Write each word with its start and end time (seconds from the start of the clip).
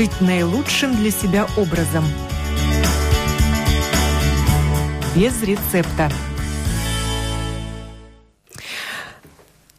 жить 0.00 0.22
наилучшим 0.22 0.96
для 0.96 1.10
себя 1.10 1.46
образом. 1.58 2.02
Без 5.14 5.42
рецепта. 5.42 6.10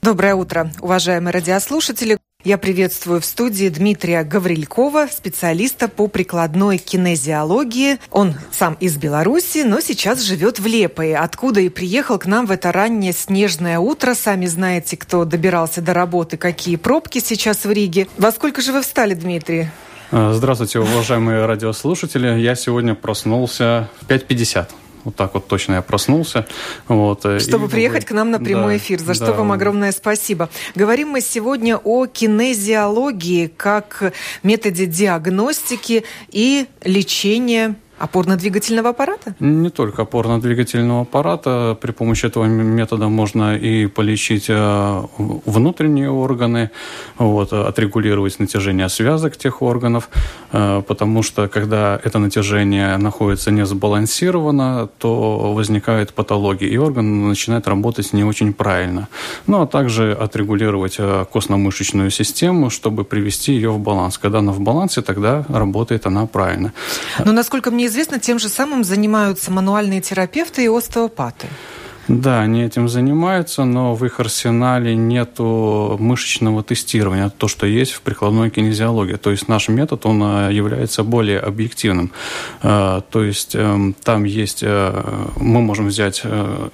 Доброе 0.04 0.36
утро, 0.36 0.71
уважаемые 0.79 1.34
радиослушатели. 1.34 2.20
Я 2.43 2.59
приветствую 2.59 3.20
в 3.20 3.25
студии 3.25 3.68
Дмитрия 3.70 4.23
Гаврилькова, 4.23 5.07
специалиста 5.11 5.88
по 5.88 6.05
прикладной 6.05 6.77
кинезиологии. 6.77 7.97
Он 8.11 8.35
сам 8.51 8.75
из 8.79 8.97
Беларуси, 8.97 9.63
но 9.65 9.79
сейчас 9.79 10.21
живет 10.21 10.59
в 10.59 10.67
Лепое, 10.67 11.19
откуда 11.19 11.61
и 11.61 11.69
приехал 11.69 12.19
к 12.19 12.27
нам 12.27 12.45
в 12.45 12.51
это 12.51 12.71
раннее 12.71 13.13
снежное 13.13 13.79
утро. 13.79 14.13
Сами 14.13 14.45
знаете, 14.45 14.97
кто 14.97 15.25
добирался 15.25 15.82
до 15.82 15.96
работы, 15.96 16.38
какие 16.38 16.75
пробки 16.75 17.18
сейчас 17.18 17.65
в 17.65 17.71
Риге. 17.71 18.07
Во 18.19 18.32
сколько 18.32 18.61
же 18.61 18.71
вы 18.71 18.83
встали, 18.83 19.15
Дмитрий? 19.15 19.69
Здравствуйте, 20.14 20.79
уважаемые 20.79 21.46
радиослушатели. 21.46 22.38
Я 22.38 22.56
сегодня 22.56 22.96
проснулся 22.96 23.88
в 24.02 24.07
5.50 24.10 24.68
вот 25.06 25.15
так 25.15 25.33
вот 25.33 25.47
точно 25.47 25.75
я 25.75 25.82
проснулся. 25.82 26.46
Вот, 26.89 27.25
э, 27.25 27.39
Чтобы 27.39 27.68
и, 27.68 27.69
приехать 27.69 28.06
к 28.06 28.11
нам 28.11 28.29
на 28.29 28.38
прямой 28.38 28.74
да, 28.74 28.78
эфир, 28.78 29.00
за 29.00 29.14
что 29.14 29.33
вам 29.33 29.54
огромное 29.54 29.93
спасибо. 29.93 30.50
Говорим 30.75 31.10
мы 31.10 31.21
сегодня 31.21 31.78
о 31.78 32.08
кинезиологии 32.08 33.47
как 33.47 34.11
методе 34.44 34.86
диагностики 34.86 36.03
и 36.30 36.67
лечения 36.83 37.75
Опорно-двигательного 38.02 38.89
аппарата? 38.89 39.36
Не 39.39 39.69
только 39.69 40.02
опорно-двигательного 40.02 41.02
аппарата. 41.02 41.78
При 41.80 41.91
помощи 41.91 42.25
этого 42.25 42.45
метода 42.45 43.09
можно 43.09 43.55
и 43.55 43.86
полечить 43.86 44.45
э, 44.50 45.03
внутренние 45.17 46.09
органы, 46.09 46.72
вот, 47.19 47.53
отрегулировать 47.53 48.39
натяжение 48.39 48.89
связок 48.89 49.38
тех 49.38 49.61
органов, 49.61 50.09
э, 50.52 50.81
потому 50.88 51.22
что 51.22 51.47
когда 51.47 51.99
это 52.03 52.17
натяжение 52.17 52.97
находится 52.97 53.52
не 53.52 53.66
сбалансировано, 53.66 54.89
то 54.97 55.53
возникают 55.53 56.13
патологии, 56.13 56.67
и 56.67 56.77
орган 56.77 57.27
начинает 57.27 57.67
работать 57.67 58.13
не 58.13 58.23
очень 58.23 58.53
правильно. 58.53 59.07
Ну, 59.45 59.61
а 59.61 59.67
также 59.67 60.13
отрегулировать 60.13 60.95
э, 60.97 61.25
костно-мышечную 61.31 62.09
систему, 62.09 62.72
чтобы 62.72 63.03
привести 63.03 63.53
ее 63.53 63.69
в 63.69 63.79
баланс. 63.79 64.17
Когда 64.17 64.39
она 64.39 64.52
в 64.52 64.59
балансе, 64.59 65.02
тогда 65.02 65.45
работает 65.49 66.07
она 66.07 66.25
правильно. 66.25 66.73
Но, 67.23 67.31
насколько 67.31 67.69
мне 67.69 67.91
известно, 67.92 68.20
тем 68.20 68.39
же 68.39 68.50
самым 68.50 68.84
занимаются 68.84 69.52
мануальные 69.52 70.02
терапевты 70.02 70.64
и 70.64 70.67
остеопаты. 70.67 71.47
Да, 72.08 72.42
они 72.42 72.64
этим 72.64 72.89
занимаются, 72.89 73.64
но 73.64 73.94
в 73.95 74.03
их 74.06 74.20
арсенале 74.20 74.95
нет 74.95 75.39
мышечного 75.39 76.64
тестирования, 76.64 77.30
то, 77.30 77.47
что 77.47 77.67
есть 77.67 77.92
в 77.92 78.02
прикладной 78.02 78.50
кинезиологии. 78.50 79.16
То 79.16 79.31
есть 79.31 79.47
наш 79.47 79.69
метод, 79.69 80.06
он 80.06 80.22
э, 80.23 80.50
является 80.52 81.03
более 81.03 81.39
объективным. 81.39 82.12
Э, 82.64 83.02
то 83.09 83.23
есть 83.23 83.56
эм, 83.56 83.95
там 84.03 84.23
есть, 84.25 84.64
э, 84.64 85.03
мы 85.38 85.62
можем 85.62 85.88
взять 85.88 86.23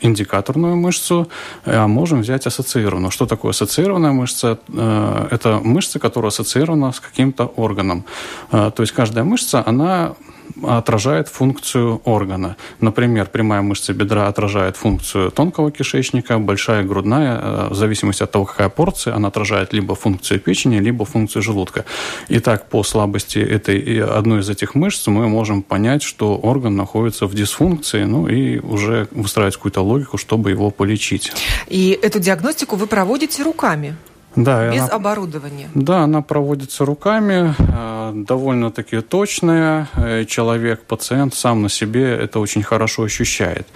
индикаторную 0.02 0.76
мышцу, 0.76 1.28
а 1.66 1.88
можем 1.88 2.22
взять 2.22 2.48
ассоциированную. 2.48 3.12
Что 3.12 3.26
такое 3.26 3.52
ассоциированная 3.52 4.14
мышца? 4.14 4.58
Это 4.68 5.60
мышца, 5.64 6.00
которая 6.00 6.30
ассоциирована 6.30 6.92
с 6.92 7.00
каким-то 7.00 7.46
органом. 7.46 8.06
То 8.52 8.76
есть 8.80 8.94
каждая 8.94 9.24
мышца, 9.24 9.64
она 9.66 10.16
отражает 10.64 11.28
функцию 11.28 12.02
органа. 12.06 12.56
Например, 12.80 13.28
прямая 13.28 13.62
мышца 13.62 13.94
бедра 13.94 14.28
отражает 14.28 14.78
функцию 14.78 15.32
тонкого 15.32 15.72
кишечника, 15.72 16.40
большая 16.40 16.84
грудная, 16.84 17.40
э, 17.42 17.68
в 17.70 17.76
зависимости 17.76 18.24
от 18.24 18.32
того, 18.32 18.46
какая 18.46 18.70
порция, 18.70 19.16
она 19.16 19.28
отражает 19.28 19.74
либо 19.74 19.96
функцию 19.96 20.40
печени, 20.40 20.78
либо 20.78 21.06
функцию 21.06 21.42
желудка. 21.42 21.86
И 22.28 22.40
так 22.40 22.70
по 22.70 22.84
слабости 22.84 23.40
этой 23.40 24.02
одной 24.02 24.42
из 24.42 24.50
этих 24.50 24.76
мышц 24.76 25.08
мы 25.08 25.28
можем 25.28 25.62
понять, 25.62 26.04
что 26.04 26.36
орган 26.36 26.76
находится 26.76 27.26
в 27.28 27.34
дисфункции, 27.34 28.04
ну 28.04 28.28
и 28.28 28.60
уже 28.60 29.08
выстраивать 29.12 29.56
какую-то 29.56 29.82
логику, 29.82 30.18
чтобы 30.18 30.52
его 30.52 30.72
полечить. 30.72 31.32
И 31.68 31.98
эту 32.02 32.20
диагностику 32.20 32.76
вы 32.76 32.88
проводите 32.88 33.44
руками? 33.44 33.96
Да, 34.38 34.72
без 34.72 34.84
она, 34.84 34.94
оборудования. 34.94 35.70
Да, 35.74 36.04
она 36.04 36.22
проводится 36.22 36.86
руками, 36.86 37.56
э, 37.58 38.12
довольно-таки 38.14 39.02
точная. 39.02 39.90
Э, 39.96 40.26
человек, 40.26 40.84
пациент 40.84 41.34
сам 41.34 41.64
на 41.64 41.70
себе 41.70 42.12
это 42.12 42.40
очень 42.40 42.62
хорошо 42.62 43.04
ощущает. 43.04 43.68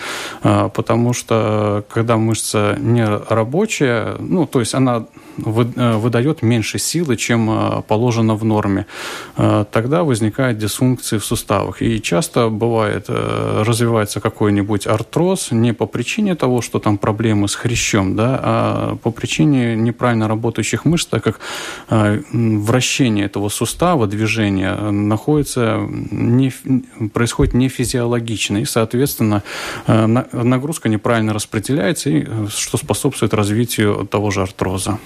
Э, 0.44 0.70
потому 0.72 1.14
что 1.14 1.84
когда 1.90 2.18
мышца 2.18 2.76
не 2.80 3.06
рабочая, 3.06 4.16
ну, 4.20 4.46
то 4.46 4.60
есть 4.60 4.76
она 4.76 5.06
выдает 5.44 6.42
меньше 6.42 6.80
силы, 6.80 7.18
чем 7.18 7.84
положено 7.88 8.36
в 8.36 8.46
норме, 8.46 8.86
тогда 9.36 10.04
возникает 10.04 10.58
дисфункции 10.58 11.18
в 11.18 11.26
суставах. 11.26 11.82
И 11.82 12.02
часто 12.02 12.50
бывает, 12.50 13.06
развивается 13.10 14.20
какой-нибудь 14.20 14.88
артроз 14.88 15.52
не 15.52 15.74
по 15.74 15.86
причине 15.86 16.36
того, 16.36 16.62
что 16.62 16.80
там 16.80 16.98
проблемы 16.98 17.48
с 17.48 17.56
хрящом, 17.56 18.16
да, 18.16 18.40
а 18.42 18.96
по 19.04 19.12
причине 19.12 19.76
неправильно 19.76 20.28
работающих 20.28 20.86
мышц, 20.86 21.08
так 21.08 21.24
как 21.24 21.40
э, 21.90 22.22
вращение 22.32 23.26
этого 23.26 23.50
сустава, 23.50 24.08
движение 24.08 24.76
находится 24.76 25.80
не, 26.12 26.52
происходит 27.14 27.54
не 27.54 27.70
физиологично, 27.70 28.58
и, 28.58 28.66
соответственно, 28.66 29.44
э, 29.88 30.06
нагрузка 30.06 30.90
неправильно 30.90 31.34
распределяется, 31.34 32.10
и, 32.10 32.26
э, 32.26 32.48
что 32.50 32.78
способствует 32.78 33.34
развитию 33.34 34.08
того 34.10 34.32
же 34.32 34.42
артроза. 34.42 35.00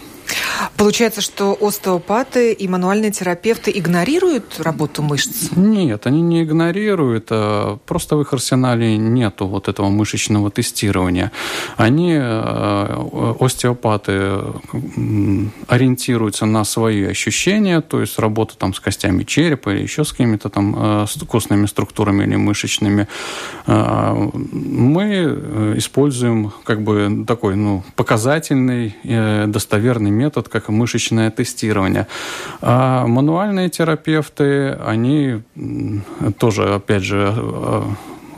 Получается, 0.77 1.21
что 1.21 1.57
остеопаты 1.61 2.51
и 2.51 2.67
мануальные 2.67 3.11
терапевты 3.11 3.71
игнорируют 3.73 4.59
работу 4.59 5.01
мышц? 5.01 5.51
Нет, 5.55 6.05
они 6.07 6.21
не 6.21 6.43
игнорируют, 6.43 7.27
а 7.29 7.77
просто 7.85 8.17
в 8.17 8.21
их 8.21 8.33
арсенале 8.33 8.97
нету 8.97 9.47
вот 9.47 9.67
этого 9.67 9.89
мышечного 9.89 10.51
тестирования. 10.51 11.31
Они, 11.77 12.13
э, 12.13 13.35
остеопаты, 13.39 14.31
ориентируются 15.67 16.45
на 16.45 16.63
свои 16.63 17.05
ощущения, 17.05 17.81
то 17.81 18.01
есть 18.01 18.19
работа 18.19 18.57
там 18.57 18.73
с 18.73 18.79
костями 18.79 19.23
черепа 19.23 19.69
или 19.69 19.83
еще 19.83 20.03
с 20.03 20.11
какими-то 20.11 20.49
там 20.49 20.75
э, 20.77 21.05
костными 21.27 21.65
структурами 21.65 22.23
или 22.23 22.35
мышечными. 22.35 23.07
А, 23.65 24.13
мы 24.51 25.75
используем 25.77 26.51
как 26.63 26.81
бы 26.81 27.25
такой 27.27 27.55
ну, 27.55 27.83
показательный, 27.95 28.95
э, 29.03 29.45
достоверный 29.47 30.11
метод, 30.11 30.44
как 30.49 30.69
мышечное 30.69 31.31
тестирование. 31.31 32.07
А 32.61 33.05
мануальные 33.07 33.69
терапевты, 33.69 34.77
они 34.85 35.41
тоже, 36.37 36.75
опять 36.75 37.03
же, 37.03 37.33
э, 37.35 37.81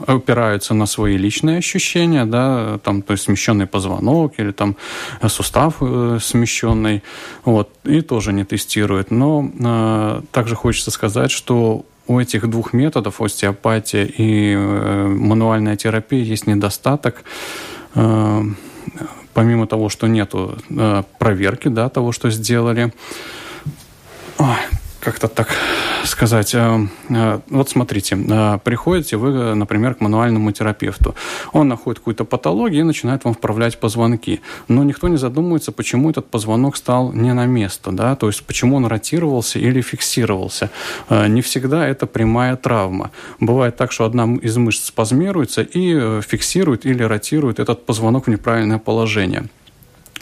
опираются 0.06 0.74
на 0.74 0.86
свои 0.86 1.16
личные 1.16 1.58
ощущения, 1.58 2.24
да, 2.24 2.78
там, 2.82 3.02
то 3.02 3.12
есть 3.12 3.24
смещенный 3.24 3.66
позвонок 3.66 4.34
или 4.38 4.52
там 4.52 4.76
сустав 5.26 5.76
э, 5.80 6.18
смещенный, 6.20 7.02
вот, 7.44 7.70
и 7.84 8.00
тоже 8.00 8.32
не 8.32 8.44
тестируют. 8.44 9.10
Но 9.10 9.50
э, 9.58 10.22
также 10.30 10.54
хочется 10.54 10.90
сказать, 10.90 11.30
что 11.30 11.84
у 12.06 12.18
этих 12.18 12.48
двух 12.48 12.72
методов, 12.72 13.20
остеопатия 13.20 14.04
и 14.04 14.54
э, 14.54 15.06
мануальная 15.06 15.76
терапия, 15.76 16.22
есть 16.22 16.46
недостаток. 16.46 17.22
Э, 17.94 18.42
помимо 19.34 19.66
того, 19.66 19.88
что 19.88 20.06
нету 20.06 20.58
э, 20.70 21.02
проверки 21.18 21.68
да, 21.68 21.88
того, 21.88 22.12
что 22.12 22.30
сделали, 22.30 22.92
как-то 25.00 25.28
так 25.28 25.48
сказать. 26.04 26.54
Э, 26.54 26.86
э, 27.08 27.40
вот 27.48 27.70
смотрите, 27.70 28.16
э, 28.16 28.58
приходите 28.64 29.16
вы, 29.16 29.54
например, 29.54 29.94
к 29.94 30.00
мануальному 30.00 30.52
терапевту. 30.52 31.14
Он 31.52 31.68
находит 31.68 31.98
какую-то 31.98 32.24
патологию 32.24 32.80
и 32.80 32.84
начинает 32.84 33.24
вам 33.24 33.34
вправлять 33.34 33.78
позвонки. 33.78 34.40
Но 34.68 34.84
никто 34.84 35.08
не 35.08 35.16
задумывается, 35.16 35.72
почему 35.72 36.10
этот 36.10 36.30
позвонок 36.30 36.76
стал 36.76 37.12
не 37.12 37.32
на 37.34 37.46
место, 37.46 37.92
да, 37.92 38.16
то 38.16 38.26
есть 38.26 38.44
почему 38.44 38.76
он 38.76 38.86
ротировался 38.86 39.58
или 39.58 39.80
фиксировался. 39.80 40.70
Не 41.10 41.42
всегда 41.42 41.86
это 41.86 42.06
прямая 42.06 42.56
травма. 42.56 43.10
Бывает 43.40 43.76
так, 43.76 43.92
что 43.92 44.04
одна 44.04 44.36
из 44.42 44.56
мышц 44.56 44.86
спазмируется 44.86 45.62
и 45.62 46.20
фиксирует 46.22 46.86
или 46.86 47.02
ротирует 47.02 47.58
этот 47.58 47.86
позвонок 47.86 48.26
в 48.26 48.30
неправильное 48.30 48.78
положение. 48.78 49.48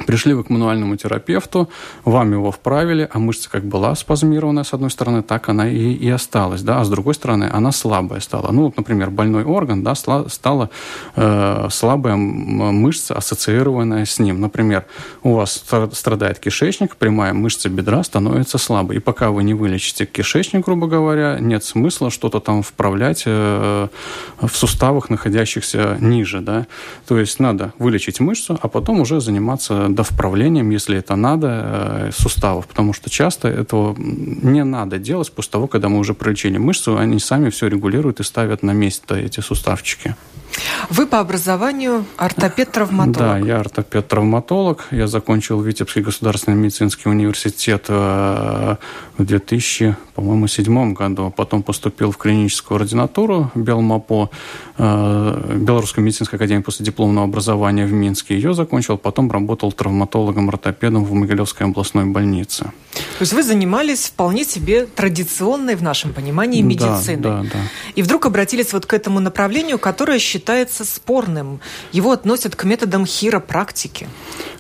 Пришли 0.06 0.34
вы 0.34 0.44
к 0.44 0.50
мануальному 0.50 0.96
терапевту, 0.96 1.70
вам 2.04 2.32
его 2.32 2.50
вправили, 2.50 3.08
а 3.10 3.18
мышца 3.18 3.48
как 3.50 3.64
была 3.64 3.94
спазмированная 3.94 4.64
с 4.64 4.74
одной 4.74 4.90
стороны, 4.90 5.22
так 5.22 5.48
она 5.48 5.68
и, 5.68 5.92
и 5.92 6.10
осталась, 6.10 6.62
да, 6.62 6.80
а 6.80 6.84
с 6.84 6.90
другой 6.90 7.14
стороны 7.14 7.48
она 7.50 7.72
слабая 7.72 8.20
стала. 8.20 8.52
Ну, 8.52 8.64
вот, 8.64 8.76
например, 8.76 9.10
больной 9.10 9.44
орган, 9.44 9.82
да, 9.82 9.94
стала 9.94 10.70
э, 11.14 11.68
слабая 11.70 12.16
мышца, 12.16 13.14
ассоциированная 13.14 14.04
с 14.04 14.18
ним. 14.18 14.40
Например, 14.40 14.84
у 15.22 15.34
вас 15.34 15.64
страдает 15.92 16.38
кишечник, 16.38 16.96
прямая 16.96 17.32
мышца 17.32 17.68
бедра 17.68 18.02
становится 18.04 18.58
слабой. 18.58 18.96
И 18.96 19.00
пока 19.00 19.30
вы 19.30 19.44
не 19.44 19.54
вылечите 19.54 20.06
кишечник, 20.06 20.64
грубо 20.64 20.86
говоря, 20.86 21.38
нет 21.40 21.64
смысла 21.64 22.10
что-то 22.10 22.40
там 22.40 22.62
вправлять 22.62 23.22
э, 23.26 23.88
в 24.40 24.50
суставах, 24.50 25.10
находящихся 25.10 25.96
ниже, 26.00 26.40
да. 26.40 26.66
То 27.06 27.18
есть 27.18 27.40
надо 27.40 27.72
вылечить 27.78 28.20
мышцу, 28.20 28.58
а 28.60 28.68
потом 28.68 29.00
уже 29.00 29.20
заниматься 29.20 29.85
довправлением, 29.94 30.70
если 30.70 30.98
это 30.98 31.16
надо, 31.16 32.10
суставов, 32.12 32.66
потому 32.66 32.92
что 32.92 33.10
часто 33.10 33.48
этого 33.48 33.94
не 33.98 34.64
надо 34.64 34.98
делать 34.98 35.32
после 35.32 35.52
того, 35.52 35.66
когда 35.66 35.88
мы 35.88 35.98
уже 35.98 36.14
пролечили 36.14 36.58
мышцу, 36.58 36.96
они 36.96 37.18
сами 37.18 37.50
все 37.50 37.68
регулируют 37.68 38.20
и 38.20 38.22
ставят 38.22 38.62
на 38.62 38.72
место 38.72 39.14
эти 39.14 39.40
суставчики. 39.40 40.14
Вы 40.90 41.06
по 41.06 41.20
образованию 41.20 42.04
ортопед-травматолог. 42.16 43.16
Да, 43.18 43.38
я 43.38 43.60
ортопед-травматолог. 43.60 44.86
Я 44.90 45.06
закончил 45.06 45.60
Витебский 45.60 46.02
государственный 46.02 46.56
медицинский 46.56 47.08
университет 47.08 47.86
э, 47.88 48.76
в 49.18 49.24
2000, 49.24 49.96
по-моему, 50.16 50.48
седьмом 50.48 50.94
году. 50.94 51.30
Потом 51.36 51.62
поступил 51.62 52.10
в 52.10 52.16
клиническую 52.16 52.76
ординатуру 52.76 53.50
Белмапо, 53.54 54.30
э, 54.78 55.56
Белорусской 55.56 56.02
медицинской 56.02 56.38
академии 56.38 56.62
после 56.62 56.86
дипломного 56.86 57.26
образования 57.26 57.84
в 57.84 57.92
Минске. 57.92 58.34
Ее 58.34 58.54
закончил, 58.54 58.96
потом 58.96 59.30
работал 59.30 59.72
травматологом-ортопедом 59.72 61.04
в 61.04 61.12
Могилевской 61.12 61.66
областной 61.66 62.06
больнице. 62.06 62.64
То 62.94 63.22
есть 63.22 63.34
вы 63.34 63.42
занимались 63.42 64.06
вполне 64.06 64.44
себе 64.44 64.86
традиционной 64.86 65.74
в 65.76 65.82
нашем 65.82 66.14
понимании 66.14 66.62
медициной. 66.62 67.16
Да, 67.16 67.42
да, 67.42 67.48
да. 67.52 67.58
И 67.94 68.02
вдруг 68.02 68.24
обратились 68.24 68.72
вот 68.72 68.86
к 68.86 68.94
этому 68.94 69.20
направлению, 69.20 69.78
которое 69.78 70.18
считается 70.18 70.84
спорным. 70.84 71.60
Его 71.92 72.12
относят 72.12 72.56
к 72.56 72.64
методам 72.64 73.04
хиропрактики. 73.04 74.08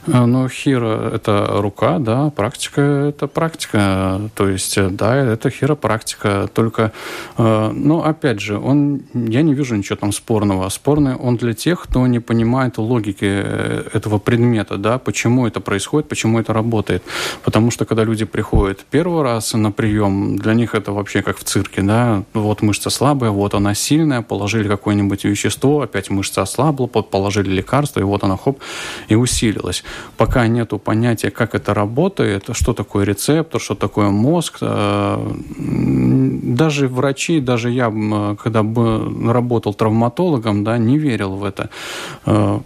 Э, 0.06 0.24
ну, 0.26 0.48
хиро– 0.48 1.10
это 1.14 1.46
рука, 1.60 1.98
да, 1.98 2.30
практика– 2.30 2.80
это 3.08 3.26
практика. 3.26 4.20
То 4.34 4.48
есть, 4.48 4.78
э, 4.78 4.88
да, 4.90 5.16
это 5.16 5.45
хиропрактика. 5.50 6.48
Только, 6.52 6.92
э, 7.38 7.70
ну, 7.74 8.02
опять 8.02 8.40
же, 8.40 8.58
он, 8.58 9.02
я 9.14 9.42
не 9.42 9.54
вижу 9.54 9.76
ничего 9.76 9.96
там 9.96 10.12
спорного. 10.12 10.68
Спорный 10.68 11.14
он 11.14 11.36
для 11.36 11.54
тех, 11.54 11.82
кто 11.82 12.06
не 12.06 12.20
понимает 12.20 12.78
логики 12.78 13.24
этого 13.24 14.18
предмета, 14.18 14.76
да, 14.76 14.98
почему 14.98 15.46
это 15.46 15.60
происходит, 15.60 16.08
почему 16.08 16.40
это 16.40 16.52
работает. 16.52 17.02
Потому 17.44 17.70
что, 17.70 17.84
когда 17.84 18.04
люди 18.04 18.24
приходят 18.24 18.84
первый 18.90 19.22
раз 19.22 19.54
на 19.54 19.72
прием, 19.72 20.36
для 20.36 20.54
них 20.54 20.74
это 20.74 20.92
вообще 20.92 21.22
как 21.22 21.38
в 21.38 21.44
цирке, 21.44 21.82
да, 21.82 22.22
вот 22.34 22.62
мышца 22.62 22.90
слабая, 22.90 23.30
вот 23.30 23.54
она 23.54 23.74
сильная, 23.74 24.22
положили 24.22 24.68
какое-нибудь 24.68 25.24
вещество, 25.24 25.82
опять 25.82 26.10
мышца 26.10 26.42
ослабла, 26.42 26.86
положили 26.86 27.50
лекарство, 27.50 28.00
и 28.00 28.04
вот 28.04 28.24
она, 28.24 28.36
хоп, 28.36 28.60
и 29.08 29.14
усилилась 29.14 29.84
пока 30.16 30.46
нету 30.46 30.78
понятия, 30.78 31.30
как 31.30 31.54
это 31.54 31.74
работает, 31.74 32.48
что 32.52 32.72
такое 32.72 33.04
рецептор, 33.04 33.60
что 33.60 33.74
такое 33.74 34.08
мозг. 34.10 34.58
Э, 34.60 35.32
даже 35.58 36.88
врачи, 36.88 37.40
даже 37.40 37.70
я, 37.70 37.90
когда 38.42 38.64
работал 39.32 39.74
травматологом, 39.74 40.64
да, 40.64 40.78
не 40.78 40.98
верил 40.98 41.36
в 41.36 41.44
это. 41.44 41.70
Э, 42.26 42.60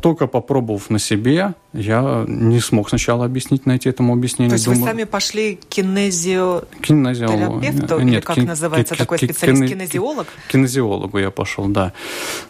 только 0.00 0.26
попробовав 0.26 0.90
на 0.90 0.98
себе, 0.98 1.54
я 1.74 2.24
не 2.26 2.60
смог 2.60 2.88
сначала 2.88 3.26
объяснить, 3.26 3.66
найти 3.66 3.90
этому 3.90 4.14
объяснение. 4.14 4.50
То 4.50 4.54
есть 4.54 4.64
Думаю... 4.64 4.82
вы 4.82 4.88
сами 4.88 5.04
пошли 5.04 5.56
к 5.56 5.66
кинезио... 5.66 6.62
Нет, 7.60 7.74
или 8.00 8.20
как 8.20 8.36
ки- 8.36 8.40
называется 8.40 8.94
ки- 8.94 8.98
такой 8.98 9.18
специалист? 9.18 9.62
Ки- 9.62 9.68
кинезиолог? 9.68 10.26
Кинезиологу 10.50 11.18
я 11.18 11.30
пошел, 11.30 11.66
да. 11.66 11.92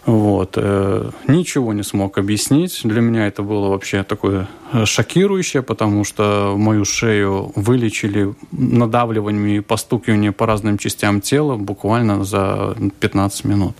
Вот. 0.05 0.53
Э, 0.55 1.11
ничего 1.27 1.73
не 1.73 1.83
смог 1.83 2.17
объяснить. 2.17 2.79
Для 2.85 3.01
меня 3.01 3.27
это 3.27 3.43
было 3.43 3.67
вообще 3.67 4.03
такое 4.03 4.47
э, 4.71 4.85
шокирующее, 4.85 5.63
потому 5.63 6.05
что 6.05 6.55
мою 6.57 6.85
шею 6.85 7.51
вылечили 7.55 8.33
надавливаниями 8.51 9.57
и 9.57 9.59
постукиванием 9.59 10.33
по 10.33 10.45
разным 10.45 10.77
частям 10.77 11.19
тела 11.19 11.57
буквально 11.57 12.23
за 12.23 12.77
15 13.01 13.43
минут. 13.43 13.75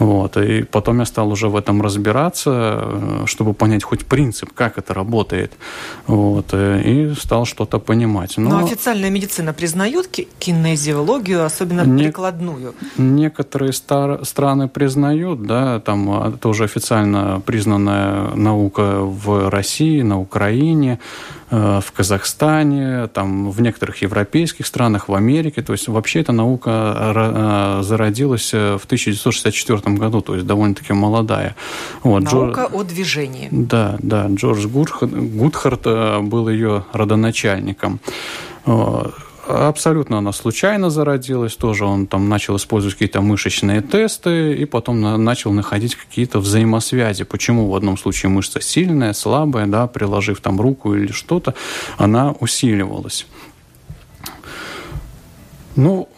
Вот. 0.00 0.36
И 0.36 0.64
потом 0.64 0.98
я 0.98 1.04
стал 1.04 1.30
уже 1.30 1.48
в 1.48 1.54
этом 1.54 1.82
разбираться, 1.82 2.80
э, 2.82 3.22
чтобы 3.26 3.54
понять 3.54 3.84
хоть 3.84 4.04
принцип, 4.06 4.52
как 4.52 4.71
это 4.78 4.94
работает. 4.94 5.52
Вот, 6.06 6.52
э, 6.52 6.82
и 6.82 7.14
стал 7.14 7.44
что-то 7.44 7.78
понимать. 7.78 8.38
Но, 8.38 8.50
Но 8.50 8.64
официальная 8.64 9.10
медицина 9.10 9.52
признает 9.52 10.08
кинезиологию, 10.38 11.44
особенно 11.44 11.82
не, 11.82 12.04
прикладную? 12.04 12.74
Некоторые 12.96 13.72
стар, 13.72 14.24
страны 14.24 14.68
признают, 14.68 15.42
да, 15.42 15.80
там 15.80 16.10
а, 16.10 16.32
тоже 16.32 16.64
официально 16.64 17.40
признанная 17.44 18.34
наука 18.34 19.00
в 19.00 19.50
России, 19.50 20.02
на 20.02 20.20
Украине. 20.20 20.98
Э, 21.52 21.80
в 21.84 21.92
Казахстане, 21.92 23.08
там, 23.08 23.50
в 23.50 23.60
некоторых 23.60 24.00
европейских 24.00 24.66
странах, 24.66 25.08
в 25.08 25.14
Америке. 25.14 25.60
То 25.60 25.74
есть 25.74 25.86
вообще 25.86 26.20
эта 26.20 26.32
наука 26.32 26.70
э, 27.14 27.82
зародилась 27.82 28.54
э, 28.54 28.78
в 28.78 28.84
1964 28.86 29.96
году, 29.96 30.22
то 30.22 30.34
есть 30.34 30.46
довольно-таки 30.46 30.94
молодая. 30.94 31.54
Вот, 32.02 32.22
наука 32.22 32.68
Джор... 32.70 32.80
о 32.80 32.84
движении. 32.84 33.48
Да, 33.50 33.96
да. 33.98 34.28
Джордж 34.28 34.66
Гудхарт 34.66 35.82
был 36.22 36.48
ее 36.48 36.86
родоначальником. 36.94 38.00
Абсолютно 39.52 40.18
она 40.18 40.32
случайно 40.32 40.88
зародилась, 40.88 41.56
тоже 41.56 41.84
он 41.84 42.06
там 42.06 42.28
начал 42.28 42.56
использовать 42.56 42.94
какие-то 42.94 43.20
мышечные 43.20 43.82
тесты 43.82 44.54
и 44.54 44.64
потом 44.64 45.00
начал 45.22 45.52
находить 45.52 45.94
какие-то 45.94 46.38
взаимосвязи. 46.38 47.24
Почему 47.24 47.68
в 47.68 47.76
одном 47.76 47.98
случае 47.98 48.30
мышца 48.30 48.62
сильная, 48.62 49.12
слабая, 49.12 49.66
да, 49.66 49.86
приложив 49.86 50.40
там 50.40 50.58
руку 50.58 50.94
или 50.94 51.12
что-то, 51.12 51.54
она 51.98 52.32
усиливалась. 52.40 53.26
Ну, 55.74 56.08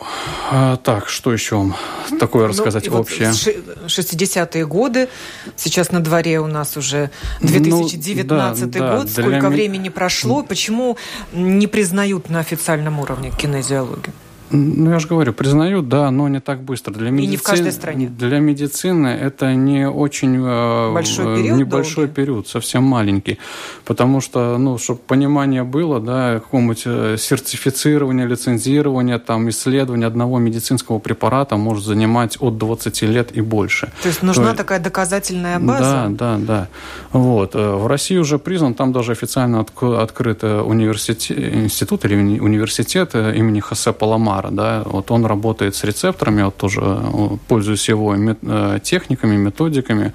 а, 0.51 0.77
так, 0.77 1.09
что 1.09 1.33
еще 1.33 1.57
вам 1.57 1.77
такое 2.19 2.43
ну, 2.43 2.49
рассказать 2.49 2.91
ну, 2.91 2.99
общее? 2.99 3.29
Вот 3.29 3.87
60-е 3.87 4.67
годы, 4.67 5.09
сейчас 5.57 5.93
на 5.93 6.01
дворе 6.01 6.41
у 6.41 6.47
нас 6.47 6.77
уже 6.77 7.11
2019 7.41 8.65
ну, 8.65 8.71
да, 8.71 8.97
год, 8.97 9.07
да, 9.07 9.23
сколько 9.23 9.51
времени 9.51 9.91
прошло, 9.91 10.43
почему 10.43 10.97
не 11.33 11.67
признают 11.67 12.31
на 12.31 12.41
официальном 12.41 12.99
уровне 12.99 13.31
кинезиологию? 13.31 14.13
Ну, 14.55 14.91
я 14.91 14.99
же 14.99 15.09
говорю, 15.09 15.33
признают, 15.33 15.89
да, 15.89 16.11
но 16.11 16.29
не 16.29 16.41
так 16.41 16.63
быстро. 16.63 16.93
Для 16.93 17.11
медицины, 17.11 17.27
И 17.27 17.31
не 17.31 17.37
в 17.37 17.43
каждой 17.43 17.73
стране. 17.73 18.07
Для 18.09 18.39
медицины 18.39 19.09
это 19.09 19.55
не 19.55 19.89
очень 19.89 20.37
э, 20.37 20.93
Большой 20.93 21.37
период, 21.37 21.59
небольшой 21.59 22.07
долгий? 22.07 22.15
период, 22.15 22.49
совсем 22.49 22.85
маленький. 22.85 23.39
Потому 23.85 24.21
что, 24.21 24.57
ну, 24.59 24.79
чтобы 24.79 25.01
понимание 25.01 25.65
было, 25.65 26.01
да, 26.01 26.35
какого-нибудь 26.35 26.83
э, 26.87 27.17
сертифицирования, 27.19 28.27
лицензирования, 28.27 29.19
там, 29.19 29.49
исследования 29.49 30.07
одного 30.07 30.39
медицинского 30.39 30.99
препарата 30.99 31.57
может 31.57 31.85
занимать 31.85 32.37
от 32.41 32.57
20 32.57 33.03
лет 33.03 33.37
и 33.37 33.41
больше. 33.41 33.93
То 34.03 34.09
есть 34.09 34.23
нужна 34.23 34.53
То, 34.53 34.59
такая 34.59 34.81
доказательная 34.81 35.59
база? 35.59 36.09
Да, 36.11 36.37
да, 36.37 36.39
да. 36.39 36.69
Вот. 37.13 37.55
Э, 37.55 37.75
в 37.75 37.87
России 37.87 38.17
уже 38.17 38.39
признан, 38.39 38.75
там 38.75 38.93
даже 38.93 39.13
официально 39.13 39.61
открыт 39.61 40.45
университет, 40.45 41.37
институт 41.37 42.05
или 42.05 42.15
университет 42.39 43.15
имени 43.15 43.61
Хосе 43.61 43.93
Паламара, 43.93 44.44
Мара, 44.45 44.51
да, 44.51 44.83
вот 44.85 45.11
он 45.11 45.27
работает 45.27 45.75
с 45.75 45.85
рецепторами, 45.85 46.43
вот 46.43 46.57
тоже 46.57 46.81
э, 46.83 47.29
пользуюсь 47.49 47.89
его 47.89 48.15
э, 48.15 48.79
техниками, 48.83 49.37
методиками. 49.37 50.13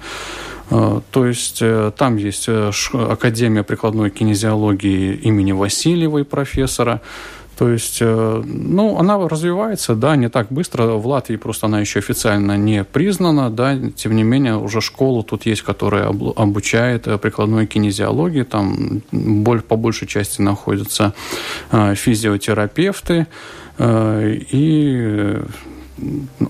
Э, 0.70 1.00
то 1.10 1.26
есть 1.26 1.62
там 1.96 2.16
есть 2.16 2.48
Академия 2.92 3.62
прикладной 3.62 4.10
кинезиологии 4.10 5.14
имени 5.14 5.52
Васильевой 5.52 6.24
профессора. 6.24 7.00
То 7.58 7.68
есть, 7.68 8.00
ну, 8.00 8.96
она 8.98 9.18
развивается, 9.28 9.94
да, 9.94 10.16
не 10.16 10.30
так 10.30 10.46
быстро. 10.48 10.84
В 10.94 11.06
Латвии 11.06 11.36
просто 11.36 11.66
она 11.66 11.80
еще 11.80 11.98
официально 11.98 12.56
не 12.56 12.84
признана, 12.84 13.50
да, 13.50 13.76
тем 13.96 14.16
не 14.16 14.22
менее 14.22 14.56
уже 14.56 14.80
школа 14.80 15.22
тут 15.22 15.44
есть, 15.44 15.60
которая 15.60 16.06
обучает 16.08 17.20
прикладной 17.20 17.66
кинезиологии, 17.66 18.44
там 18.44 19.02
по 19.68 19.76
большей 19.76 20.08
части 20.08 20.40
находятся 20.40 21.12
физиотерапевты, 21.70 23.26
и 24.50 24.94
э, 25.00 25.42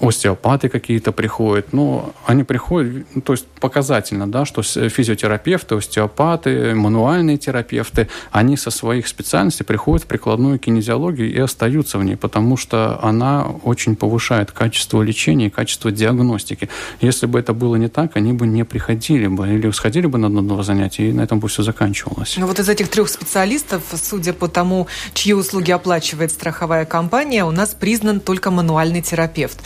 остеопаты 0.00 0.68
какие-то 0.68 1.12
приходят, 1.12 1.72
но 1.72 2.12
они 2.26 2.44
приходят, 2.44 3.06
ну, 3.14 3.20
то 3.20 3.32
есть 3.32 3.46
показательно, 3.60 4.30
да, 4.30 4.44
что 4.44 4.62
физиотерапевты, 4.62 5.74
остеопаты, 5.74 6.74
мануальные 6.74 7.38
терапевты, 7.38 8.08
они 8.30 8.56
со 8.56 8.70
своих 8.70 9.08
специальностей 9.08 9.64
приходят 9.64 10.04
в 10.04 10.06
прикладную 10.06 10.58
кинезиологию 10.58 11.32
и 11.32 11.38
остаются 11.38 11.98
в 11.98 12.04
ней, 12.04 12.16
потому 12.16 12.56
что 12.56 12.98
она 13.02 13.46
очень 13.64 13.96
повышает 13.96 14.52
качество 14.52 15.02
лечения 15.02 15.46
и 15.46 15.50
качество 15.50 15.90
диагностики. 15.90 16.68
Если 17.00 17.26
бы 17.26 17.38
это 17.38 17.52
было 17.52 17.76
не 17.76 17.88
так, 17.88 18.16
они 18.16 18.32
бы 18.32 18.46
не 18.46 18.64
приходили 18.64 19.26
бы 19.26 19.48
или 19.48 19.70
сходили 19.72 20.06
бы 20.06 20.18
на 20.18 20.26
одно 20.26 20.62
занятие, 20.62 21.10
и 21.10 21.12
на 21.12 21.22
этом 21.22 21.40
бы 21.40 21.48
все 21.48 21.62
заканчивалось. 21.62 22.36
Ну 22.38 22.46
вот 22.46 22.58
из 22.58 22.68
этих 22.68 22.88
трех 22.88 23.08
специалистов, 23.08 23.82
судя 23.94 24.32
по 24.32 24.48
тому, 24.48 24.86
чьи 25.14 25.32
услуги 25.32 25.70
оплачивает 25.70 26.30
страховая 26.30 26.84
компания, 26.84 27.44
у 27.44 27.50
нас 27.50 27.74
признан 27.74 28.20
только 28.20 28.50
мануальный 28.50 29.02
терапевт 29.02 29.30
терапевт. 29.40 29.60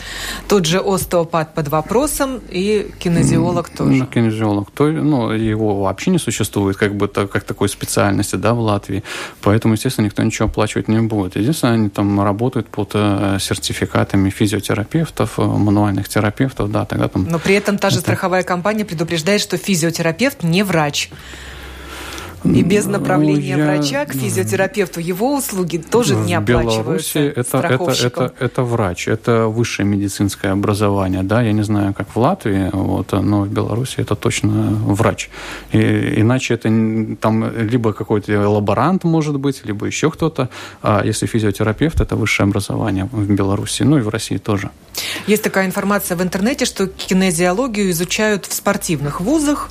Тот 0.47 0.65
же 0.65 0.79
остеопат 0.79 1.53
под 1.53 1.67
вопросом 1.67 2.41
и 2.49 2.91
кинезиолог 2.99 3.69
тоже. 3.69 3.91
Ну, 3.91 4.05
кинезиолог. 4.05 4.71
То, 4.71 4.85
ну, 4.87 5.31
его 5.31 5.81
вообще 5.81 6.11
не 6.11 6.19
существует 6.19 6.77
как 6.77 6.95
бы 6.95 7.07
как 7.07 7.43
такой 7.43 7.69
специальности 7.69 8.37
да, 8.37 8.53
в 8.53 8.59
Латвии. 8.59 9.03
Поэтому, 9.41 9.73
естественно, 9.73 10.05
никто 10.05 10.23
ничего 10.23 10.47
оплачивать 10.47 10.87
не 10.87 11.01
будет. 11.01 11.35
Единственное, 11.35 11.75
они 11.75 11.89
там 11.89 12.21
работают 12.21 12.67
под 12.67 12.91
э, 12.93 13.37
сертификатами 13.39 14.29
физиотерапевтов, 14.29 15.39
э, 15.39 15.41
мануальных 15.41 16.07
терапевтов. 16.07 16.71
Да, 16.71 16.85
тогда 16.85 17.07
там... 17.07 17.25
Но 17.29 17.39
при 17.39 17.55
этом 17.55 17.77
та 17.77 17.89
же 17.89 17.99
страховая 17.99 18.43
компания 18.43 18.85
предупреждает, 18.85 19.41
что 19.41 19.57
физиотерапевт 19.57 20.43
не 20.43 20.63
врач. 20.63 21.09
И 22.45 22.63
без 22.63 22.85
направления 22.85 23.57
ну, 23.57 23.63
я... 23.63 23.71
врача 23.71 24.05
к 24.05 24.13
физиотерапевту 24.13 24.99
его 24.99 25.35
услуги 25.35 25.77
тоже 25.77 26.15
в 26.15 26.25
не 26.25 26.35
оплачиваются 26.35 27.19
Беларуси 27.19 27.33
это, 27.35 27.57
это, 27.57 28.07
это, 28.07 28.33
это 28.39 28.63
врач, 28.63 29.07
это 29.07 29.47
высшее 29.47 29.87
медицинское 29.87 30.49
образование. 30.49 31.23
Да? 31.23 31.41
Я 31.41 31.53
не 31.53 31.63
знаю, 31.63 31.93
как 31.93 32.15
в 32.15 32.19
Латвии, 32.19 32.69
вот, 32.71 33.11
но 33.11 33.41
в 33.41 33.49
Беларуси 33.49 33.95
это 33.97 34.15
точно 34.15 34.51
врач. 34.85 35.29
И, 35.71 36.21
иначе 36.21 36.53
это 36.53 36.69
там 37.19 37.51
либо 37.57 37.93
какой-то 37.93 38.49
лаборант 38.49 39.03
может 39.03 39.39
быть, 39.39 39.61
либо 39.65 39.85
еще 39.85 40.11
кто-то. 40.11 40.49
А 40.81 41.03
если 41.05 41.25
физиотерапевт, 41.25 42.01
это 42.01 42.15
высшее 42.15 42.47
образование 42.47 43.09
в 43.11 43.33
Беларуси, 43.33 43.83
ну 43.83 43.97
и 43.97 44.01
в 44.01 44.09
России 44.09 44.37
тоже. 44.37 44.69
Есть 45.27 45.43
такая 45.43 45.65
информация 45.65 46.17
в 46.17 46.21
интернете, 46.21 46.65
что 46.65 46.87
кинезиологию 46.87 47.89
изучают 47.91 48.45
в 48.45 48.53
спортивных 48.53 49.21
вузах 49.21 49.69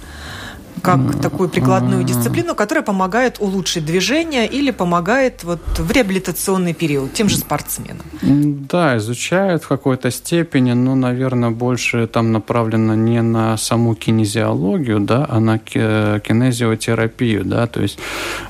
как 0.83 1.21
такую 1.21 1.49
прикладную 1.49 2.05
дисциплину, 2.05 2.55
которая 2.55 2.85
помогает 2.85 3.37
улучшить 3.41 3.85
движение 3.87 4.47
или 4.47 4.71
помогает 4.71 5.45
вот 5.45 5.61
в 5.79 5.91
реабилитационный 5.91 6.75
период 6.75 7.13
тем 7.13 7.29
же 7.29 7.37
спортсменам. 7.37 8.03
Да, 8.23 8.97
изучают 8.99 9.65
в 9.65 9.69
какой-то 9.69 10.11
степени, 10.11 10.73
но, 10.73 10.95
наверное, 10.95 11.51
больше 11.51 12.07
там 12.07 12.33
направлено 12.33 12.95
не 12.95 13.23
на 13.23 13.57
саму 13.57 13.95
кинезиологию, 13.95 15.01
да, 15.01 15.27
а 15.29 15.41
на 15.41 15.59
кинезиотерапию, 15.59 17.45
да, 17.45 17.67
то 17.67 17.83
есть 17.83 17.99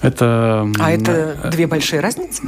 это... 0.02 0.68
А 0.78 0.90
это 0.90 1.36
э, 1.42 1.50
две 1.50 1.66
большие 1.66 2.00
разницы? 2.00 2.42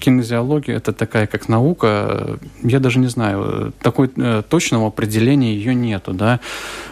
Кинезиология– 0.00 0.76
это 0.76 0.92
такая 0.92 1.26
как 1.26 1.48
наука, 1.48 2.38
я 2.62 2.80
даже 2.80 2.98
не 2.98 3.08
знаю, 3.08 3.72
такой 3.82 4.10
э, 4.16 4.42
точного 4.48 4.88
определения 4.88 5.54
ее 5.54 5.74
нету, 5.74 6.12
да, 6.12 6.40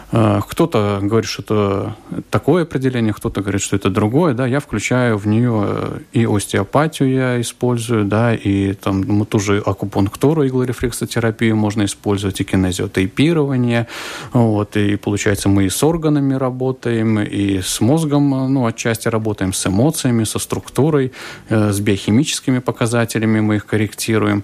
кто-то 0.11 0.99
говорит, 1.01 1.29
что 1.29 1.41
это 1.41 1.95
такое 2.29 2.63
определение, 2.63 3.13
кто-то 3.13 3.41
говорит, 3.41 3.61
что 3.61 3.77
это 3.77 3.89
другое, 3.89 4.33
да, 4.33 4.45
я 4.45 4.59
включаю 4.59 5.17
в 5.17 5.25
нее 5.25 5.63
э, 5.65 5.99
и 6.11 6.25
остеопатию 6.25 7.09
я 7.09 7.39
использую, 7.39 8.03
да, 8.03 8.33
и 8.33 8.73
там 8.73 9.01
ну, 9.01 9.23
ту 9.23 9.39
же 9.39 9.63
акупунктуру, 9.65 10.45
иглорефлексотерапию 10.45 11.55
можно 11.55 11.85
использовать, 11.85 12.41
и 12.41 12.43
кинезиотейпирование, 12.43 13.87
вот, 14.33 14.75
и 14.75 14.97
получается 14.97 15.47
мы 15.47 15.65
и 15.65 15.69
с 15.69 15.81
органами 15.81 16.33
работаем, 16.33 17.21
и 17.21 17.61
с 17.61 17.79
мозгом, 17.79 18.53
ну, 18.53 18.65
отчасти 18.65 19.07
работаем 19.07 19.53
с 19.53 19.65
эмоциями, 19.65 20.25
со 20.25 20.39
структурой, 20.39 21.13
э, 21.47 21.71
с 21.71 21.79
биохимическими 21.79 22.59
показателями 22.59 23.39
мы 23.39 23.55
их 23.55 23.65
корректируем, 23.65 24.43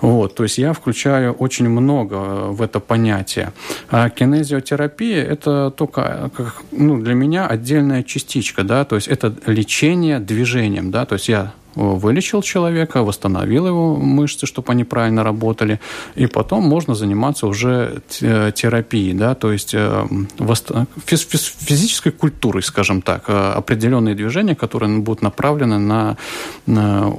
вот, 0.00 0.34
то 0.34 0.42
есть 0.42 0.58
я 0.58 0.74
включаю 0.74 1.32
очень 1.32 1.68
много 1.70 2.50
в 2.50 2.60
это 2.60 2.80
понятие. 2.80 3.52
А 3.90 4.10
кинезиотерапия 4.10 5.05
терапия– 5.06 5.24
это 5.32 5.70
только 5.70 6.30
как, 6.36 6.62
ну, 6.72 6.98
для 7.02 7.14
меня 7.14 7.46
отдельная 7.46 8.02
частичка, 8.02 8.62
да, 8.62 8.84
то 8.84 8.96
есть 8.96 9.08
это 9.08 9.32
лечение 9.46 10.20
движением, 10.20 10.90
да, 10.90 11.04
то 11.04 11.14
есть 11.14 11.28
я 11.28 11.52
вылечил 11.74 12.42
человека, 12.42 13.02
восстановил 13.02 13.66
его 13.66 13.96
мышцы, 13.96 14.46
чтобы 14.46 14.72
они 14.72 14.84
правильно 14.84 15.22
работали, 15.24 15.78
и 16.14 16.26
потом 16.26 16.64
можно 16.64 16.94
заниматься 16.94 17.46
уже 17.46 18.02
терапией, 18.08 19.12
да, 19.12 19.34
то 19.34 19.52
есть 19.52 19.74
э, 19.74 20.06
физической 21.06 22.12
культурой, 22.12 22.62
скажем 22.62 23.02
так, 23.02 23.24
э, 23.28 23.52
определенные 23.56 24.14
движения, 24.14 24.54
которые 24.54 24.98
будут 24.98 25.22
направлены 25.22 25.78
на, 25.78 26.16
на 26.66 27.12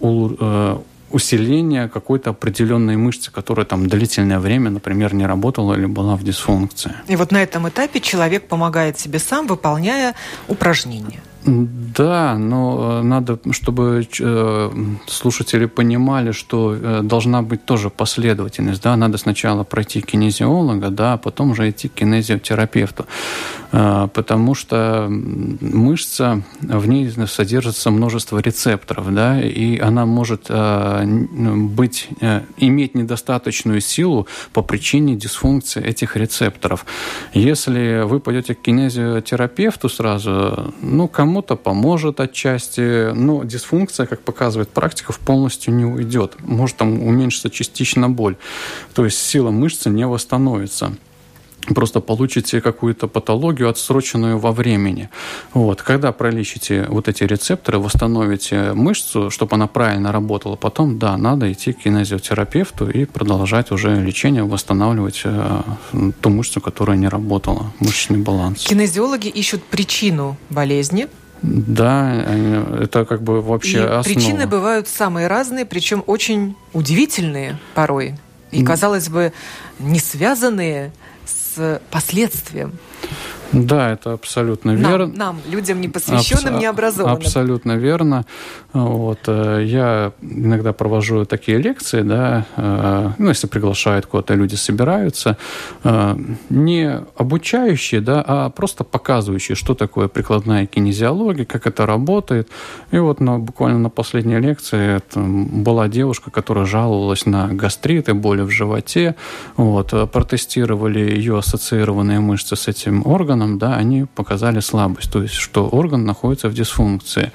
э, 0.00 0.76
усиление 1.14 1.88
какой-то 1.88 2.30
определенной 2.30 2.96
мышцы, 2.96 3.30
которая 3.30 3.64
там 3.64 3.88
длительное 3.88 4.40
время, 4.40 4.70
например, 4.70 5.14
не 5.14 5.26
работала 5.26 5.74
или 5.74 5.86
была 5.86 6.16
в 6.16 6.24
дисфункции. 6.24 6.92
И 7.06 7.16
вот 7.16 7.32
на 7.32 7.42
этом 7.42 7.68
этапе 7.68 8.00
человек 8.00 8.48
помогает 8.48 8.98
себе 8.98 9.18
сам, 9.18 9.46
выполняя 9.46 10.14
упражнения. 10.48 11.20
Да, 11.46 12.38
но 12.38 13.00
э, 13.00 13.02
надо, 13.02 13.38
чтобы 13.50 14.06
э, 14.20 14.70
слушатели 15.06 15.66
понимали, 15.66 16.32
что 16.32 16.74
э, 16.74 17.00
должна 17.02 17.42
быть 17.42 17.66
тоже 17.66 17.90
последовательность. 17.90 18.82
Да? 18.82 18.96
Надо 18.96 19.18
сначала 19.18 19.62
пройти 19.62 20.00
кинезиолога, 20.00 20.88
да, 20.88 21.12
а 21.14 21.18
потом 21.18 21.50
уже 21.50 21.68
идти 21.68 21.88
к 21.88 21.94
кинезиотерапевту. 21.94 23.06
Потому 23.70 24.54
что 24.54 25.08
мышца, 25.08 26.42
в 26.60 26.86
ней 26.86 27.12
содержится 27.26 27.90
множество 27.90 28.38
рецепторов, 28.38 29.12
да, 29.12 29.40
и 29.40 29.80
она 29.80 30.06
может 30.06 30.48
быть, 30.48 32.08
иметь 32.56 32.94
недостаточную 32.94 33.80
силу 33.80 34.28
по 34.52 34.62
причине 34.62 35.16
дисфункции 35.16 35.84
этих 35.84 36.16
рецепторов. 36.16 36.86
Если 37.32 38.04
вы 38.04 38.20
пойдете 38.20 38.54
к 38.54 38.62
кинезиотерапевту 38.62 39.88
сразу, 39.88 40.72
ну, 40.80 41.08
кому 41.08 41.33
кому-то 41.34 41.56
поможет 41.56 42.20
отчасти, 42.20 43.12
но 43.12 43.42
дисфункция, 43.42 44.06
как 44.06 44.20
показывает 44.20 44.68
практика, 44.68 45.12
полностью 45.12 45.74
не 45.74 45.84
уйдет. 45.84 46.36
Может 46.38 46.76
там 46.76 47.02
уменьшиться 47.02 47.50
частично 47.50 48.08
боль. 48.08 48.36
То 48.94 49.04
есть 49.04 49.18
сила 49.18 49.50
мышцы 49.50 49.90
не 49.90 50.06
восстановится 50.06 50.92
просто 51.74 52.00
получите 52.00 52.60
какую-то 52.60 53.08
патологию, 53.08 53.68
отсроченную 53.68 54.38
во 54.38 54.52
времени. 54.52 55.08
Вот. 55.54 55.82
Когда 55.82 56.12
пролечите 56.12 56.86
вот 56.88 57.08
эти 57.08 57.24
рецепторы, 57.24 57.78
восстановите 57.78 58.72
мышцу, 58.74 59.30
чтобы 59.30 59.54
она 59.54 59.66
правильно 59.66 60.12
работала, 60.12 60.56
потом, 60.56 60.98
да, 60.98 61.16
надо 61.16 61.50
идти 61.50 61.72
к 61.72 61.78
кинезиотерапевту 61.78 62.90
и 62.90 63.04
продолжать 63.06 63.70
уже 63.70 64.02
лечение, 64.02 64.44
восстанавливать 64.44 65.22
э, 65.24 65.62
ту 66.20 66.30
мышцу, 66.30 66.60
которая 66.60 66.96
не 66.96 67.08
работала, 67.08 67.72
мышечный 67.80 68.18
баланс. 68.18 68.64
Кинезиологи 68.64 69.28
ищут 69.28 69.62
причину 69.62 70.36
болезни, 70.50 71.08
да, 71.42 72.24
это 72.80 73.04
как 73.04 73.22
бы 73.22 73.42
вообще 73.42 73.78
и 73.78 73.80
основа. 73.80 74.02
Причины 74.02 74.46
бывают 74.46 74.88
самые 74.88 75.26
разные, 75.26 75.64
причем 75.64 76.02
очень 76.06 76.56
удивительные 76.72 77.58
порой. 77.74 78.14
И, 78.50 78.62
казалось 78.64 79.08
бы, 79.08 79.32
не 79.78 79.98
связанные 79.98 80.92
с 81.26 81.80
последствием. 81.90 82.78
Да, 83.54 83.92
это 83.92 84.12
абсолютно 84.12 84.72
верно. 84.72 85.12
Нам, 85.14 85.40
людям 85.48 85.80
непосвященным, 85.80 86.54
Абс- 86.54 86.62
необразованным. 86.62 87.18
Абсолютно 87.18 87.72
верно. 87.76 88.24
Вот, 88.72 89.20
э, 89.26 89.62
я 89.64 90.12
иногда 90.20 90.72
провожу 90.72 91.24
такие 91.24 91.58
лекции, 91.58 92.02
да, 92.02 92.46
э, 92.56 93.10
ну, 93.18 93.28
если 93.28 93.46
приглашают 93.46 94.06
кого-то, 94.06 94.34
люди 94.34 94.56
собираются, 94.56 95.36
э, 95.84 96.16
не 96.50 97.00
обучающие, 97.16 98.00
да, 98.00 98.24
а 98.26 98.50
просто 98.50 98.82
показывающие, 98.84 99.54
что 99.54 99.74
такое 99.74 100.08
прикладная 100.08 100.66
кинезиология, 100.66 101.44
как 101.44 101.66
это 101.66 101.86
работает. 101.86 102.48
И 102.90 102.98
вот 102.98 103.20
на, 103.20 103.38
буквально 103.38 103.78
на 103.78 103.90
последней 103.90 104.38
лекции 104.40 105.00
была 105.14 105.88
девушка, 105.88 106.30
которая 106.30 106.66
жаловалась 106.66 107.26
на 107.26 107.48
гастриты, 107.48 108.14
боли 108.14 108.42
в 108.42 108.50
животе. 108.50 109.14
Вот, 109.56 109.90
протестировали 110.10 110.98
ее 110.98 111.38
ассоциированные 111.38 112.20
мышцы 112.20 112.56
с 112.56 112.66
этим 112.68 113.06
органом, 113.06 113.43
органам, 113.44 113.58
да, 113.58 113.76
они 113.76 114.06
показали 114.14 114.60
слабость, 114.60 115.12
то 115.12 115.22
есть 115.22 115.34
что 115.34 115.68
орган 115.68 116.04
находится 116.04 116.48
в 116.48 116.54
дисфункции. 116.54 117.30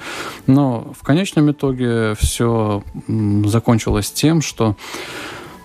Но 0.48 0.94
в 1.00 1.04
конечном 1.04 1.52
итоге 1.52 2.16
все 2.20 2.84
закончилось 3.46 4.12
тем, 4.12 4.42
что 4.42 4.76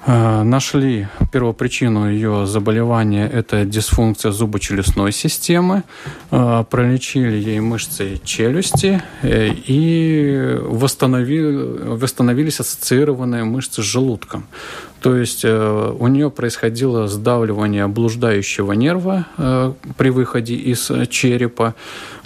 э, 0.06 0.42
Нашли 0.44 1.06
первопричину 1.32 2.10
ее 2.10 2.46
заболевания– 2.46 3.26
это 3.32 3.64
дисфункция 3.64 4.32
зубочелюстной 4.32 5.12
системы. 5.12 5.82
Э, 6.30 6.64
пролечили 6.70 7.36
ей 7.36 7.60
мышцы 7.60 8.20
челюсти 8.24 9.02
э, 9.22 9.48
и 9.68 10.58
восстановили, 10.62 11.96
восстановились 11.96 12.60
ассоциированные 12.60 13.44
мышцы 13.44 13.82
с 13.82 13.84
желудком. 13.84 14.44
То 15.04 15.14
есть 15.16 15.44
э, 15.44 15.94
у 15.98 16.06
нее 16.06 16.30
происходило 16.30 17.08
сдавливание 17.08 17.86
блуждающего 17.88 18.72
нерва 18.72 19.26
э, 19.36 19.74
при 19.98 20.08
выходе 20.08 20.54
из 20.54 20.90
черепа, 21.10 21.74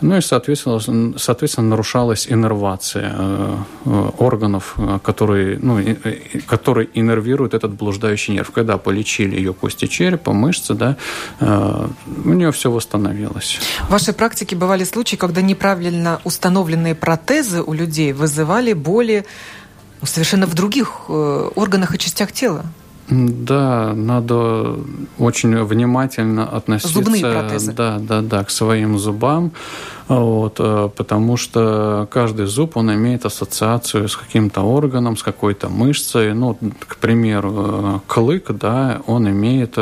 ну 0.01 0.17
и, 0.17 0.21
соответственно, 0.21 1.19
соответственно 1.19 1.71
нарушалась 1.71 2.29
иннервация 2.31 3.13
э, 3.19 3.57
органов, 4.19 4.77
которые, 5.03 5.59
ну, 5.61 5.81
которые 6.47 6.89
иннервируют 6.95 7.53
этот 7.53 7.73
блуждающий 7.73 8.35
нерв. 8.35 8.53
Когда 8.53 8.79
полечили 8.79 9.35
ее 9.35 9.55
кости 9.55 9.87
черепа, 9.89 10.33
мышцы, 10.33 10.75
да, 10.75 10.97
у 11.41 12.33
нее 12.33 12.53
все 12.53 12.71
восстановилось. 12.71 13.59
В 13.89 13.91
вашей 13.91 14.15
практике 14.15 14.55
бывали 14.55 14.85
случаи, 14.85 15.17
когда 15.17 15.43
неправильно 15.43 16.21
установленные 16.23 16.95
протезы 16.95 17.61
у 17.61 17.73
людей 17.73 18.13
вызывали 18.13 18.73
боли 18.73 19.27
совершенно 20.03 20.47
в 20.47 20.55
других 20.55 20.93
э, 21.09 21.51
органах 21.55 21.95
и 21.95 21.99
частях 21.99 22.33
тела. 22.33 22.65
Да, 23.11 23.95
надо 23.95 24.77
очень 25.19 25.65
внимательно 25.65 26.47
относиться 26.47 26.93
Зубные 26.93 27.23
протезы. 27.23 27.73
Да, 27.73 27.99
да, 27.99 28.21
да, 28.21 28.45
к 28.45 28.51
своим 28.51 28.99
зубам. 28.99 29.53
Вот, 30.09 30.57
э, 30.59 30.89
потому 30.97 31.37
что 31.37 32.09
каждый 32.11 32.47
зуб, 32.47 32.77
он 32.77 32.93
имеет 32.95 33.27
ассоциацию 33.27 34.09
с 34.09 34.17
каким-то 34.17 34.63
органом, 34.63 35.17
с 35.17 35.23
какой-то 35.23 35.69
мышцей. 35.69 36.33
Ну, 36.33 36.57
к 36.87 36.97
примеру, 36.97 37.53
э, 37.57 37.99
клык, 38.07 38.51
да, 38.53 39.03
он 39.07 39.29
имеет 39.29 39.79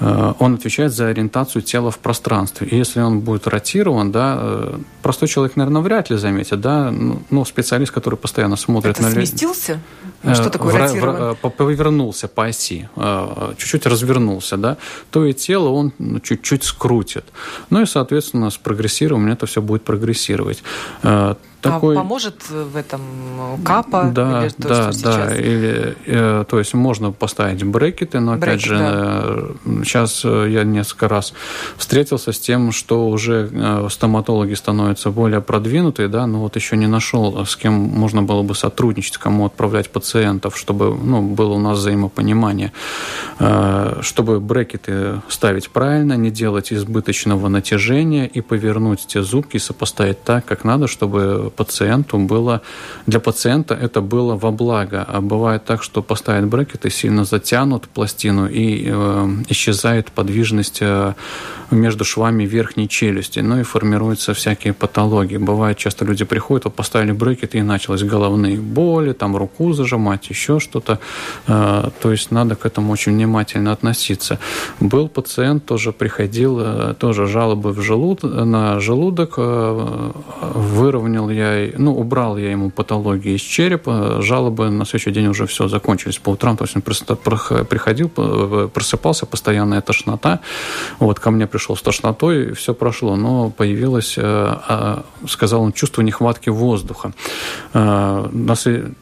Э, 0.00 0.32
он 0.38 0.54
отвечает 0.54 0.92
за 0.92 1.08
ориентацию 1.08 1.62
тела 1.62 1.90
в 1.90 1.98
пространстве. 1.98 2.66
И 2.68 2.76
если 2.76 3.00
он 3.00 3.20
будет 3.20 3.46
ротирован, 3.46 4.10
да, 4.10 4.70
простой 5.02 5.28
человек, 5.28 5.56
наверное, 5.56 5.82
вряд 5.82 6.10
ли 6.10 6.16
заметит, 6.16 6.60
да, 6.60 6.90
ну, 6.90 7.22
ну 7.30 7.44
специалист, 7.44 7.92
который 7.92 8.16
постоянно 8.16 8.56
смотрит 8.56 8.96
Это 8.96 9.02
на... 9.02 9.10
сместился? 9.10 9.80
Что 10.22 10.50
такое 10.50 10.72
в, 10.72 10.76
ротирован? 10.76 11.36
В, 11.42 11.50
повернулся 11.50 12.28
по 12.28 12.46
оси, 12.46 12.88
чуть-чуть 13.56 13.86
развернулся, 13.86 14.56
да, 14.56 14.76
то 15.10 15.24
и 15.24 15.32
тело 15.32 15.68
он 15.70 15.92
ну, 15.98 16.20
чуть-чуть 16.20 16.64
скрутит. 16.64 17.24
Ну 17.70 17.82
и, 17.82 17.86
соответственно, 17.86 18.50
с 18.50 18.58
прогрессированием 18.58 19.29
это 19.32 19.46
все 19.46 19.60
будет 19.62 19.82
прогрессировать 19.82 20.62
такой... 21.60 21.96
А 21.96 21.98
поможет 22.00 22.48
в 22.48 22.76
этом 22.76 23.00
капа? 23.64 24.10
Да, 24.14 24.44
или 24.44 24.50
то, 24.50 24.68
да, 24.68 24.92
что 24.92 25.02
да. 25.02 25.36
Или, 25.36 25.96
э, 26.06 26.44
то 26.48 26.58
есть 26.58 26.74
можно 26.74 27.12
поставить 27.12 27.62
брекеты, 27.64 28.20
но 28.20 28.32
Брекет, 28.36 28.48
опять 28.48 28.60
же, 28.60 28.78
да. 28.78 29.22
э, 29.64 29.82
сейчас 29.84 30.22
э, 30.24 30.48
я 30.50 30.64
несколько 30.64 31.08
раз 31.08 31.32
встретился 31.76 32.32
с 32.32 32.38
тем, 32.38 32.72
что 32.72 33.08
уже 33.08 33.48
э, 33.52 33.88
стоматологи 33.90 34.54
становятся 34.54 35.10
более 35.10 35.40
продвинутые, 35.40 36.08
да, 36.08 36.26
но 36.26 36.40
вот 36.40 36.56
еще 36.56 36.76
не 36.76 36.86
нашел, 36.86 37.44
с 37.44 37.56
кем 37.56 37.72
можно 37.72 38.22
было 38.22 38.42
бы 38.42 38.54
сотрудничать, 38.54 39.18
кому 39.18 39.46
отправлять 39.46 39.90
пациентов, 39.90 40.56
чтобы 40.56 40.94
ну, 40.94 41.22
было 41.22 41.54
у 41.54 41.58
нас 41.58 41.78
взаимопонимание, 41.78 42.72
э, 43.38 43.98
чтобы 44.02 44.40
брекеты 44.40 45.20
ставить 45.28 45.70
правильно, 45.70 46.14
не 46.14 46.30
делать 46.30 46.72
избыточного 46.72 47.48
натяжения 47.48 48.26
и 48.26 48.40
повернуть 48.40 49.06
те 49.06 49.22
зубки, 49.22 49.58
сопоставить 49.58 50.22
так, 50.24 50.44
как 50.44 50.64
надо, 50.64 50.86
чтобы 50.86 51.49
пациенту 51.50 52.18
было, 52.18 52.62
для 53.06 53.20
пациента 53.20 53.74
это 53.74 54.00
было 54.00 54.36
во 54.36 54.50
благо. 54.50 55.04
А 55.06 55.20
бывает 55.20 55.64
так, 55.64 55.82
что 55.82 56.02
поставят 56.02 56.46
брекеты, 56.46 56.90
сильно 56.90 57.24
затянут 57.24 57.88
пластину 57.88 58.48
и 58.48 58.86
э, 58.86 59.28
исчезает 59.48 60.10
подвижность 60.12 60.78
э, 60.80 61.14
между 61.70 62.04
швами 62.04 62.44
верхней 62.44 62.88
челюсти, 62.88 63.40
ну 63.40 63.60
и 63.60 63.62
формируются 63.62 64.34
всякие 64.34 64.72
патологии. 64.72 65.36
Бывает, 65.36 65.78
часто 65.78 66.04
люди 66.04 66.24
приходят, 66.24 66.64
вот 66.64 66.74
поставили 66.74 67.12
брекеты 67.12 67.58
и 67.58 67.62
началось 67.62 68.02
головные 68.02 68.56
боли, 68.56 69.12
там 69.12 69.36
руку 69.36 69.72
зажимать, 69.72 70.30
еще 70.30 70.58
что-то. 70.58 70.98
Э, 71.46 71.90
то 72.00 72.10
есть 72.10 72.30
надо 72.30 72.56
к 72.56 72.66
этому 72.66 72.92
очень 72.92 73.12
внимательно 73.12 73.72
относиться. 73.72 74.38
Был 74.80 75.08
пациент, 75.08 75.64
тоже 75.64 75.92
приходил, 75.92 76.58
э, 76.60 76.94
тоже 76.98 77.26
жалобы 77.26 77.72
в 77.72 77.80
желуд, 77.80 78.22
на 78.22 78.80
желудок, 78.80 79.34
э, 79.36 80.10
выровнял 80.54 81.30
я, 81.30 81.70
ну, 81.78 81.94
убрал 81.94 82.36
я 82.36 82.50
ему 82.50 82.70
патологии 82.70 83.34
из 83.36 83.42
черепа, 83.42 84.22
жалобы 84.22 84.70
на 84.70 84.84
следующий 84.84 85.12
день 85.12 85.26
уже 85.26 85.46
все 85.46 85.68
закончились 85.68 86.18
по 86.18 86.30
утрам, 86.30 86.56
то 86.56 86.64
есть 86.64 86.76
он 86.76 86.82
приходил, 86.82 88.08
просыпался, 88.08 89.26
постоянная 89.26 89.80
тошнота, 89.80 90.40
вот 90.98 91.20
ко 91.20 91.30
мне 91.30 91.46
пришел 91.46 91.59
с 91.60 91.82
тошнотой, 91.82 92.52
все 92.54 92.74
прошло, 92.74 93.16
но 93.16 93.50
появилось, 93.50 94.14
э, 94.16 94.22
а, 94.22 95.04
сказал 95.28 95.62
он, 95.62 95.72
чувство 95.72 96.02
нехватки 96.02 96.50
воздуха. 96.50 97.12
Э, 97.74 98.28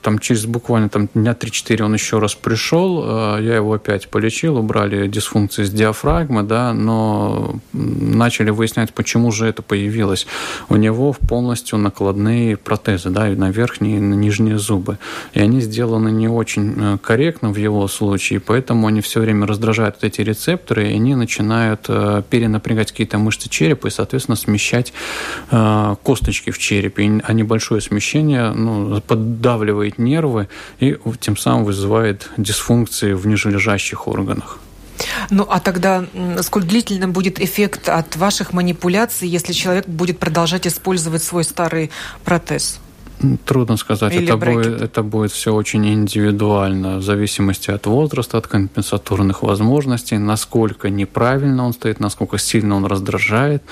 там 0.02 0.18
через 0.18 0.46
буквально 0.46 0.88
там, 0.88 1.08
дня 1.14 1.32
3-4 1.32 1.82
он 1.82 1.94
еще 1.94 2.18
раз 2.18 2.34
пришел, 2.34 3.04
э, 3.04 3.42
я 3.42 3.56
его 3.56 3.72
опять 3.72 4.08
полечил, 4.08 4.56
убрали 4.56 5.08
дисфункции 5.08 5.64
с 5.64 5.70
диафрагмы, 5.70 6.42
да, 6.42 6.72
но 6.72 7.56
начали 7.72 8.50
выяснять, 8.50 8.92
почему 8.92 9.30
же 9.32 9.46
это 9.46 9.62
появилось. 9.62 10.26
У 10.68 10.76
него 10.76 11.14
полностью 11.28 11.78
накладные 11.78 12.56
протезы, 12.56 13.10
да, 13.10 13.28
и 13.28 13.36
на 13.36 13.50
верхние, 13.50 13.98
и 13.98 14.00
на 14.00 14.14
нижние 14.14 14.58
зубы. 14.58 14.98
И 15.34 15.40
они 15.40 15.60
сделаны 15.60 16.10
не 16.10 16.28
очень 16.28 16.98
корректно 16.98 17.50
в 17.50 17.56
его 17.56 17.86
случае, 17.88 18.40
поэтому 18.40 18.86
они 18.86 19.00
все 19.00 19.20
время 19.20 19.46
раздражают 19.46 19.96
вот 19.96 20.04
эти 20.04 20.20
рецепторы, 20.20 20.90
и 20.90 20.94
они 20.94 21.14
начинают 21.14 21.86
э, 21.88 22.22
перенапрягать 22.48 22.90
какие-то 22.90 23.18
мышцы 23.18 23.48
черепа 23.48 23.88
и, 23.88 23.90
соответственно, 23.90 24.36
смещать 24.36 24.92
э, 25.50 25.96
косточки 26.02 26.50
в 26.50 26.58
черепе. 26.58 27.20
А 27.22 27.32
небольшое 27.32 27.80
смещение 27.80 28.50
ну, 28.52 29.00
поддавливает 29.00 29.98
нервы 29.98 30.48
и 30.80 30.96
тем 31.20 31.36
самым 31.36 31.64
вызывает 31.64 32.30
дисфункции 32.36 33.12
в 33.12 33.26
нижележащих 33.26 34.08
органах. 34.08 34.58
Ну, 35.30 35.46
а 35.48 35.60
тогда 35.60 36.04
сколь 36.40 36.64
длительным 36.64 37.12
будет 37.12 37.40
эффект 37.40 37.88
от 37.88 38.16
ваших 38.16 38.52
манипуляций, 38.52 39.28
если 39.28 39.52
человек 39.52 39.86
будет 39.86 40.18
продолжать 40.18 40.66
использовать 40.66 41.22
свой 41.22 41.44
старый 41.44 41.90
протез? 42.24 42.80
Трудно 43.44 43.76
сказать. 43.76 44.14
Или 44.14 44.24
это 44.24 44.36
будет, 44.36 44.80
это 44.80 45.02
будет 45.02 45.32
все 45.32 45.52
очень 45.52 45.86
индивидуально, 45.86 46.98
в 46.98 47.02
зависимости 47.02 47.70
от 47.70 47.86
возраста, 47.86 48.38
от 48.38 48.46
компенсаторных 48.46 49.42
возможностей, 49.42 50.18
насколько 50.18 50.88
неправильно 50.88 51.66
он 51.66 51.72
стоит, 51.72 51.98
насколько 51.98 52.38
сильно 52.38 52.76
он 52.76 52.86
раздражает. 52.86 53.62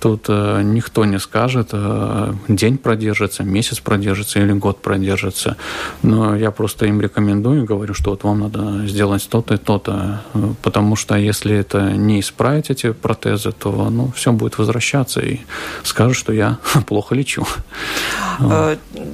Тут 0.00 0.26
э, 0.28 0.62
никто 0.62 1.04
не 1.04 1.18
скажет, 1.18 1.70
э, 1.72 2.34
день 2.46 2.78
продержится, 2.78 3.42
месяц 3.42 3.80
продержится 3.80 4.38
или 4.38 4.52
год 4.52 4.80
продержится. 4.80 5.56
Но 6.02 6.36
я 6.36 6.52
просто 6.52 6.86
им 6.86 7.00
рекомендую, 7.00 7.64
говорю, 7.64 7.94
что 7.94 8.10
вот 8.10 8.22
вам 8.22 8.40
надо 8.40 8.86
сделать 8.86 9.28
то-то 9.28 9.54
и 9.54 9.58
то-то, 9.58 10.22
потому 10.62 10.94
что 10.94 11.16
если 11.16 11.56
это 11.56 11.92
не 11.92 12.20
исправить 12.20 12.70
эти 12.70 12.92
протезы, 12.92 13.50
то 13.50 13.90
ну, 13.90 14.12
все 14.14 14.30
будет 14.32 14.58
возвращаться 14.58 15.20
и 15.20 15.40
скажут, 15.82 16.16
что 16.16 16.32
я 16.32 16.58
плохо 16.86 17.16
лечу. 17.16 17.44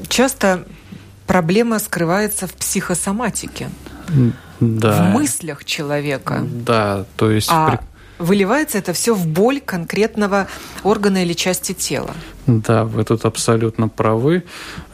Часто 0.08 0.64
проблема 1.26 1.78
скрывается 1.78 2.46
в 2.46 2.54
психосоматике. 2.54 3.70
Да. 4.60 5.04
В 5.04 5.14
мыслях 5.14 5.64
человека. 5.64 6.40
Да, 6.42 7.04
то 7.16 7.30
есть... 7.30 7.48
А 7.50 7.80
выливается 8.18 8.78
это 8.78 8.92
все 8.92 9.14
в 9.14 9.26
боль 9.26 9.60
конкретного 9.60 10.46
органа 10.82 11.22
или 11.24 11.32
части 11.32 11.72
тела. 11.72 12.14
Да, 12.46 12.84
вы 12.84 13.04
тут 13.04 13.24
абсолютно 13.24 13.88
правы. 13.88 14.44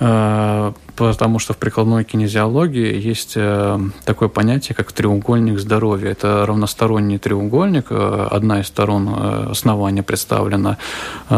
Э, 0.01 0.73
потому 0.97 1.39
что 1.39 1.53
в 1.53 1.59
прикладной 1.59 2.05
кинезиологии 2.05 3.01
есть 3.01 3.35
э, 3.37 3.79
такое 4.05 4.29
понятие, 4.29 4.75
как 4.75 4.93
треугольник 4.93 5.59
здоровья. 5.59 6.11
Это 6.11 6.45
равносторонний 6.47 7.19
треугольник. 7.19 7.87
Э, 7.91 8.29
одна 8.31 8.61
из 8.61 8.67
сторон 8.67 9.09
основания 9.51 10.03
представлена 10.03 10.79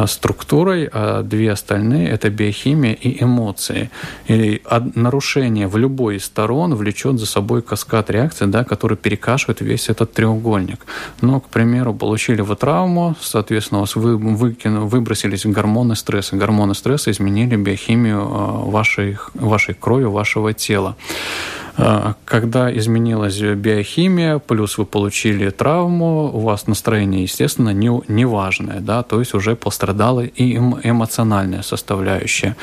структурой, 0.07 0.88
а 0.92 1.23
две 1.23 1.53
остальные– 1.53 2.09
это 2.11 2.31
биохимия 2.31 2.92
и 2.92 3.23
эмоции. 3.23 3.90
И 4.29 4.62
нарушение 4.94 5.66
в 5.66 5.77
любой 5.77 6.16
из 6.16 6.25
сторон 6.25 6.75
влечет 6.75 7.18
за 7.18 7.27
собой 7.27 7.62
каскад 7.62 8.11
реакций, 8.11 8.47
да, 8.47 8.64
который 8.64 8.97
перекашивает 8.97 9.61
весь 9.61 9.88
этот 9.88 10.12
треугольник. 10.12 10.87
Но, 11.21 11.40
к 11.40 11.49
примеру, 11.49 11.94
получили 11.94 12.40
вы 12.40 12.57
травму, 12.57 13.16
соответственно, 13.21 13.79
у 13.79 13.83
вас 13.83 13.97
вы, 13.97 14.16
выкину, 14.16 14.87
выбросились 14.87 15.44
гормоны 15.44 15.97
стресса. 15.98 16.37
Гормоны 16.37 16.74
стресса 16.74 17.11
изменили 17.11 17.56
биохимию 17.56 18.24
вашей 18.70 19.18
вашей 19.34 19.74
крови, 19.74 20.04
вашего 20.04 20.54
тела. 20.54 20.96
А, 21.81 22.14
когда 22.25 22.77
изменилась 22.77 23.41
биохимия, 23.41 24.38
плюс 24.41 24.79
вы 24.79 24.85
получили 24.85 25.49
травму, 25.51 26.29
у 26.35 26.41
вас 26.41 26.67
настроение, 26.67 27.23
естественно, 27.23 27.71
не, 27.71 27.88
неважное, 28.09 28.81
да, 28.81 29.05
то 29.05 29.21
есть 29.21 29.33
уже 29.33 29.55
пострадала 29.55 30.23
и 30.23 30.57
эмоциональная 30.57 31.62
составляющая. 31.62 32.57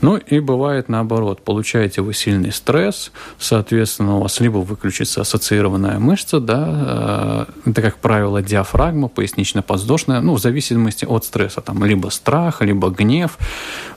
Ну 0.00 0.16
и 0.16 0.40
бывает 0.40 0.88
наоборот, 0.88 1.42
получаете 1.42 2.00
вы 2.00 2.14
сильный 2.14 2.50
стресс, 2.50 3.12
соответственно, 3.38 4.16
у 4.16 4.22
вас 4.22 4.40
либо 4.40 4.58
выключится 4.58 5.20
ассоциированная 5.20 5.98
мышца, 5.98 6.40
да, 6.40 6.64
а, 6.66 7.46
это, 7.66 7.82
как 7.82 7.98
правило, 7.98 8.40
диафрагма, 8.40 9.08
пояснично-подвздошная, 9.08 10.22
ну, 10.22 10.34
в 10.34 10.40
зависимости 10.40 11.04
от 11.04 11.26
стресса, 11.26 11.60
там, 11.60 11.84
либо 11.84 12.08
страх, 12.08 12.62
либо 12.62 12.88
гнев, 12.88 13.36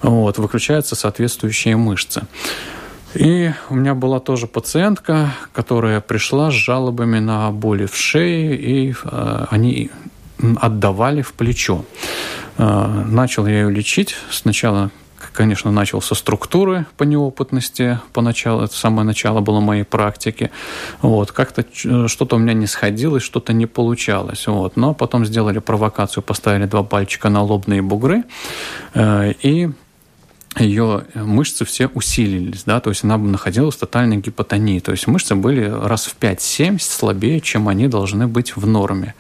вот, 0.02 0.38
выключаются 0.38 0.96
соответствующие 0.96 1.78
мышцы. 1.78 2.24
И 3.16 3.52
у 3.70 3.76
меня 3.76 3.96
была 3.96 4.20
тоже 4.20 4.48
пациентка, 4.48 5.32
которая 5.54 6.02
пришла 6.02 6.52
с 6.52 6.54
жалобами 6.54 7.20
на 7.20 7.52
боли 7.52 7.86
в 7.86 7.96
шее, 7.96 8.56
и 8.56 8.94
э, 9.04 9.46
они 9.50 9.90
отдавали 10.60 11.22
в 11.22 11.34
плечо. 11.34 11.86
Э, 12.58 13.04
начал 13.06 13.48
я 13.48 13.62
ее 13.62 13.72
лечить. 13.72 14.16
Сначала 14.30 14.92
конечно, 15.36 15.72
начал 15.72 16.02
со 16.02 16.16
структуры 16.16 16.86
по 16.98 17.04
неопытности 17.04 18.00
поначалу, 18.14 18.64
это 18.64 18.74
самое 18.74 19.06
начало 19.06 19.42
было 19.42 19.60
моей 19.60 19.84
практики. 19.84 20.50
Вот, 21.02 21.32
как-то 21.32 21.66
что-то 22.08 22.38
у 22.38 22.40
меня 22.40 22.54
не 22.54 22.68
сходилось, 22.68 23.24
что-то 23.24 23.54
не 23.54 23.66
получалось. 23.66 24.48
Вот, 24.48 24.78
но 24.78 24.94
потом 24.94 25.26
сделали 25.26 25.60
провокацию, 25.60 26.24
поставили 26.24 26.66
два 26.66 26.84
пальчика 26.84 27.30
на 27.30 27.44
лобные 27.44 27.82
бугры, 27.82 28.24
э, 28.94 29.34
и 29.42 29.70
ее 30.64 31.04
мышцы 31.16 31.66
все 31.66 31.88
усилились, 31.88 32.64
да, 32.66 32.80
то 32.80 32.90
есть 32.90 33.04
она 33.04 33.18
находилась 33.18 33.76
в 33.76 33.80
тотальной 33.80 34.18
гипотонии, 34.18 34.80
то 34.80 34.92
есть 34.92 35.08
мышцы 35.08 35.36
были 35.36 35.66
раз 35.66 36.06
в 36.06 36.18
5-7 36.20 36.80
слабее, 36.80 37.42
чем 37.42 37.68
они 37.68 37.88
должны 37.88 38.28
быть 38.28 38.56
в 38.56 38.66
норме. 38.66 39.16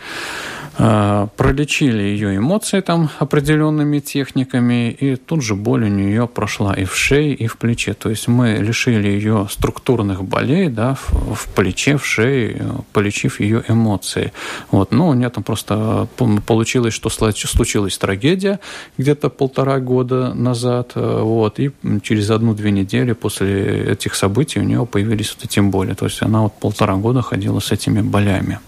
Э, 0.78 1.28
пролечили 1.38 2.02
ее 2.02 2.36
эмоции 2.36 2.82
там 2.82 3.10
определенными 3.20 4.00
техниками, 4.00 4.92
и 4.92 5.16
тут 5.16 5.42
же 5.42 5.56
боль 5.56 5.86
у 5.86 5.88
нее 5.88 6.28
прошла 6.28 6.74
и 6.74 6.84
в 6.84 6.96
шее, 6.96 7.34
и 7.34 7.48
в 7.48 7.58
плече. 7.58 7.94
То 7.94 8.10
есть 8.10 8.28
мы 8.28 8.56
лишили 8.56 9.08
ее 9.08 9.48
структурных 9.50 10.24
болей 10.24 10.68
да, 10.68 10.96
в, 10.96 11.34
в 11.34 11.48
плече, 11.54 11.98
в 11.98 12.06
шее, 12.06 12.62
полечив 12.92 13.40
ее 13.40 13.64
эмоции. 13.70 14.34
Вот. 14.70 14.92
Но 14.92 15.08
у 15.08 15.14
нее 15.14 15.30
там 15.30 15.44
просто 15.44 16.08
получилось, 16.46 16.94
что 16.94 17.10
случилась 17.10 17.98
трагедия 17.98 18.60
где-то 18.98 19.30
полтора 19.30 19.80
года 19.80 20.34
назад, 20.34 20.92
э, 20.96 21.22
вот, 21.22 21.60
и 21.60 21.72
через 22.02 22.30
одну-две 22.30 22.72
недели 22.72 23.14
после 23.14 23.94
этих 23.94 24.16
событий 24.16 24.60
у 24.60 24.64
нее 24.64 24.86
появились 24.86 25.34
вот 25.36 25.46
эти 25.46 25.62
боли. 25.62 25.94
То 25.94 26.06
есть 26.06 26.22
она 26.22 26.42
вот 26.42 26.60
полтора 26.60 26.96
года 26.96 27.22
ходила 27.22 27.60
с 27.60 27.72
этими 27.72 28.02
болями. 28.02 28.60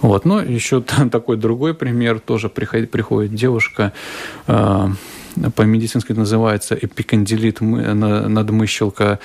Вот. 0.00 0.24
Но 0.24 0.40
еще 0.40 0.80
такой 0.80 1.36
другой 1.36 1.74
пример. 1.74 2.20
Тоже 2.20 2.48
приходит, 2.48 2.90
приходит 2.90 3.34
девушка, 3.34 3.92
э, 4.46 4.88
по-медицински 5.54 6.12
называется 6.12 6.74
эпикондилит 6.74 7.60
надмыщелка 7.60 9.18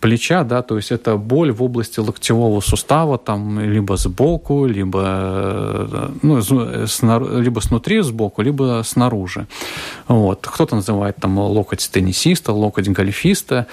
плеча, 0.00 0.44
да, 0.44 0.62
то 0.62 0.76
есть 0.76 0.92
это 0.92 1.16
боль 1.16 1.52
в 1.52 1.62
области 1.62 2.00
локтевого 2.00 2.60
сустава, 2.60 3.18
там, 3.18 3.60
либо 3.60 3.96
сбоку, 3.96 4.66
либо, 4.66 5.02
э, 5.04 6.08
ну, 6.22 6.86
снару, 6.86 7.38
либо 7.38 7.60
снутри 7.60 8.02
сбоку, 8.02 8.42
либо 8.42 8.82
снаружи. 8.84 9.46
Вот. 10.08 10.46
Кто-то 10.46 10.76
называет 10.76 11.16
там 11.16 11.38
локоть 11.38 11.88
теннисиста, 11.92 12.52
локоть 12.52 12.88
гольфиста. 12.88 13.66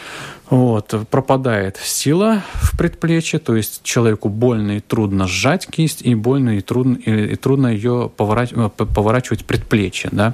Вот. 0.49 0.93
Пропадает 1.09 1.77
сила 1.77 2.41
в 2.53 2.77
предплечье, 2.77 3.39
то 3.39 3.55
есть 3.55 3.81
человеку 3.83 4.29
больно 4.29 4.77
и 4.77 4.79
трудно 4.79 5.27
сжать 5.27 5.67
кисть, 5.67 6.01
и 6.01 6.15
больно 6.15 6.57
и 6.57 6.61
трудно, 6.61 6.97
и, 6.97 7.33
и 7.33 7.35
трудно 7.35 7.67
ее 7.67 8.11
поворачивать, 8.15 8.73
поворачивать 8.73 9.45
предплечье. 9.45 10.09
Да? 10.11 10.33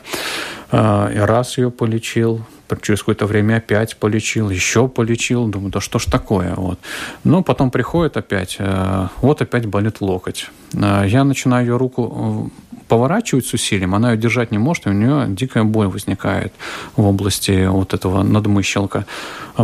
Раз 0.71 1.57
ее 1.57 1.71
полечил, 1.71 2.45
через 2.81 2.99
какое-то 2.99 3.25
время 3.25 3.57
опять 3.57 3.97
полечил, 3.97 4.49
еще 4.49 4.87
полечил, 4.87 5.47
думаю, 5.47 5.71
да 5.71 5.79
что 5.79 5.99
ж 5.99 6.05
такое, 6.05 6.53
вот. 6.55 6.79
Но 7.23 7.43
потом 7.43 7.71
приходит 7.71 8.17
опять, 8.17 8.57
э, 8.59 9.07
вот 9.21 9.41
опять 9.41 9.65
болит 9.65 10.01
локоть. 10.01 10.49
Э, 10.73 11.03
я 11.07 11.23
начинаю 11.23 11.65
ее 11.65 11.77
руку 11.77 12.51
э, 12.51 12.77
поворачивать 12.87 13.45
с 13.45 13.53
усилием, 13.53 13.95
она 13.95 14.11
ее 14.11 14.17
держать 14.17 14.51
не 14.51 14.57
может, 14.57 14.87
и 14.87 14.89
у 14.89 14.93
нее 14.93 15.25
дикая 15.29 15.63
боль 15.63 15.87
возникает 15.87 16.53
в 16.95 17.05
области 17.05 17.67
вот 17.67 17.93
этого 17.93 18.23
надмыщелка. 18.23 19.05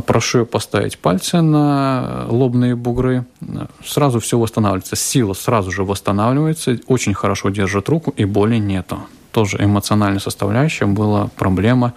Прошу 0.05 0.39
ее 0.39 0.45
поставить 0.45 0.97
пальцы 0.97 1.41
на 1.41 2.25
лобные 2.27 2.75
бугры, 2.75 3.25
сразу 3.83 4.19
все 4.19 4.37
восстанавливается, 4.37 4.95
сила 4.95 5.33
сразу 5.33 5.71
же 5.71 5.83
восстанавливается, 5.83 6.79
очень 6.87 7.13
хорошо 7.13 7.49
держит 7.49 7.89
руку, 7.89 8.13
и 8.17 8.25
боли 8.25 8.57
нету 8.57 8.99
тоже 9.35 9.57
эмоциональная 9.59 10.21
составляющая 10.21 10.85
была 10.85 11.27
проблема 11.35 11.93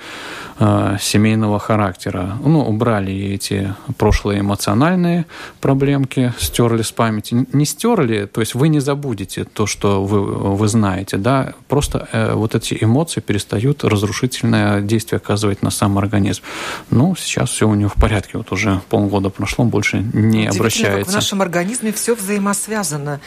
э, 0.59 0.97
семейного 1.01 1.61
характера. 1.61 2.37
Ну, 2.45 2.69
убрали 2.69 3.15
эти 3.35 3.75
прошлые 3.97 4.41
эмоциональные 4.41 5.25
проблемки, 5.61 6.35
стерли 6.41 6.83
с 6.83 6.91
памяти. 6.91 7.47
Не 7.53 7.65
стерли, 7.65 8.27
то 8.27 8.41
есть 8.41 8.57
вы 8.57 8.67
не 8.69 8.81
забудете 8.81 9.45
то, 9.45 9.67
что 9.67 10.03
вы, 10.05 10.21
вы 10.57 10.67
знаете, 10.67 11.17
да, 11.17 11.53
просто 11.69 12.09
э, 12.11 12.35
вот 12.35 12.57
эти 12.57 12.77
эмоции 12.81 13.21
перестают 13.21 13.85
разрушительное 13.85 14.81
действие 14.81 15.19
оказывать 15.19 15.63
на 15.63 15.71
сам 15.71 15.97
организм. 15.97 16.43
Ну, 16.91 17.15
сейчас 17.15 17.51
все 17.51 17.69
у 17.69 17.75
него 17.77 17.91
в 17.91 18.01
порядке, 18.01 18.39
вот 18.39 18.51
уже 18.51 18.81
полгода 18.89 19.31
прошло, 19.31 19.65
больше 19.65 19.99
не 20.13 20.49
обращается. 20.49 21.05
Как 21.05 21.09
в 21.09 21.15
нашем 21.15 21.41
организме 21.41 21.93
все 21.93 22.17
взаимосвязано. 22.17 23.21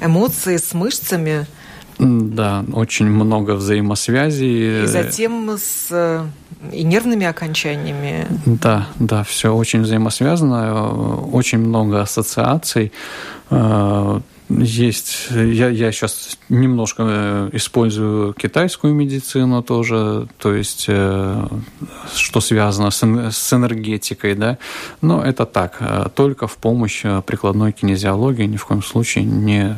Эмоции 0.00 0.56
с 0.56 0.72
мышцами– 0.72 1.46
да, 1.98 2.64
очень 2.72 3.06
много 3.06 3.52
взаимосвязей. 3.52 4.84
И 4.84 4.86
затем 4.86 5.50
с 5.50 5.88
э, 5.90 6.24
и 6.72 6.82
нервными 6.84 7.26
окончаниями. 7.26 8.26
Да, 8.46 8.86
да, 8.98 9.22
все 9.24 9.54
очень 9.54 9.82
взаимосвязано, 9.82 11.24
очень 11.32 11.58
много 11.58 12.00
ассоциаций. 12.00 12.92
Есть, 14.50 15.28
я, 15.30 15.68
я 15.68 15.92
сейчас 15.92 16.38
немножко 16.48 17.02
э, 17.06 17.50
использую 17.52 18.32
китайскую 18.32 18.94
медицину 18.94 19.62
тоже, 19.62 20.26
то 20.38 20.54
есть, 20.54 20.86
э, 20.88 21.46
что 22.14 22.40
связано 22.40 22.90
с, 22.90 23.02
с 23.30 23.52
энергетикой, 23.52 24.34
да, 24.34 24.56
но 25.02 25.22
это 25.22 25.44
так, 25.44 25.76
э, 25.80 26.06
только 26.14 26.46
в 26.46 26.56
помощь 26.56 27.02
прикладной 27.26 27.72
кинезиологии, 27.72 28.44
ни 28.44 28.56
в 28.56 28.64
коем 28.64 28.82
случае 28.82 29.24
не, 29.24 29.76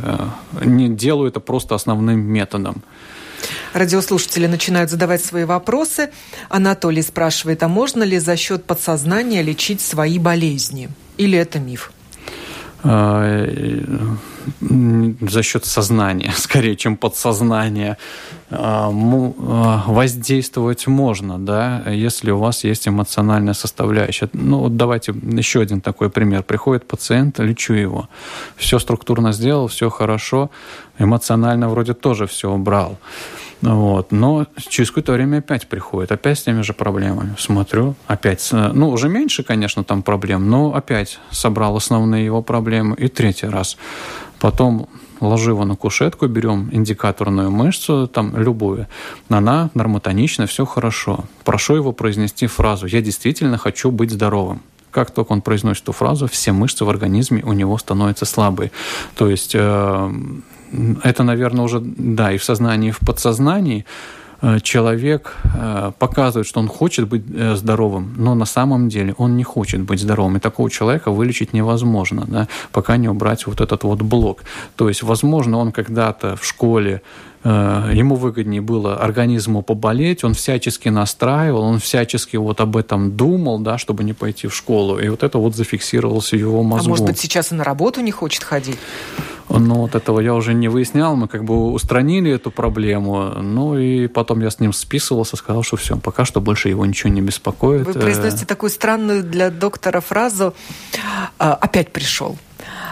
не 0.64 0.88
делаю 0.88 1.28
это 1.28 1.40
просто 1.40 1.74
основным 1.74 2.20
методом. 2.20 2.85
Радиослушатели 3.72 4.46
начинают 4.46 4.90
задавать 4.90 5.24
свои 5.24 5.44
вопросы. 5.44 6.11
Анатолий 6.48 7.02
спрашивает, 7.02 7.62
а 7.64 7.68
можно 7.68 8.04
ли 8.04 8.18
за 8.18 8.37
счет 8.37 8.64
подсознания 8.64 9.42
лечить 9.42 9.80
свои 9.80 10.20
болезни? 10.20 10.90
Или 11.16 11.38
это 11.38 11.59
миф? 11.59 11.90
За 14.60 15.42
счет 15.42 15.64
сознания, 15.64 16.32
скорее, 16.36 16.76
чем 16.76 16.96
подсознания. 16.96 17.96
А, 18.50 18.90
а, 18.90 19.84
воздействовать 19.86 20.86
можно, 20.86 21.38
да, 21.38 21.82
если 21.86 22.30
у 22.30 22.38
вас 22.38 22.64
есть 22.64 22.88
эмоциональная 22.88 23.54
составляющая. 23.54 24.28
Ну, 24.32 24.58
вот 24.58 24.76
давайте 24.76 25.12
еще 25.12 25.60
один 25.60 25.80
такой 25.80 26.10
пример. 26.10 26.42
Приходит 26.42 26.86
пациент, 26.86 27.38
лечу 27.38 27.74
его. 27.74 28.08
Все 28.56 28.78
структурно 28.78 29.32
сделал, 29.32 29.68
все 29.68 29.88
хорошо, 29.88 30.50
эмоционально 30.98 31.68
вроде 31.68 31.94
тоже 31.94 32.26
все 32.26 32.50
убрал. 32.50 32.98
Вот. 33.62 34.10
Но 34.10 34.46
через 34.68 34.90
какое-то 34.90 35.12
время 35.12 35.38
опять 35.38 35.68
приходит, 35.68 36.12
опять 36.12 36.38
с 36.38 36.42
теми 36.42 36.62
же 36.62 36.72
проблемами. 36.72 37.34
Смотрю, 37.38 37.94
опять, 38.06 38.48
ну, 38.52 38.90
уже 38.90 39.08
меньше, 39.08 39.42
конечно, 39.42 39.84
там 39.84 40.02
проблем, 40.02 40.48
но 40.48 40.74
опять 40.74 41.18
собрал 41.30 41.76
основные 41.76 42.24
его 42.24 42.42
проблемы. 42.42 42.96
И 42.96 43.08
третий 43.08 43.46
раз. 43.46 43.76
Потом 44.40 44.88
ложу 45.20 45.50
его 45.50 45.64
на 45.64 45.76
кушетку, 45.76 46.26
берем 46.26 46.70
индикаторную 46.72 47.50
мышцу, 47.50 48.09
там 48.09 48.37
любую, 48.37 48.87
она 49.29 49.70
нормотонична, 49.74 50.46
все 50.46 50.64
хорошо. 50.64 51.24
Прошу 51.44 51.76
его 51.76 51.92
произнести 51.92 52.46
фразу 52.46 52.87
«Я 52.87 53.03
действительно 53.03 53.59
хочу 53.59 53.90
быть 53.90 54.11
здоровым». 54.11 54.61
Как 54.90 55.11
только 55.12 55.33
он 55.33 55.40
произносит 55.40 55.85
эту 55.85 55.92
фразу, 55.92 56.26
все 56.26 56.53
мышцы 56.53 56.85
в 56.85 56.90
организме 56.90 57.42
у 57.44 57.53
него 57.53 57.79
становятся 57.79 58.24
слабые. 58.24 58.72
То 59.14 59.29
есть 59.31 59.55
э, 59.55 60.12
это, 61.05 61.22
наверное, 61.22 61.64
уже, 61.64 61.81
да, 61.81 62.33
и 62.33 62.38
в 62.38 62.44
сознании, 62.44 62.88
и 62.88 62.92
в 62.92 62.98
подсознании 62.98 63.85
человек 64.62 65.37
э, 65.44 65.92
показывает, 65.98 66.46
что 66.46 66.61
он 66.61 66.68
хочет 66.68 67.09
быть 67.09 67.22
э, 67.35 67.57
здоровым, 67.57 68.14
но 68.16 68.35
на 68.35 68.46
самом 68.46 68.88
деле 68.88 69.14
он 69.18 69.37
не 69.37 69.44
хочет 69.44 69.81
быть 69.81 70.00
здоровым. 70.00 70.37
И 70.37 70.40
такого 70.40 70.70
человека 70.70 71.11
вылечить 71.11 71.53
невозможно, 71.53 72.24
да, 72.26 72.48
пока 72.72 72.96
не 72.96 73.09
убрать 73.09 73.46
вот 73.46 73.61
этот 73.61 73.85
вот 73.85 74.03
блок. 74.03 74.42
То 74.76 74.88
есть, 74.88 75.03
возможно, 75.03 75.59
он 75.59 75.72
когда-то 75.72 76.37
в 76.37 76.44
школе 76.44 77.03
ему 77.42 78.16
выгоднее 78.16 78.61
было 78.61 78.96
организму 78.96 79.62
поболеть, 79.62 80.24
он 80.24 80.35
всячески 80.35 80.88
настраивал, 80.88 81.62
он 81.62 81.79
всячески 81.79 82.37
вот 82.37 82.61
об 82.61 82.76
этом 82.76 83.16
думал, 83.16 83.59
да, 83.61 83.79
чтобы 83.79 84.05
не 84.05 84.12
пойти 84.12 84.46
в 84.46 84.55
школу, 84.55 84.98
и 84.98 85.09
вот 85.09 85.22
это 85.22 85.38
вот 85.38 85.57
зафиксировалось 85.57 86.33
в 86.33 86.37
его 86.37 86.62
мозгу. 86.62 86.87
А 86.87 86.88
может 86.90 87.07
быть, 87.07 87.18
сейчас 87.18 87.53
и 87.53 87.55
на 87.55 87.64
работу 87.64 88.00
не 88.00 88.11
хочет 88.11 88.44
ходить? 88.44 88.79
Ну, 89.59 89.74
вот 89.74 89.94
этого 89.94 90.20
я 90.20 90.35
уже 90.35 90.55
не 90.55 90.68
выяснял. 90.68 91.16
Мы 91.16 91.26
как 91.26 91.44
бы 91.44 91.72
устранили 91.72 92.31
эту 92.31 92.50
проблему. 92.50 93.35
Ну, 93.40 93.76
и 93.76 94.07
потом 94.07 94.40
я 94.40 94.50
с 94.50 94.61
ним 94.61 94.72
списывался, 94.72 95.37
сказал, 95.37 95.62
что 95.62 95.76
все, 95.76 95.96
пока 95.96 96.24
что 96.24 96.40
больше 96.40 96.68
его 96.68 96.87
ничего 96.87 97.11
не 97.11 97.20
беспокоит. 97.20 97.87
Вы 97.87 97.94
произносите 97.94 98.46
такую 98.46 98.70
странную 98.70 99.24
для 99.24 99.50
доктора 99.50 100.00
фразу 100.00 100.55
«А, 101.38 101.55
«опять 101.55 101.92
пришел». 101.92 102.38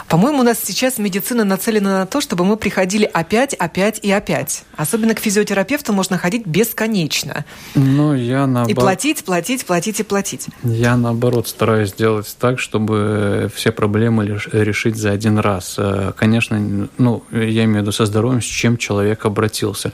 По-моему, 0.09 0.40
у 0.40 0.42
нас 0.42 0.59
сейчас 0.64 0.97
медицина 0.97 1.44
нацелена 1.44 1.99
на 2.01 2.07
то, 2.07 2.23
чтобы 2.23 2.44
мы 2.47 2.57
приходили 2.57 3.05
опять, 3.05 3.53
опять 3.53 4.01
и 4.03 4.11
опять. 4.11 4.64
Особенно 4.75 5.14
к 5.14 5.18
физиотерапевту 5.18 5.92
можно 5.92 6.16
ходить 6.16 6.47
бесконечно. 6.47 7.44
Ну, 7.75 8.14
я 8.14 8.47
наоборот... 8.47 8.71
И 8.71 8.75
платить, 8.75 9.25
платить, 9.25 9.66
платить 9.66 10.01
и 10.01 10.03
платить. 10.03 10.47
Я, 10.62 10.97
наоборот, 10.97 11.47
стараюсь 11.47 11.90
сделать 11.90 12.35
так, 12.40 12.59
чтобы 12.59 13.51
все 13.55 13.71
проблемы 13.71 14.40
решить 14.51 14.97
за 14.97 15.11
один 15.11 15.38
раз. 15.38 15.75
Э, 15.77 16.12
конечно, 16.16 16.88
ну, 16.97 17.23
я 17.31 17.64
имею 17.64 17.81
в 17.81 17.83
виду 17.83 17.92
со 17.92 18.07
здоровьем, 18.07 18.40
с 18.40 18.47
чем 18.47 18.79
человек 18.79 19.27
обратился. 19.27 19.92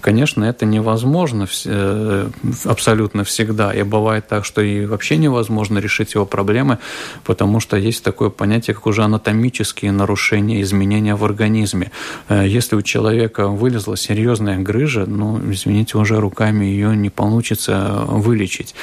Конечно, 0.00 0.44
это 0.44 0.64
невозможно 0.64 1.48
э, 1.64 2.28
абсолютно 2.64 3.24
всегда. 3.24 3.72
И 3.74 3.82
бывает 3.82 4.28
так, 4.28 4.44
что 4.44 4.60
и 4.60 4.86
вообще 4.86 5.16
невозможно 5.16 5.78
решить 5.78 6.14
его 6.14 6.24
проблемы, 6.24 6.78
потому 7.24 7.58
что 7.58 7.76
есть 7.76 8.04
такое 8.04 8.30
понятие, 8.30 8.74
как 8.74 8.86
уже 8.86 9.02
анатомическое 9.02 9.55
хронические 9.56 9.92
нарушения, 9.92 10.60
изменения 10.60 11.14
в 11.14 11.24
организме. 11.24 11.90
Если 12.28 12.76
у 12.76 12.82
человека 12.82 13.48
вылезла 13.48 13.96
серьезная 13.96 14.58
грыжа, 14.58 15.06
ну, 15.06 15.40
извините, 15.52 15.98
уже 15.98 16.20
руками 16.20 16.66
ее 16.66 16.96
не 16.96 17.10
получится 17.10 18.04
вылечить. 18.08 18.74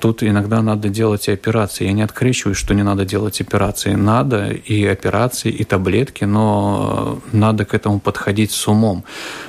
Тут 0.00 0.22
иногда 0.22 0.62
надо 0.62 0.88
делать 0.88 1.28
операции. 1.28 1.86
Я 1.86 1.92
не 1.92 2.04
открещиваюсь, 2.04 2.58
что 2.58 2.74
не 2.74 2.84
надо 2.84 3.04
делать 3.04 3.40
операции. 3.40 3.96
Надо 3.96 4.50
и 4.50 4.86
операции, 4.86 5.50
и 5.50 5.64
таблетки, 5.64 6.24
но 6.24 7.18
надо 7.32 7.64
к 7.64 7.74
этому 7.74 8.00
подходить 8.00 8.50
с 8.50 8.68
умом, 8.68 9.04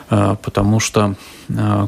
потому 0.09 0.79
что 0.79 1.15
Э, 1.49 1.87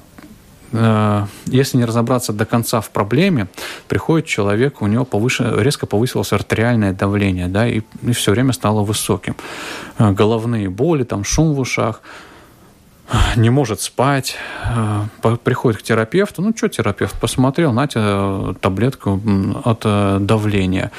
если 0.73 1.77
не 1.77 1.85
разобраться 1.85 2.33
до 2.33 2.45
конца 2.45 2.79
в 2.79 2.89
проблеме, 2.89 3.47
приходит 3.87 4.25
человек, 4.25 4.81
у 4.81 4.87
него 4.87 5.05
повыше, 5.05 5.53
резко 5.57 5.85
повысилось 5.85 6.33
артериальное 6.33 6.93
давление, 6.93 7.47
да, 7.47 7.67
и, 7.67 7.81
и 8.01 8.11
все 8.13 8.31
время 8.31 8.53
стало 8.53 8.83
высоким. 8.83 9.35
Э, 9.97 10.11
головные 10.11 10.69
боли, 10.69 11.03
там, 11.03 11.23
шум 11.23 11.53
в 11.53 11.59
ушах– 11.59 12.01
не 13.35 13.49
может 13.49 13.81
спать, 13.81 14.35
э, 15.23 15.37
приходит 15.43 15.79
к 15.79 15.83
терапевту. 15.83 16.41
Ну, 16.41 16.53
что 16.55 16.69
терапевт? 16.69 17.19
Посмотрел, 17.19 17.71
знаете, 17.71 17.99
э, 18.01 18.53
таблетку 18.61 19.21
от 19.63 19.81
э, 19.83 20.17
давления. 20.21 20.91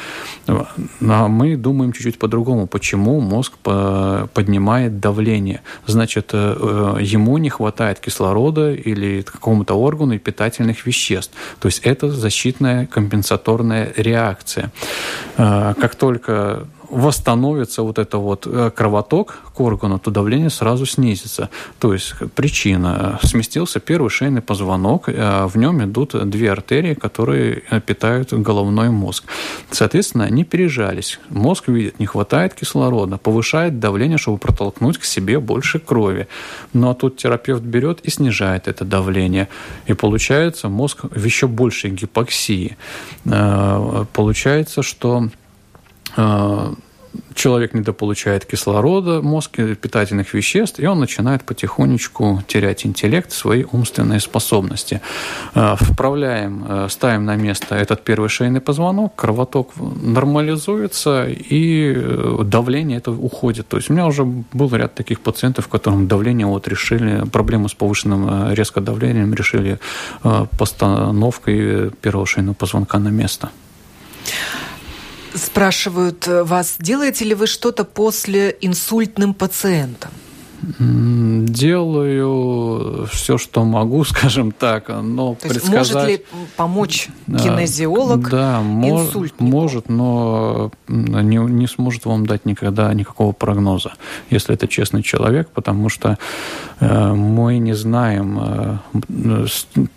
А 0.46 1.28
мы 1.28 1.56
думаем 1.56 1.92
чуть-чуть 1.92 2.18
по-другому. 2.18 2.66
Почему 2.66 3.20
мозг 3.20 3.52
поднимает 3.62 5.00
давление? 5.00 5.60
Значит, 5.86 6.32
ему 6.32 7.38
не 7.38 7.48
хватает 7.48 8.00
кислорода 8.00 8.72
или 8.72 9.22
какому-то 9.22 9.74
органу 9.74 10.14
и 10.14 10.18
питательных 10.18 10.84
веществ. 10.86 11.34
То 11.60 11.68
есть 11.68 11.80
это 11.84 12.10
защитная 12.10 12.86
компенсаторная 12.86 13.92
реакция. 13.96 14.72
Как 15.36 15.94
только 15.94 16.66
восстановится 16.92 17.82
вот 17.82 17.98
это 17.98 18.18
вот 18.18 18.46
э, 18.46 18.70
кровоток 18.70 19.38
к 19.56 19.60
органу, 19.60 19.98
то 19.98 20.10
давление 20.10 20.50
сразу 20.50 20.84
снизится. 20.84 21.48
То 21.78 21.94
есть 21.94 22.14
причина. 22.34 23.18
Сместился 23.22 23.80
первый 23.80 24.10
шейный 24.10 24.42
позвонок, 24.42 25.08
э, 25.08 25.46
в 25.46 25.56
нем 25.56 25.82
идут 25.82 26.14
две 26.28 26.52
артерии, 26.52 26.92
которые 26.92 27.62
э, 27.70 27.80
питают 27.80 28.34
головной 28.34 28.90
мозг. 28.90 29.24
Соответственно, 29.70 30.24
они 30.24 30.44
пережались. 30.44 31.18
Мозг 31.30 31.68
видит, 31.68 31.98
не 31.98 32.04
хватает 32.06 32.52
кислорода, 32.54 33.16
повышает 33.16 33.80
давление, 33.80 34.18
чтобы 34.18 34.36
протолкнуть 34.36 34.98
к 34.98 35.04
себе 35.04 35.40
больше 35.40 35.78
крови. 35.78 36.28
Ну, 36.74 36.90
а 36.90 36.94
тут 36.94 37.16
терапевт 37.16 37.62
берет 37.62 38.00
и 38.00 38.10
снижает 38.10 38.68
это 38.68 38.84
давление. 38.84 39.48
И 39.86 39.94
получается 39.94 40.68
мозг 40.68 41.04
в 41.04 41.24
еще 41.24 41.46
большей 41.46 41.90
гипоксии. 41.90 42.76
Получается, 44.12 44.82
что 44.82 45.28
человек 47.34 47.74
недополучает 47.74 48.44
кислорода, 48.44 49.22
мозг 49.22 49.56
питательных 49.80 50.34
веществ, 50.34 50.80
и 50.80 50.86
он 50.86 51.00
начинает 51.00 51.44
потихонечку 51.44 52.42
терять 52.46 52.86
интеллект, 52.86 53.32
свои 53.32 53.64
умственные 53.64 54.20
способности. 54.20 55.00
А, 55.54 55.76
вправляем, 55.76 56.64
а, 56.68 56.88
ставим 56.88 57.24
на 57.24 57.36
место 57.36 57.74
этот 57.74 58.04
первый 58.04 58.28
шейный 58.28 58.60
позвонок, 58.60 59.14
кровоток 59.16 59.72
нормализуется, 59.76 61.26
и 61.28 61.92
э, 61.94 62.38
давление 62.44 62.98
это 62.98 63.10
уходит. 63.10 63.68
То 63.68 63.76
есть 63.76 63.90
у 63.90 63.92
меня 63.92 64.06
уже 64.06 64.24
был 64.24 64.74
ряд 64.74 64.94
таких 64.94 65.20
пациентов, 65.20 65.68
которым 65.68 66.08
давление 66.08 66.46
вот 66.46 66.68
решили, 66.68 67.24
проблему 67.30 67.68
с 67.68 67.74
повышенным 67.74 68.52
резко 68.52 68.80
давлением 68.80 69.34
решили 69.34 69.78
постановкой 70.58 71.90
первого 71.90 72.26
шейного 72.26 72.54
позвонка 72.54 72.98
на 72.98 73.08
место. 73.08 73.50
Спрашивают 75.34 76.26
вас, 76.26 76.76
делаете 76.78 77.24
ли 77.24 77.34
вы 77.34 77.46
что-то 77.46 77.84
после 77.84 78.56
инсультным 78.60 79.34
пациентам? 79.34 80.10
Делаю 81.42 83.08
все, 83.10 83.36
что 83.36 83.64
могу, 83.64 84.04
скажем 84.12 84.52
так, 84.52 84.88
но 84.88 85.34
То 85.34 85.48
предсказать... 85.48 85.94
может 85.94 86.08
ли 86.08 86.24
помочь 86.56 87.08
кинезиолог 87.26 88.30
да, 88.30 88.62
инсультнику? 88.62 89.42
может, 89.44 89.88
но 89.88 90.70
не, 90.88 91.36
не 91.38 91.66
сможет 91.66 92.04
вам 92.04 92.26
дать 92.26 92.44
никогда 92.44 92.94
никакого 92.94 93.32
прогноза, 93.32 93.94
если 94.30 94.54
это 94.54 94.68
честный 94.68 95.02
человек, 95.02 95.48
потому 95.50 95.88
что 95.88 96.16
э, 96.80 97.12
мы 97.12 97.58
не 97.58 97.74
знаем, 97.74 98.38
э, 98.40 99.46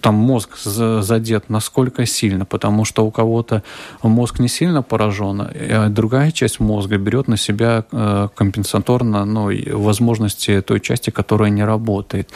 там 0.02 0.16
мозг 0.16 0.58
задет 0.58 1.50
насколько 1.50 2.06
сильно, 2.08 2.46
потому 2.46 2.86
что 2.86 3.06
у 3.06 3.12
кого-то 3.12 3.62
мозг 4.02 4.40
не 4.40 4.48
сильно 4.48 4.82
поражен, 4.82 5.42
а 5.42 5.90
другая 5.90 6.32
часть 6.32 6.60
мозга 6.60 6.98
берет 6.98 7.28
на 7.28 7.38
себя 7.38 7.86
э, 7.92 8.30
компенсаторно 8.36 9.26
ну, 9.26 9.52
возможности 9.78 10.55
той 10.62 10.80
части, 10.80 11.10
которая 11.10 11.50
не 11.50 11.64
работает. 11.64 12.30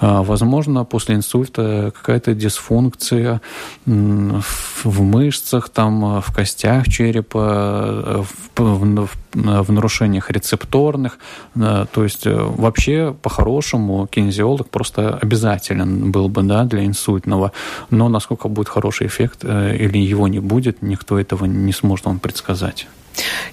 А, 0.00 0.22
возможно, 0.22 0.84
после 0.84 1.14
инсульта 1.14 1.92
какая-то 1.94 2.34
дисфункция 2.34 3.40
в 3.86 5.02
мышцах, 5.02 5.68
там, 5.68 6.20
в 6.20 6.34
костях 6.34 6.88
черепа, 6.88 8.24
в, 8.56 9.08
в 9.34 9.72
нарушениях 9.72 10.30
рецепторных. 10.30 11.18
То 11.54 12.04
есть 12.04 12.26
э, 12.26 12.34
вообще 12.34 13.14
по-хорошему 13.22 14.06
кинезиолог 14.06 14.68
просто 14.68 15.18
обязателен 15.22 16.10
был 16.10 16.28
бы 16.28 16.42
да, 16.42 16.64
для 16.64 16.84
инсультного. 16.84 17.52
Но 17.90 18.08
насколько 18.08 18.48
будет 18.48 18.68
хороший 18.68 19.06
эффект 19.06 19.40
э, 19.42 19.76
или 19.76 19.98
его 19.98 20.28
не 20.28 20.40
будет, 20.40 20.82
никто 20.82 21.18
этого 21.18 21.46
не 21.46 21.72
сможет 21.72 22.06
вам 22.06 22.18
предсказать. 22.18 22.86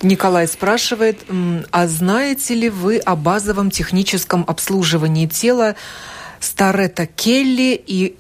Николай 0.02 0.48
спрашивает, 0.48 1.20
а 1.72 1.88
знаете 1.88 2.54
ли 2.54 2.70
вы 2.70 2.98
о 2.98 3.16
базовом 3.16 3.72
техническом 3.72 4.44
обслуживании 4.48 5.28
тела 5.28 5.76
Старета 6.40 7.06
Келли 7.06 7.82
и, 7.86 8.16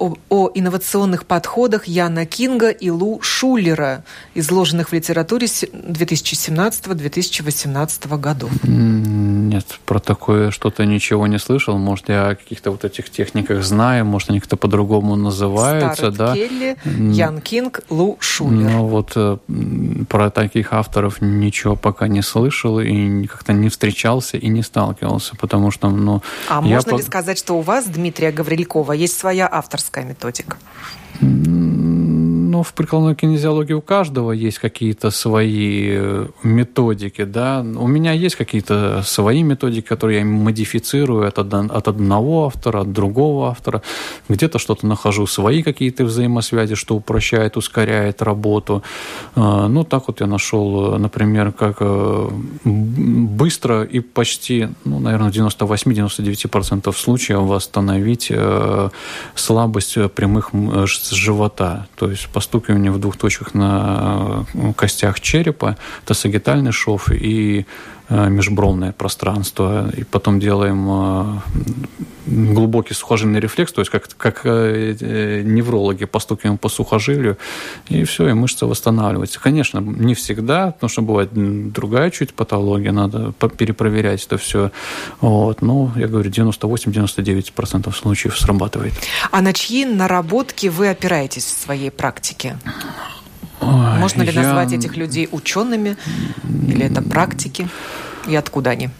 о, 0.00 0.14
о 0.30 0.50
инновационных 0.54 1.26
подходах 1.26 1.86
Яна 1.86 2.24
Кинга 2.24 2.70
и 2.70 2.88
Лу 2.90 3.20
Шулера, 3.20 4.02
изложенных 4.34 4.88
в 4.88 4.94
литературе 4.94 5.46
2017-2018 5.46 8.18
годов? 8.18 8.50
Нет, 8.64 9.78
про 9.84 10.00
такое 10.00 10.50
что-то 10.50 10.86
ничего 10.86 11.26
не 11.26 11.38
слышал. 11.38 11.76
Может, 11.76 12.08
я 12.08 12.28
о 12.28 12.34
каких-то 12.34 12.70
вот 12.70 12.86
этих 12.86 13.10
техниках 13.10 13.62
знаю, 13.62 14.06
может, 14.06 14.30
они 14.30 14.40
как-то 14.40 14.56
по-другому 14.56 15.16
называются. 15.16 16.10
Старет 16.10 16.16
да? 16.16 16.34
Келли, 16.34 16.78
Ян 16.84 17.42
Кинг, 17.42 17.80
Лу 17.90 18.16
Шулер. 18.20 18.70
Ну 18.70 18.86
вот 18.86 19.12
э, 19.16 19.36
про 20.08 20.30
таких 20.30 20.72
авторов 20.72 21.20
ничего 21.20 21.76
пока 21.76 22.08
не 22.08 22.22
слышал 22.22 22.80
и 22.80 23.26
как-то 23.26 23.52
не 23.52 23.68
встречался 23.68 24.38
и 24.38 24.48
не 24.48 24.62
сталкивался, 24.62 25.36
потому 25.36 25.70
что, 25.70 25.90
ну... 25.90 26.22
А 26.48 26.62
можно 26.62 26.92
по... 26.92 26.96
ли 26.96 27.02
сказать, 27.02 27.38
что 27.38 27.58
у 27.58 27.60
вас, 27.60 27.84
Дмитрия 27.84 28.32
Гаврилькова, 28.32 28.92
есть 28.92 29.18
своя 29.18 29.46
авторская 29.50 29.89
авторская 29.90 30.04
методика? 30.04 30.56
Ну, 32.50 32.64
в 32.64 32.72
прикладной 32.72 33.14
кинезиологии 33.14 33.74
у 33.74 33.80
каждого 33.80 34.32
есть 34.32 34.58
какие-то 34.58 35.12
свои 35.12 35.90
э, 35.92 36.26
методики, 36.42 37.22
да. 37.22 37.60
У 37.60 37.86
меня 37.86 38.10
есть 38.10 38.34
какие-то 38.34 39.02
свои 39.04 39.44
методики, 39.44 39.86
которые 39.86 40.18
я 40.18 40.24
модифицирую 40.24 41.28
от, 41.28 41.38
от 41.38 41.88
одного 41.88 42.46
автора, 42.46 42.80
от 42.80 42.92
другого 42.92 43.50
автора. 43.50 43.82
Где-то 44.28 44.58
что-то 44.58 44.84
нахожу, 44.84 45.28
свои 45.28 45.62
какие-то 45.62 46.04
взаимосвязи, 46.04 46.74
что 46.74 46.96
упрощает, 46.96 47.56
ускоряет 47.56 48.20
работу. 48.20 48.82
А, 49.36 49.68
ну, 49.68 49.84
так 49.84 50.08
вот 50.08 50.20
я 50.20 50.26
нашел, 50.26 50.98
например, 50.98 51.52
как 51.52 51.76
э, 51.78 52.28
быстро 52.64 53.84
и 53.84 54.00
почти, 54.00 54.68
ну, 54.84 54.98
наверное, 54.98 55.30
98-99% 55.30 56.92
случаев 56.96 57.42
восстановить 57.42 58.26
э, 58.30 58.88
слабость 59.36 59.94
прямых 60.14 60.50
живота. 61.12 61.86
То 61.96 62.10
есть 62.10 62.28
постукивание 62.40 62.90
в 62.90 62.98
двух 62.98 63.18
точках 63.18 63.54
на 63.54 64.46
э, 64.54 64.72
костях 64.74 65.20
черепа, 65.20 65.76
это 66.04 66.14
сагитальный 66.14 66.72
шов 66.72 67.12
и 67.12 67.66
межбровное 68.10 68.92
пространство. 68.92 69.90
И 69.96 70.04
потом 70.04 70.40
делаем 70.40 70.86
э, 70.88 71.40
глубокий 72.26 72.94
сухожильный 72.94 73.40
рефлекс, 73.40 73.72
то 73.72 73.80
есть 73.80 73.90
как, 73.90 74.08
как 74.16 74.44
неврологи 74.44 76.04
постукиваем 76.04 76.58
по 76.58 76.68
сухожилию, 76.68 77.38
и 77.88 78.04
все, 78.04 78.28
и 78.28 78.32
мышца 78.32 78.66
восстанавливается. 78.66 79.40
Конечно, 79.40 79.78
не 79.78 80.14
всегда, 80.14 80.72
потому 80.72 80.90
что 80.90 81.02
бывает 81.02 81.30
другая 81.32 82.10
чуть 82.10 82.34
патология, 82.34 82.92
надо 82.92 83.32
перепроверять 83.56 84.24
это 84.26 84.38
все. 84.38 84.70
Вот. 85.20 85.62
Но, 85.62 85.92
я 85.96 86.08
говорю, 86.08 86.30
98-99% 86.30 87.92
случаев 87.94 88.38
срабатывает. 88.38 88.92
А 89.30 89.40
на 89.40 89.52
чьи 89.52 89.84
наработки 89.84 90.68
вы 90.68 90.88
опираетесь 90.90 91.44
в 91.44 91.58
своей 91.58 91.90
практике? 91.90 92.56
Ой, 93.60 93.98
Можно 93.98 94.22
ли 94.22 94.32
я... 94.32 94.42
назвать 94.42 94.72
этих 94.72 94.96
людей 94.96 95.28
учеными? 95.30 95.96
Или 96.68 96.86
это 96.86 97.02
практики? 97.02 97.68
И 98.28 98.34
откуда 98.34 98.70
они? 98.70 98.90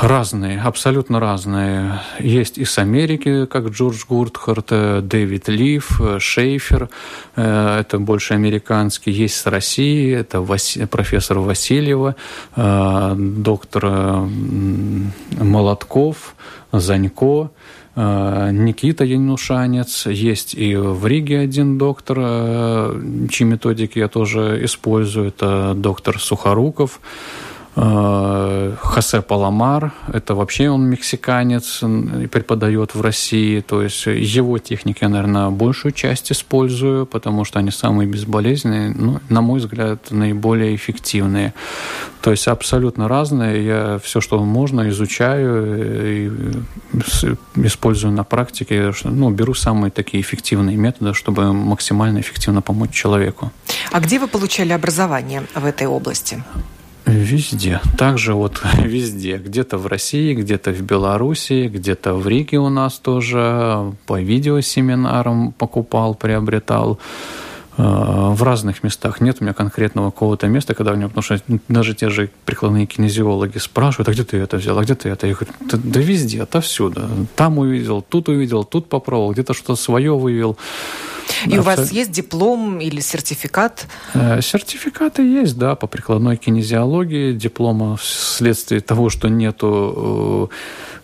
Разные, 0.00 0.60
абсолютно 0.60 1.18
разные. 1.18 2.00
Есть 2.20 2.56
из 2.56 2.78
Америки, 2.78 3.46
как 3.46 3.66
Джордж 3.70 4.04
Гуртхарт, 4.08 4.66
э, 4.70 5.00
Дэвид 5.02 5.48
Лив, 5.48 6.00
э, 6.00 6.20
Шейфер, 6.20 6.88
э, 7.34 7.78
это 7.80 7.98
больше 7.98 8.34
американский. 8.34 9.10
Есть 9.10 9.34
с 9.34 9.46
России, 9.46 10.14
это 10.14 10.40
профессор 10.86 11.40
Васильева, 11.40 12.14
доктор 12.54 14.28
Молотков, 15.40 16.36
Занько, 16.70 17.50
Никита 17.98 19.04
Янушанец, 19.04 20.06
есть 20.06 20.54
и 20.54 20.76
в 20.76 21.04
Риге 21.06 21.40
один 21.40 21.78
доктор, 21.78 22.18
чьи 23.28 23.44
методики 23.44 23.98
я 23.98 24.08
тоже 24.08 24.64
использую, 24.64 25.28
это 25.28 25.74
доктор 25.74 26.20
Сухоруков, 26.20 27.00
Э, 27.00 27.57
Хосе 27.78 29.22
Паламар, 29.22 29.92
это 30.12 30.34
вообще 30.34 30.68
он 30.68 30.86
мексиканец 30.86 31.82
и 31.82 32.26
преподает 32.26 32.96
в 32.96 33.00
России, 33.00 33.60
то 33.60 33.82
есть 33.82 34.06
его 34.06 34.58
техники 34.58 34.98
я, 35.02 35.08
наверное, 35.08 35.50
большую 35.50 35.92
часть 35.92 36.32
использую, 36.32 37.06
потому 37.06 37.44
что 37.44 37.60
они 37.60 37.70
самые 37.70 38.08
безболезненные, 38.08 38.90
ну, 38.90 39.20
на 39.28 39.42
мой 39.42 39.60
взгляд, 39.60 40.10
наиболее 40.10 40.74
эффективные. 40.74 41.54
То 42.20 42.32
есть 42.32 42.48
абсолютно 42.48 43.06
разные, 43.06 43.64
я 43.64 44.00
все, 44.02 44.20
что 44.20 44.42
можно, 44.42 44.88
изучаю 44.88 46.26
и 46.26 46.30
использую 47.54 48.12
на 48.12 48.24
практике, 48.24 48.92
ну, 49.04 49.30
беру 49.30 49.54
самые 49.54 49.92
такие 49.92 50.20
эффективные 50.20 50.76
методы, 50.76 51.14
чтобы 51.14 51.52
максимально 51.52 52.18
эффективно 52.18 52.60
помочь 52.60 52.90
человеку. 52.90 53.52
А 53.92 54.00
где 54.00 54.18
вы 54.18 54.26
получали 54.26 54.72
образование 54.72 55.44
в 55.54 55.64
этой 55.64 55.86
области? 55.86 56.42
Везде. 57.08 57.80
Также 57.96 58.34
вот 58.34 58.60
везде. 58.78 59.38
Где-то 59.38 59.78
в 59.78 59.86
России, 59.86 60.34
где-то 60.34 60.72
в 60.72 60.82
Беларуси, 60.82 61.68
где-то 61.72 62.14
в 62.14 62.28
Риге 62.28 62.58
у 62.58 62.68
нас 62.68 62.98
тоже 62.98 63.94
по 64.06 64.20
видеосеминарам 64.20 65.52
покупал, 65.52 66.14
приобретал 66.14 66.98
в 67.78 68.42
разных 68.42 68.82
местах. 68.82 69.20
Нет 69.20 69.36
у 69.40 69.44
меня 69.44 69.54
конкретного 69.54 70.10
какого-то 70.10 70.48
места, 70.48 70.74
когда 70.74 70.92
у 70.92 70.96
меня, 70.96 71.08
потому 71.08 71.22
что 71.22 71.40
даже 71.68 71.94
те 71.94 72.10
же 72.10 72.28
прикладные 72.44 72.86
кинезиологи 72.86 73.58
спрашивают, 73.58 74.08
а 74.08 74.12
где 74.12 74.24
ты 74.24 74.36
это 74.36 74.56
взял, 74.56 74.76
а 74.76 74.82
где 74.82 74.96
ты 74.96 75.08
это? 75.08 75.28
Я 75.28 75.34
говорю, 75.34 75.52
да, 75.60 75.78
да 75.82 76.00
везде, 76.00 76.42
отовсюду. 76.42 77.08
Там 77.36 77.58
увидел, 77.58 78.02
тут 78.02 78.28
увидел, 78.28 78.64
тут 78.64 78.88
попробовал, 78.88 79.32
где-то 79.32 79.54
что-то 79.54 79.76
свое 79.76 80.16
вывел. 80.16 80.58
И 81.46 81.50
да, 81.50 81.60
у 81.60 81.62
вас 81.62 81.92
есть 81.92 82.10
диплом 82.10 82.80
или 82.80 83.00
сертификат? 83.00 83.86
Э, 84.14 84.40
сертификаты 84.40 85.22
есть, 85.22 85.56
да, 85.56 85.76
по 85.76 85.86
прикладной 85.86 86.36
кинезиологии. 86.36 87.32
Диплома 87.32 87.96
вследствие 87.96 88.80
того, 88.80 89.08
что 89.10 89.28
нету 89.28 90.50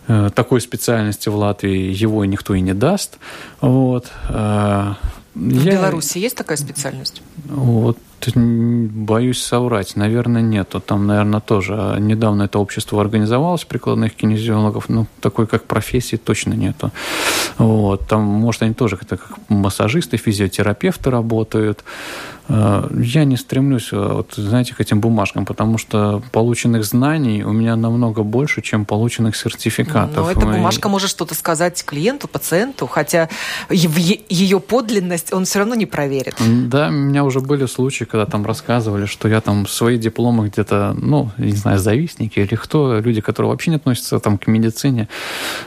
э, 0.07 0.29
такой 0.35 0.61
специальности 0.61 1.29
в 1.29 1.35
Латвии, 1.35 1.93
его 1.93 2.25
никто 2.25 2.53
и 2.53 2.61
не 2.61 2.73
даст. 2.73 3.17
Вот. 3.61 4.11
В 5.35 5.63
Я... 5.63 5.73
Беларуси 5.73 6.17
есть 6.17 6.35
такая 6.35 6.57
специальность? 6.57 7.21
Вот 7.45 7.97
боюсь 8.33 9.41
соврать. 9.41 9.95
Наверное, 9.95 10.41
нету. 10.41 10.79
Там, 10.79 11.07
наверное, 11.07 11.39
тоже 11.39 11.97
недавно 11.99 12.43
это 12.43 12.59
общество 12.59 13.01
организовалось, 13.01 13.65
прикладных 13.65 14.15
кинезиологов. 14.15 14.89
Ну, 14.89 15.07
такой 15.21 15.47
как 15.47 15.65
профессии 15.65 16.17
точно 16.17 16.53
нету. 16.53 16.91
Вот. 17.57 18.07
Там, 18.07 18.21
может, 18.23 18.63
они 18.63 18.73
тоже 18.73 18.97
как, 18.97 19.09
как 19.09 19.37
массажисты, 19.49 20.17
физиотерапевты 20.17 21.09
работают. 21.09 21.83
Э, 22.47 22.87
я 22.91 23.25
не 23.25 23.37
стремлюсь, 23.37 23.89
э, 23.91 23.97
вот, 23.97 24.33
знаете, 24.35 24.75
к 24.75 24.81
этим 24.81 24.99
бумажкам, 24.99 25.45
потому 25.45 25.77
что 25.77 26.21
полученных 26.31 26.85
знаний 26.85 27.43
у 27.43 27.51
меня 27.51 27.75
намного 27.75 28.23
больше, 28.23 28.61
чем 28.61 28.85
полученных 28.85 29.35
сертификатов. 29.35 30.25
Но 30.25 30.31
эта 30.31 30.45
бумажка 30.45 30.89
может 30.89 31.09
что-то 31.09 31.33
сказать 31.33 31.83
клиенту, 31.83 32.27
пациенту, 32.27 32.87
хотя 32.87 33.29
ее 33.69 34.59
подлинность 34.59 35.33
он 35.33 35.45
все 35.45 35.59
равно 35.59 35.75
не 35.75 35.85
проверит. 35.85 36.35
Да, 36.39 36.89
у 36.89 36.91
меня 36.91 37.23
уже 37.23 37.39
были 37.39 37.65
случаи, 37.65 38.03
когда 38.15 38.31
там 38.31 38.45
рассказывали, 38.45 39.05
что 39.07 39.27
я 39.27 39.41
там 39.41 39.67
свои 39.67 39.97
дипломы 39.97 40.47
где-то, 40.47 40.95
ну, 40.97 41.31
не 41.37 41.51
знаю, 41.51 41.79
завистники 41.79 42.39
или 42.39 42.55
кто, 42.55 42.99
люди, 43.01 43.19
которые 43.19 43.49
вообще 43.49 43.71
не 43.71 43.75
относятся 43.75 44.19
там 44.19 44.37
к 44.37 44.47
медицине, 44.47 45.09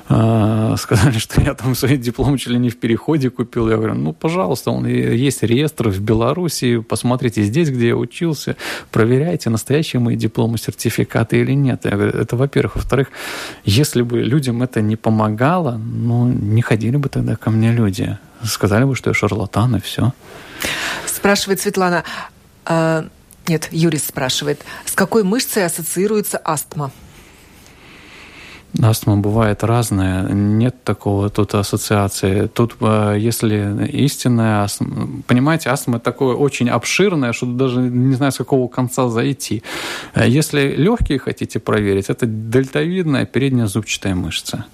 э, 0.09 0.75
сказали, 0.79 1.19
что 1.19 1.43
я 1.43 1.55
там 1.55 1.75
свои 1.75 1.99
дипломы 1.99 2.39
чуть 2.39 2.53
ли 2.53 2.59
не 2.59 2.71
в 2.71 2.81
переходе 2.81 3.29
купил. 3.29 3.69
Я 3.69 3.77
говорю, 3.77 3.95
ну, 3.95 4.13
пожалуйста, 4.15 4.71
он 4.71 4.87
есть 4.87 5.43
реестр 5.43 5.91
в 5.91 6.01
Беларуси, 6.01 6.79
посмотрите 6.79 7.43
здесь, 7.43 7.69
где 7.69 7.89
я 7.89 7.97
учился, 7.97 8.57
проверяйте, 8.91 9.51
настоящие 9.51 10.01
мои 10.01 10.17
дипломы, 10.17 10.57
сертификаты 10.57 11.41
или 11.41 11.53
нет. 11.53 11.85
Я 11.85 11.91
говорю, 11.91 12.19
это 12.19 12.37
во-первых. 12.37 12.77
Во-вторых, 12.77 13.09
если 13.67 14.01
бы 14.01 14.21
людям 14.21 14.63
это 14.63 14.81
не 14.81 14.97
помогало, 14.97 15.73
ну, 15.73 16.27
не 16.29 16.63
ходили 16.63 16.97
бы 16.97 17.11
тогда 17.11 17.37
ко 17.37 17.51
мне 17.51 17.73
люди. 17.73 18.17
Сказали 18.43 18.85
бы, 18.85 18.95
что 18.95 19.11
я 19.11 19.15
шарлатан, 19.15 19.77
и 19.77 19.81
все. 19.81 20.13
Спрашивает 21.07 21.61
Светлана, 21.61 22.05
нет, 23.47 23.69
Юрий 23.71 23.99
спрашивает, 23.99 24.61
с 24.85 24.93
какой 24.93 25.25
мышцей 25.25 25.65
ассоциируется 25.65 26.39
астма? 26.39 26.91
Астма 28.83 29.17
бывает 29.17 29.65
разная, 29.65 30.29
нет 30.31 30.85
такого 30.85 31.31
тут 31.31 31.55
ассоциации. 31.55 32.49
Тут, 32.49 32.77
э, 32.81 33.17
если 33.19 33.87
истинная 33.91 34.63
астма... 34.63 35.23
Понимаете, 35.27 35.71
астма 35.71 35.99
такое 35.99 36.37
очень 36.37 36.69
обширное, 36.69 37.33
что 37.33 37.47
даже 37.47 37.81
не 37.81 38.15
знаю, 38.15 38.31
с 38.31 38.37
какого 38.37 38.69
конца 38.69 39.09
зайти. 39.09 39.63
Э, 40.15 40.29
если 40.29 40.75
легкие 40.77 41.19
хотите 41.19 41.59
проверить, 41.59 42.11
это 42.11 42.27
дельтовидная 42.27 43.25
передняя 43.25 43.67
зубчатая 43.67 44.15
мышца. 44.15 44.67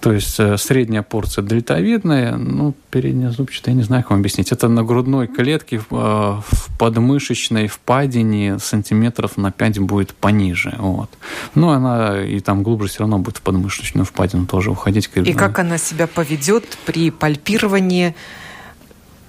То 0.00 0.12
есть 0.12 0.38
э, 0.38 0.56
средняя 0.58 1.02
порция 1.02 1.44
дельтовидная, 1.44 2.36
ну, 2.36 2.74
передняя 2.90 3.30
зубчатая, 3.30 3.74
я 3.74 3.78
не 3.78 3.84
знаю, 3.84 4.02
как 4.02 4.10
вам 4.10 4.20
объяснить. 4.20 4.52
Это 4.52 4.68
на 4.68 4.84
грудной 4.84 5.26
клетке 5.26 5.78
в 5.78 5.86
э, 5.90 6.54
подмышечной 6.78 7.66
впадине 7.66 8.58
сантиметров 8.60 9.36
на 9.36 9.50
5 9.50 9.80
будет 9.80 10.14
пониже. 10.14 10.74
Вот. 10.78 11.10
Но 11.54 11.70
она 11.70 12.22
и 12.22 12.38
там 12.40 12.62
глубже 12.62 12.88
все 12.88 13.00
равно 13.00 13.18
будет 13.18 13.38
в 13.38 13.42
подмышечную 13.42 14.04
впадину 14.04 14.46
тоже 14.46 14.70
уходить. 14.70 15.10
И 15.16 15.32
как 15.32 15.58
она 15.58 15.78
себя 15.78 16.06
поведет 16.06 16.78
при 16.86 17.10
пальпировании, 17.10 18.14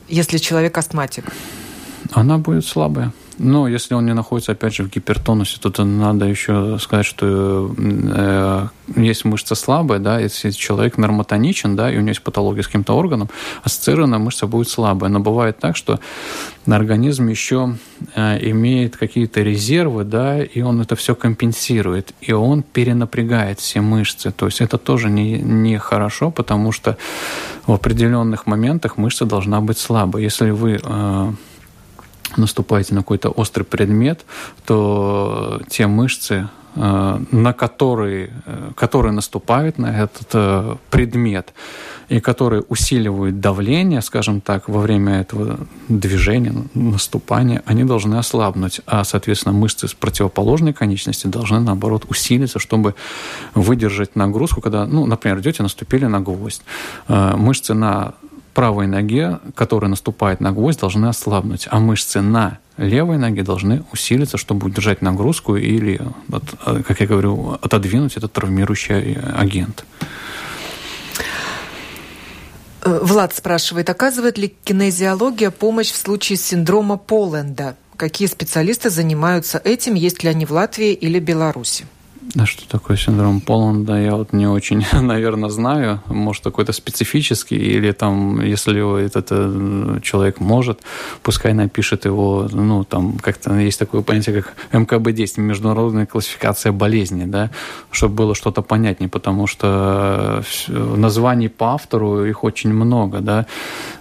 если 0.08 0.38
человек 0.38 0.78
астматик? 0.78 1.26
Она 2.12 2.38
будет 2.38 2.66
слабая. 2.66 3.12
Но 3.40 3.68
если 3.68 3.94
он 3.94 4.06
не 4.06 4.14
находится, 4.14 4.52
опять 4.52 4.76
же, 4.76 4.84
в 4.84 4.90
гипертонусе, 4.90 5.60
то 5.60 5.84
надо 5.86 6.26
еще 6.26 6.78
сказать, 6.80 7.06
что 7.06 7.74
э, 7.78 8.68
есть 8.98 9.24
мышца 9.24 9.56
слабая, 9.56 10.00
да, 10.00 10.20
если 10.20 10.52
человек 10.52 10.98
нормотоничен, 10.98 11.76
да, 11.76 11.90
и 11.90 11.96
у 11.96 12.00
него 12.02 12.10
есть 12.10 12.22
патология 12.22 12.64
с 12.64 12.68
каким-то 12.68 12.98
органом, 12.98 13.30
ассоциированная 13.64 14.20
мышца 14.20 14.46
будет 14.46 14.68
слабая. 14.68 15.10
Но 15.10 15.22
бывает 15.22 15.58
так, 15.58 15.78
что 15.78 16.02
организм 16.68 17.28
еще 17.30 17.76
э, 18.14 18.50
имеет 18.52 18.98
какие-то 18.98 19.42
резервы, 19.42 20.04
да, 20.04 20.44
и 20.44 20.62
он 20.62 20.82
это 20.82 20.98
все 20.98 21.16
компенсирует, 21.16 22.14
и 22.20 22.34
он 22.34 22.62
перенапрягает 22.62 23.60
все 23.60 23.80
мышцы. 23.80 24.32
То 24.32 24.48
есть 24.48 24.60
это 24.60 24.78
тоже 24.78 25.10
не, 25.10 25.40
не 25.40 25.78
хорошо, 25.78 26.30
потому 26.30 26.74
что 26.74 26.98
в 27.66 27.72
определенных 27.72 28.48
моментах 28.48 28.98
мышца 28.98 29.26
должна 29.26 29.62
быть 29.62 29.78
слабой. 29.78 30.24
Если 30.24 30.50
вы 30.50 30.80
э, 30.84 31.32
наступаете 32.38 32.96
на 32.96 33.02
какой-то 33.02 33.30
острый 33.30 33.64
предмет, 33.64 34.26
то 34.66 35.62
те 35.70 35.88
мышцы, 35.88 36.50
э, 36.76 37.20
на 37.32 37.54
которые, 37.54 38.32
э, 38.46 38.72
которые 38.76 39.12
наступают 39.12 39.78
на 39.78 39.88
этот 39.88 40.28
э, 40.34 40.76
предмет 40.90 41.54
и 42.10 42.20
которые 42.20 42.64
усиливают 42.70 43.40
давление, 43.40 44.02
скажем 44.02 44.42
так, 44.42 44.68
во 44.68 44.80
время 44.80 45.22
этого 45.22 45.60
движения, 45.88 46.54
наступания, 46.74 47.62
они 47.66 47.84
должны 47.84 48.16
ослабнуть, 48.16 48.82
а, 48.88 49.04
соответственно, 49.04 49.54
мышцы 49.54 49.88
с 49.88 49.94
противоположной 49.94 50.74
конечности 50.74 51.28
должны, 51.28 51.60
наоборот, 51.60 52.06
усилиться, 52.10 52.58
чтобы 52.58 52.96
выдержать 53.54 54.16
нагрузку, 54.16 54.62
когда, 54.62 54.86
ну, 54.88 55.06
например, 55.06 55.40
идете, 55.40 55.62
наступили 55.62 56.06
на 56.06 56.20
гвоздь. 56.20 56.64
Мышцы 57.08 57.76
на 57.76 58.16
правой 58.60 58.88
ноге, 58.88 59.40
которая 59.56 59.90
наступает 59.90 60.42
на 60.42 60.52
гвоздь, 60.52 60.82
должны 60.82 61.06
ослабнуть, 61.06 61.70
а 61.72 61.80
мышцы 61.80 62.20
на 62.20 62.60
левой 62.76 63.18
ноге 63.18 63.42
должны 63.42 63.86
усилиться, 63.94 64.36
чтобы 64.36 64.68
удержать 64.68 65.02
нагрузку 65.02 65.56
или, 65.56 66.02
как 66.86 67.00
я 67.00 67.08
говорю, 67.08 67.58
отодвинуть 67.62 68.18
этот 68.18 68.34
травмирующий 68.34 69.14
агент. 69.14 69.86
Э, 72.82 73.00
Влад 73.02 73.34
спрашивает, 73.34 73.90
оказывает 73.90 74.38
ли 74.38 74.54
кинезиология 74.66 75.52
помощь 75.52 75.92
в 75.92 75.96
случае 75.96 76.36
синдрома 76.36 76.98
Поленда? 76.98 77.78
Какие 77.96 78.28
специалисты 78.28 78.90
занимаются 78.90 79.62
этим, 79.64 79.94
есть 79.94 80.22
ли 80.22 80.30
они 80.30 80.46
в 80.46 80.52
Латвии 80.52 80.92
или 80.92 81.20
Беларуси? 81.20 81.86
А 82.38 82.46
что 82.46 82.68
такое 82.70 82.96
синдром 82.96 83.42
Поланда, 83.42 84.00
я 84.00 84.16
вот 84.16 84.34
не 84.34 84.46
очень, 84.46 84.86
наверное, 85.02 85.50
знаю. 85.50 86.02
Может, 86.06 86.44
какой-то 86.44 86.74
специфический, 86.74 87.56
или 87.56 87.92
там, 87.92 88.42
если 88.42 89.04
этот 89.04 89.28
э, 89.32 90.00
человек 90.04 90.40
может, 90.40 90.82
пускай 91.24 91.54
напишет 91.54 92.06
его, 92.06 92.48
ну, 92.52 92.84
там, 92.84 93.18
как-то 93.18 93.56
есть 93.56 93.80
такое 93.80 94.02
понятие, 94.02 94.44
как 94.44 94.54
МКБ-10, 94.72 95.42
международная 95.42 96.06
классификация 96.06 96.72
болезней, 96.72 97.26
да, 97.26 97.50
чтобы 97.90 98.14
было 98.14 98.36
что-то 98.36 98.62
понятнее, 98.62 99.10
потому 99.10 99.48
что 99.48 100.44
э, 100.68 100.96
названий 100.98 101.50
по 101.50 101.74
автору 101.74 102.26
их 102.26 102.44
очень 102.44 102.72
много, 102.72 103.22
да. 103.22 103.48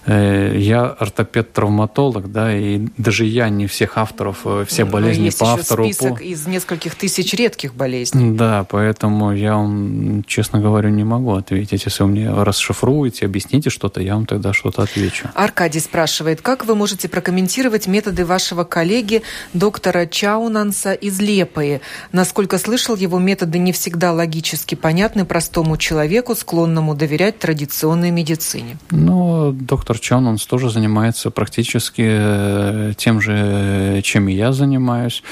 Э, 0.05 0.55
я 0.55 0.85
ортопед-травматолог, 0.85 2.31
да, 2.31 2.55
и 2.55 2.89
даже 2.99 3.25
я 3.25 3.49
не 3.49 3.67
всех 3.67 3.97
авторов, 3.97 4.45
все 4.67 4.85
ну, 4.85 4.91
болезни 4.91 5.25
есть 5.25 5.39
по 5.39 5.45
еще 5.45 5.61
автору. 5.61 5.85
список 5.85 6.19
по... 6.19 6.23
из 6.23 6.47
нескольких 6.47 6.95
тысяч 6.95 7.33
редких 7.33 7.75
болезней. 7.75 8.18
Да, 8.19 8.65
поэтому 8.69 9.33
я 9.33 9.57
вам, 9.57 10.25
честно 10.27 10.61
говоря, 10.61 10.91
не 10.91 11.05
могу 11.05 11.35
ответить. 11.35 11.85
Если 11.85 12.03
вы 12.03 12.11
мне 12.11 12.31
расшифруете, 12.31 13.27
объясните 13.27 13.71
что-то, 13.71 14.01
я 14.01 14.15
вам 14.15 14.27
тогда 14.27 14.53
что-то 14.53 14.83
отвечу. 14.83 15.29
Аркадий 15.35 15.81
спрашивает, 15.81 16.43
как 16.43 16.65
вы 16.65 16.75
можете 16.75 17.09
прокомментировать 17.09 17.87
методы 17.87 18.25
вашего 18.25 18.65
коллеги 18.65 19.23
доктора 19.53 20.07
Чаунанса 20.07 20.93
из 20.93 21.21
Лепои? 21.21 21.81
Насколько 22.13 22.59
слышал, 22.59 22.97
его 22.97 23.19
методы 23.19 23.59
не 23.59 23.73
всегда 23.73 24.13
логически 24.13 24.75
понятны 24.75 25.25
простому 25.25 25.77
человеку, 25.77 26.35
склонному 26.35 26.95
доверять 26.95 27.39
традиционной 27.39 28.11
медицине. 28.11 28.79
Ну, 28.91 29.53
доктор 29.53 29.99
Чаунанс 29.99 30.47
тоже 30.47 30.71
занимается 30.71 31.31
практически 31.31 32.03
э, 32.05 32.93
тем 32.97 33.21
же, 33.21 34.01
чем 34.03 34.29
и 34.29 34.33
я 34.33 34.53
занимаюсь. 34.53 35.23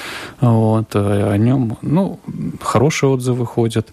Вот, 0.41 0.95
э, 0.95 1.32
о 1.32 1.37
нем, 1.37 1.78
ну, 1.82 2.18
хорошие 2.76 3.10
отзывы 3.10 3.46
ходят. 3.46 3.92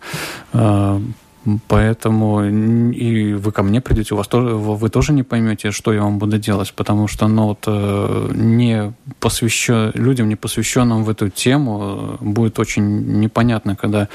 Поэтому 1.67 2.43
и 2.43 3.33
вы 3.33 3.51
ко 3.51 3.63
мне 3.63 3.81
придете, 3.81 4.13
у 4.13 4.17
вас 4.17 4.27
тоже, 4.27 4.55
вы 4.55 4.89
тоже 4.89 5.11
не 5.13 5.23
поймете, 5.23 5.71
что 5.71 5.91
я 5.91 6.01
вам 6.01 6.17
буду 6.17 6.37
делать, 6.37 6.73
потому 6.73 7.07
что 7.07 7.27
ну, 7.27 7.47
вот, 7.47 7.63
э, 7.67 8.29
не 8.33 8.93
посвящен, 9.19 9.91
людям, 9.93 10.29
не 10.29 10.35
посвященным 10.35 11.03
в 11.03 11.09
эту 11.09 11.29
тему, 11.29 12.17
будет 12.21 12.59
очень 12.59 13.19
непонятно, 13.19 13.75
когда 13.75 14.07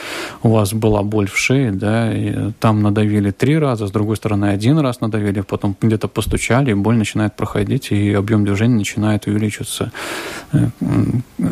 у 0.43 0.49
вас 0.49 0.72
была 0.72 1.03
боль 1.03 1.29
в 1.29 1.37
шее, 1.37 1.70
да, 1.72 2.12
и 2.16 2.53
там 2.61 2.83
надавили 2.83 3.31
три 3.31 3.59
раза, 3.59 3.87
с 3.87 3.91
другой 3.91 4.16
стороны 4.16 4.47
один 4.47 4.79
раз 4.79 5.01
надавили, 5.01 5.43
потом 5.43 5.76
где-то 5.81 6.09
постучали, 6.09 6.70
и 6.70 6.74
боль 6.74 6.97
начинает 6.97 7.37
проходить, 7.37 7.93
и 7.93 8.14
объем 8.14 8.45
движения 8.45 8.76
начинает 8.76 9.26
увеличиваться. 9.26 9.93
Э, 10.53 10.68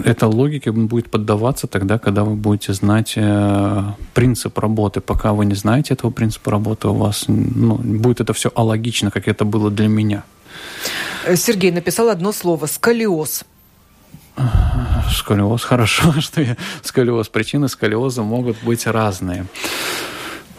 эта 0.05 0.27
логика 0.27 0.73
будет 0.73 1.11
поддаваться 1.11 1.67
тогда, 1.67 1.99
когда 1.99 2.25
вы 2.25 2.35
будете 2.35 2.73
знать 2.73 3.13
э, 3.17 3.83
принцип 4.15 4.59
работы, 4.59 5.01
пока 5.01 5.33
вы 5.33 5.45
не 5.45 5.55
знаете, 5.55 5.66
знаете 5.67 5.95
этого 5.95 6.13
принципа 6.13 6.53
работы, 6.53 6.87
у 6.87 6.95
вас 6.95 7.25
ну, 7.27 7.75
будет 7.75 8.21
это 8.21 8.33
все 8.33 8.53
алогично, 8.55 9.11
как 9.11 9.27
это 9.27 9.45
было 9.45 9.69
для 9.69 9.89
меня. 9.89 10.23
Сергей 11.35 11.73
написал 11.73 12.09
одно 12.09 12.31
слово– 12.31 12.67
сколиоз. 12.67 13.43
Сколиоз, 15.11 15.65
хорошо, 15.65 16.13
что 16.21 16.41
я 16.41 16.57
сколиоз. 16.85 17.29
Причины 17.29 17.69
сколиоза 17.69 18.23
могут 18.23 18.63
быть 18.63 18.87
разные. 18.87 19.47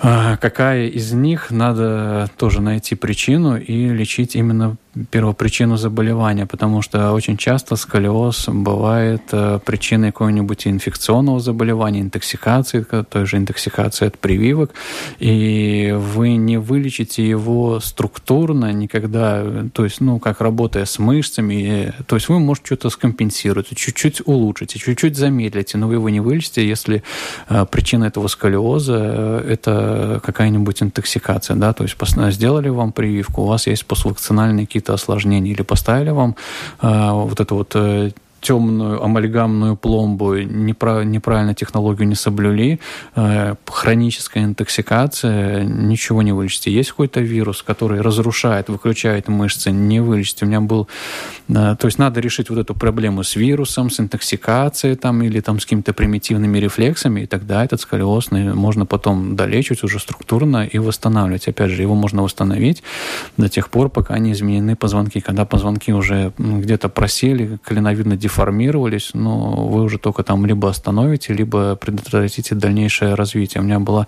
А 0.01 0.35
какая 0.35 0.87
из 0.87 1.13
них 1.13 1.51
надо 1.51 2.29
тоже 2.37 2.59
найти 2.59 2.95
причину 2.95 3.55
и 3.55 3.87
лечить 3.87 4.35
именно 4.35 4.75
первопричину 5.05 5.77
заболевания, 5.77 6.45
потому 6.45 6.81
что 6.81 7.13
очень 7.13 7.37
часто 7.37 7.75
сколиоз 7.75 8.47
бывает 8.47 9.21
э, 9.31 9.59
причиной 9.65 10.11
какого-нибудь 10.11 10.67
инфекционного 10.67 11.39
заболевания, 11.39 12.01
интоксикации, 12.01 12.85
той 13.09 13.25
же 13.25 13.37
интоксикации 13.37 14.07
от 14.07 14.17
прививок, 14.17 14.71
и 15.19 15.95
вы 15.97 16.35
не 16.35 16.57
вылечите 16.57 17.27
его 17.27 17.79
структурно 17.79 18.71
никогда, 18.73 19.43
то 19.73 19.83
есть, 19.83 20.01
ну, 20.01 20.19
как 20.19 20.41
работая 20.41 20.85
с 20.85 20.99
мышцами, 20.99 21.93
то 22.07 22.15
есть 22.15 22.29
вы 22.29 22.39
можете 22.39 22.67
что-то 22.67 22.89
скомпенсировать, 22.89 23.75
чуть-чуть 23.75 24.21
улучшите, 24.25 24.79
чуть-чуть 24.79 25.15
замедлите, 25.15 25.77
но 25.77 25.87
вы 25.87 25.95
его 25.95 26.09
не 26.09 26.19
вылечите, 26.19 26.67
если 26.67 27.03
э, 27.49 27.65
причина 27.69 28.05
этого 28.05 28.27
сколиоза 28.27 28.97
э,– 28.97 29.47
это 29.49 30.21
какая-нибудь 30.23 30.83
интоксикация, 30.83 31.55
да, 31.55 31.73
то 31.73 31.83
есть 31.83 31.97
сделали 32.31 32.69
вам 32.69 32.91
прививку, 32.91 33.41
у 33.41 33.45
вас 33.45 33.67
есть 33.67 33.85
поствакцинальные 33.85 34.65
какие-то 34.65 34.86
какие-то 34.88 34.93
осложнения, 34.93 35.51
или 35.51 35.63
поставили 35.63 36.11
вам 36.11 36.35
э, 36.81 37.11
вот 37.11 37.39
это 37.39 37.55
вот 37.55 37.75
э, 37.75 38.11
темную 38.41 39.03
амальгамную 39.03 39.75
пломбу, 39.75 40.35
неправильно 40.35 41.53
технологию 41.53 42.07
не 42.07 42.15
соблюли, 42.15 42.79
э, 43.15 43.55
хроническая 43.65 44.43
интоксикация, 44.43 45.63
ничего 45.63 46.21
не 46.21 46.31
вылечите. 46.31 46.71
Есть 46.71 46.91
какой-то 46.91 47.19
вирус, 47.19 47.63
который 47.63 48.01
разрушает, 48.01 48.69
выключает 48.69 49.27
мышцы, 49.27 49.71
не 49.71 49.99
вылечите. 49.99 50.45
У 50.45 50.47
меня 50.47 50.61
был... 50.61 50.88
Э, 51.49 51.75
то 51.79 51.88
есть 51.88 51.99
надо 51.99 52.19
решить 52.19 52.49
вот 52.49 52.59
эту 52.59 52.73
проблему 52.73 53.23
с 53.23 53.35
вирусом, 53.35 53.89
с 53.89 53.99
интоксикацией 53.99 54.95
там, 54.95 55.21
или 55.23 55.39
там, 55.39 55.59
с 55.59 55.65
какими-то 55.65 55.93
примитивными 55.93 56.57
рефлексами, 56.59 57.21
и 57.21 57.25
тогда 57.25 57.63
этот 57.65 57.81
сколиоз 57.81 58.31
можно 58.31 58.85
потом 58.85 59.35
долечивать 59.35 59.83
уже 59.83 59.99
структурно 59.99 60.65
и 60.65 60.79
восстанавливать. 60.79 61.47
Опять 61.47 61.71
же, 61.71 61.81
его 61.81 61.95
можно 61.95 62.23
восстановить 62.23 62.83
до 63.38 63.49
тех 63.49 63.69
пор, 63.69 63.89
пока 63.89 64.17
не 64.19 64.31
изменены 64.31 64.75
позвонки. 64.75 65.19
Когда 65.19 65.45
позвонки 65.45 65.91
уже 65.91 66.33
где-то 66.38 66.89
просели, 66.89 67.57
коленовидно 67.63 68.17
деформировались, 68.28 69.11
но 69.13 69.67
вы 69.67 69.84
уже 69.84 69.97
только 69.97 70.23
там 70.23 70.45
либо 70.45 70.69
остановите, 70.69 71.34
либо 71.34 71.75
предотвратите 71.75 72.55
дальнейшее 72.55 73.15
развитие. 73.15 73.61
У 73.61 73.65
меня 73.65 73.80
была 73.80 74.07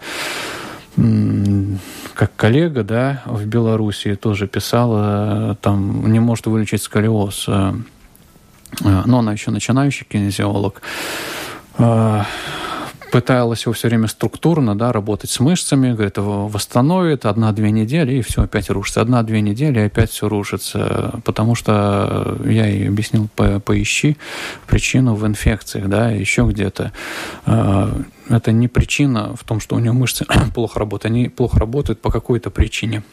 как 2.13 2.35
коллега, 2.35 2.83
да, 2.83 3.21
в 3.25 3.45
Белоруссии 3.45 4.15
тоже 4.15 4.47
писала, 4.47 5.55
там 5.61 6.11
не 6.11 6.19
может 6.19 6.47
вылечить 6.47 6.81
сколиоз, 6.81 7.45
э, 7.47 7.73
э, 8.83 9.01
но 9.05 9.19
она 9.19 9.31
еще 9.31 9.51
начинающий 9.51 10.05
кинезиолог 10.05 10.81
э, 11.77 12.23
пыталась 13.11 13.63
его 13.63 13.73
все 13.73 13.87
время 13.87 14.07
структурно 14.07 14.77
да, 14.77 14.91
работать 14.91 15.29
с 15.29 15.39
мышцами, 15.39 15.93
говорит, 15.93 16.17
его 16.17 16.47
восстановит 16.47 17.25
одна-две 17.25 17.71
недели, 17.71 18.15
и 18.15 18.21
все 18.21 18.43
опять 18.43 18.69
рушится. 18.69 19.01
Одна-две 19.01 19.41
недели, 19.41 19.79
и 19.79 19.83
опять 19.83 20.11
все 20.11 20.29
рушится. 20.29 21.19
Потому 21.25 21.55
что 21.55 22.37
я 22.45 22.67
ей 22.67 22.87
объяснил, 22.87 23.27
по 23.35 23.59
поищи 23.59 24.17
причину 24.67 25.15
в 25.15 25.25
инфекциях, 25.25 25.87
да, 25.87 26.09
еще 26.09 26.43
где-то. 26.43 26.91
А, 27.45 28.01
это 28.29 28.51
не 28.51 28.67
причина 28.67 29.35
в 29.35 29.43
том, 29.43 29.59
что 29.59 29.75
у 29.75 29.79
него 29.79 29.95
мышцы 29.95 30.25
плохо 30.53 30.79
работают. 30.79 31.13
Они 31.13 31.29
плохо 31.29 31.59
работают 31.59 32.01
по 32.01 32.11
какой-то 32.11 32.49
причине. 32.49 33.03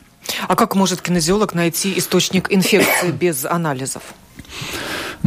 А 0.49 0.57
как 0.57 0.75
может 0.75 1.01
кинезиолог 1.01 1.55
найти 1.55 1.97
источник 1.97 2.53
инфекции 2.53 3.11
без 3.11 3.45
анализов? 3.45 4.03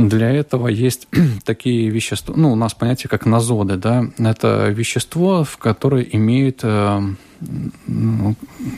Для 0.08 0.32
этого 0.32 0.68
есть 0.68 1.08
такие 1.43 1.89
вещества, 1.89 2.34
ну, 2.38 2.54
у 2.54 2.56
нас 2.56 2.74
понятие 2.74 3.10
как 3.10 3.26
назоды, 3.26 3.76
да, 3.76 4.06
это 4.18 4.70
вещество, 4.70 5.43
в 5.43 5.58
которое 5.58 6.04
имеет 6.04 6.62
э, 6.64 7.02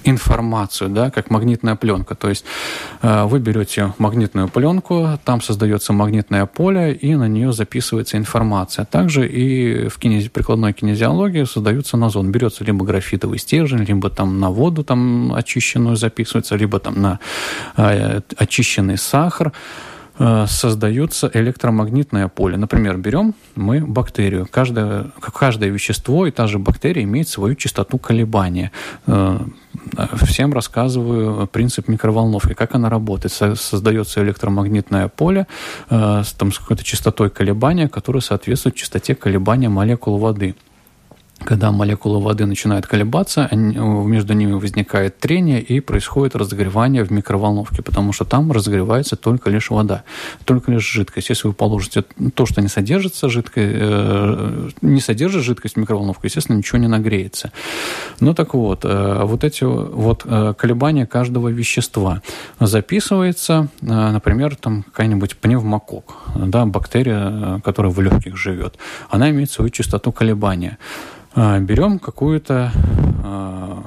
информацию, 0.03 0.89
да, 0.89 1.11
как 1.11 1.30
магнитная 1.30 1.76
пленка. 1.76 2.15
То 2.15 2.30
есть 2.30 2.45
э, 3.01 3.24
вы 3.26 3.39
берете 3.39 3.93
магнитную 3.97 4.49
пленку, 4.49 5.19
там 5.24 5.41
создается 5.41 5.93
магнитное 5.93 6.45
поле, 6.45 6.93
и 6.93 7.15
на 7.15 7.28
нее 7.28 7.53
записывается 7.53 8.17
информация. 8.17 8.86
Также 8.86 9.28
и 9.28 9.88
в 9.88 9.97
кинези, 9.99 10.30
прикладной 10.30 10.74
кинезиологии 10.74 11.43
создаются 11.43 11.97
назон. 11.97 12.32
Берется 12.32 12.63
либо 12.63 12.86
графитовый 12.86 13.39
стержень, 13.39 13.84
либо 13.84 14.09
там 14.09 14.39
на 14.39 14.49
воду 14.49 14.84
там 14.84 15.34
очищенную 15.34 15.95
записывается, 15.95 16.55
либо 16.55 16.80
там 16.80 17.01
на 17.01 17.19
э, 17.78 18.22
очищенный 18.38 18.97
сахар. 18.97 19.51
Э, 20.20 20.45
создается 20.47 21.32
электромагнитное 21.34 22.28
поле. 22.28 22.57
Например, 22.57 22.97
берем 22.97 23.34
мы 23.55 23.80
бактерию. 23.80 24.47
Каждое, 24.49 25.12
каждое 25.20 25.70
вещество 25.70 26.28
и 26.28 26.32
та 26.32 26.47
же 26.47 26.59
бактерия 26.59 27.03
имеет 27.03 27.28
свою 27.28 27.55
частоту 27.55 27.97
колебания. 27.97 28.72
Э, 29.07 29.39
всем 30.24 30.53
рассказываю 30.53 31.47
принцип 31.47 31.88
микроволновки, 31.88 32.53
как 32.53 32.76
она 32.76 32.89
работает. 32.89 33.34
Создается 33.57 34.22
электромагнитное 34.22 35.07
поле 35.07 35.47
э, 35.89 36.24
там, 36.38 36.51
с 36.51 36.59
какой-то 36.59 36.84
частотой 36.84 37.30
колебания, 37.30 37.88
которая 37.88 38.22
соответствует 38.22 38.76
частоте 38.76 39.16
колебания 39.16 39.70
молекул 39.70 40.18
воды 40.18 40.55
когда 41.44 41.72
молекулы 41.72 42.22
воды 42.22 42.46
начинают 42.46 42.88
колебаться, 42.88 43.50
между 43.52 44.34
ними 44.34 44.54
возникает 44.54 45.18
трение 45.18 45.62
и 45.62 45.80
происходит 45.80 46.36
разогревание 46.36 47.04
в 47.04 47.12
микроволновке, 47.12 47.82
потому 47.82 48.14
что 48.14 48.26
там 48.26 48.52
разогревается 48.52 49.16
только 49.16 49.50
лишь 49.50 49.70
вода, 49.70 50.04
только 50.46 50.72
лишь 50.72 50.89
жидкость. 50.89 51.30
Если 51.30 51.48
вы 51.48 51.54
положите 51.54 52.04
то, 52.36 52.46
что 52.46 52.62
не 52.62 52.68
содержится 52.68 53.30
жидкой, 53.30 53.72
э, 53.74 54.70
не 54.82 55.02
содержит 55.02 55.44
жидкость 55.44 55.76
в 55.76 55.80
микроволновку, 55.80 56.26
естественно, 56.26 56.58
ничего 56.58 56.78
не 56.78 56.88
нагреется. 56.88 57.52
Ну 58.20 58.34
так 58.34 58.54
вот, 58.54 58.82
э, 58.84 59.24
вот 59.24 59.44
эти 59.44 59.64
вот 59.64 60.24
э, 60.26 60.54
колебания 60.58 61.06
каждого 61.06 61.48
вещества 61.50 62.22
записывается, 62.60 63.68
например, 63.82 64.56
там 64.56 64.84
какая-нибудь 64.84 65.38
пневмокок, 65.38 66.18
да, 66.36 66.66
бактерия, 66.66 67.60
которая 67.64 67.92
в 67.92 68.00
легких 68.02 68.38
живет, 68.38 68.78
она 69.10 69.30
имеет 69.30 69.52
свою 69.52 69.70
частоту 69.70 70.12
колебания. 70.12 70.78
А, 71.34 71.59
берем 71.59 71.99
какую-то 71.99 72.71
а, 73.23 73.84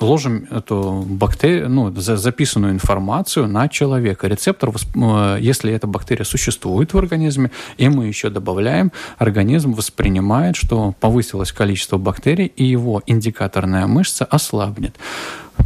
ложим 0.00 0.46
эту 0.50 1.04
бактерию, 1.06 1.68
ну, 1.68 1.90
записанную 1.94 2.72
информацию 2.72 3.48
на 3.48 3.68
человека. 3.68 4.28
Рецептор, 4.28 4.70
э, 4.70 5.38
если 5.40 5.72
эта 5.72 5.86
бактерия 5.86 6.24
существует 6.24 6.92
в 6.92 6.98
организме, 6.98 7.50
и 7.78 7.88
мы 7.88 8.06
еще 8.06 8.30
добавляем, 8.30 8.92
организм 9.18 9.72
воспринимает, 9.72 10.56
что 10.56 10.94
повысилось 11.00 11.52
количество 11.52 11.96
бактерий, 11.96 12.46
и 12.46 12.64
его 12.64 13.02
индикаторная 13.06 13.86
мышца 13.86 14.24
ослабнет. 14.24 14.96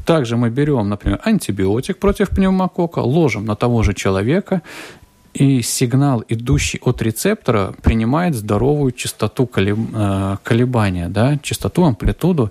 Также 0.06 0.36
мы 0.36 0.50
берем, 0.50 0.88
например, 0.88 1.20
антибиотик 1.24 1.98
против 1.98 2.30
пневмокока, 2.30 3.00
ложим 3.00 3.44
на 3.44 3.56
того 3.56 3.82
же 3.82 3.94
человека, 3.94 4.62
и 5.34 5.62
сигнал, 5.62 6.24
идущий 6.28 6.78
от 6.82 7.02
рецептора, 7.02 7.74
принимает 7.82 8.34
здоровую 8.34 8.92
частоту 8.92 9.48
э, 9.54 10.36
колебания, 10.42 11.08
да, 11.08 11.38
частоту, 11.42 11.84
амплитуду 11.84 12.50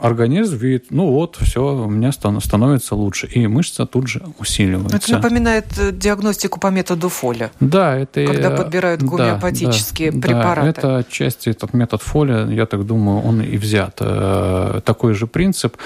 организм 0.00 0.56
видит, 0.56 0.86
ну 0.90 1.10
вот, 1.10 1.38
все, 1.40 1.60
у 1.62 1.88
меня 1.88 2.12
становится 2.12 2.94
лучше. 2.94 3.26
И 3.26 3.46
мышца 3.46 3.86
тут 3.86 4.08
же 4.08 4.22
усиливается. 4.38 4.96
Это 4.96 5.12
напоминает 5.12 5.66
э, 5.78 5.92
диагностику 5.92 6.60
по 6.60 6.68
методу 6.68 7.08
Фоля. 7.08 7.50
Да, 7.60 7.96
это... 7.96 8.24
Когда 8.26 8.50
подбирают 8.50 9.02
гомеопатические 9.02 10.12
да, 10.12 10.20
препараты. 10.20 10.62
Да, 10.62 10.70
это 10.70 10.96
отчасти 10.98 11.48
этот 11.48 11.74
метод 11.74 12.02
Фоля, 12.02 12.46
я 12.46 12.66
так 12.66 12.84
думаю, 12.84 13.22
он 13.22 13.40
и 13.40 13.56
взят. 13.56 13.96
Э, 14.00 14.80
такой 14.84 15.14
же 15.14 15.26
принцип. 15.26 15.76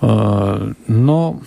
Э, 0.00 0.72
но 0.86 1.40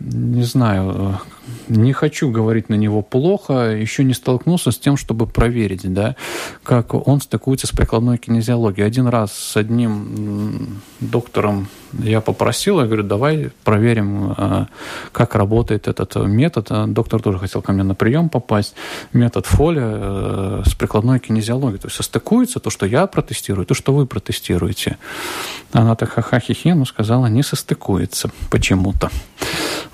не 0.00 0.44
знаю, 0.44 1.20
не 1.68 1.92
хочу 1.92 2.30
говорить 2.30 2.68
на 2.68 2.74
него 2.74 3.02
плохо, 3.02 3.70
еще 3.70 4.04
не 4.04 4.14
столкнулся 4.14 4.70
с 4.70 4.78
тем, 4.78 4.96
чтобы 4.96 5.26
проверить, 5.26 5.92
да, 5.92 6.16
как 6.62 6.94
он 6.94 7.20
стыкуется 7.20 7.66
с 7.66 7.70
прикладной 7.70 8.18
кинезиологией. 8.18 8.86
Один 8.86 9.06
раз 9.06 9.32
с 9.32 9.56
одним 9.56 10.80
доктором 11.00 11.68
я 11.92 12.20
попросил, 12.20 12.80
я 12.80 12.86
говорю, 12.86 13.02
давай 13.02 13.50
проверим, 13.64 14.34
а, 14.36 14.66
как 15.12 15.34
работает 15.34 15.88
этот 15.88 16.14
метод. 16.16 16.66
А 16.70 16.86
доктор 16.86 17.20
тоже 17.20 17.38
хотел 17.38 17.62
ко 17.62 17.72
мне 17.72 17.82
на 17.82 17.94
прием 17.94 18.28
попасть. 18.28 18.74
Метод 19.12 19.46
Фоля 19.46 19.82
э, 19.84 20.62
с 20.66 20.74
прикладной 20.74 21.18
кинезиологией. 21.18 21.80
То 21.80 21.88
есть 21.88 21.96
состыкуется 21.96 22.60
то, 22.60 22.70
что 22.70 22.86
я 22.86 23.06
протестирую, 23.06 23.66
то, 23.66 23.74
что 23.74 23.92
вы 23.92 24.06
протестируете. 24.06 24.98
Она 25.72 25.96
так 25.96 26.10
ха-ха-хи-хи, 26.10 26.72
но 26.72 26.84
сказала, 26.84 27.26
не 27.26 27.42
состыкуется 27.42 28.30
почему-то. 28.50 29.10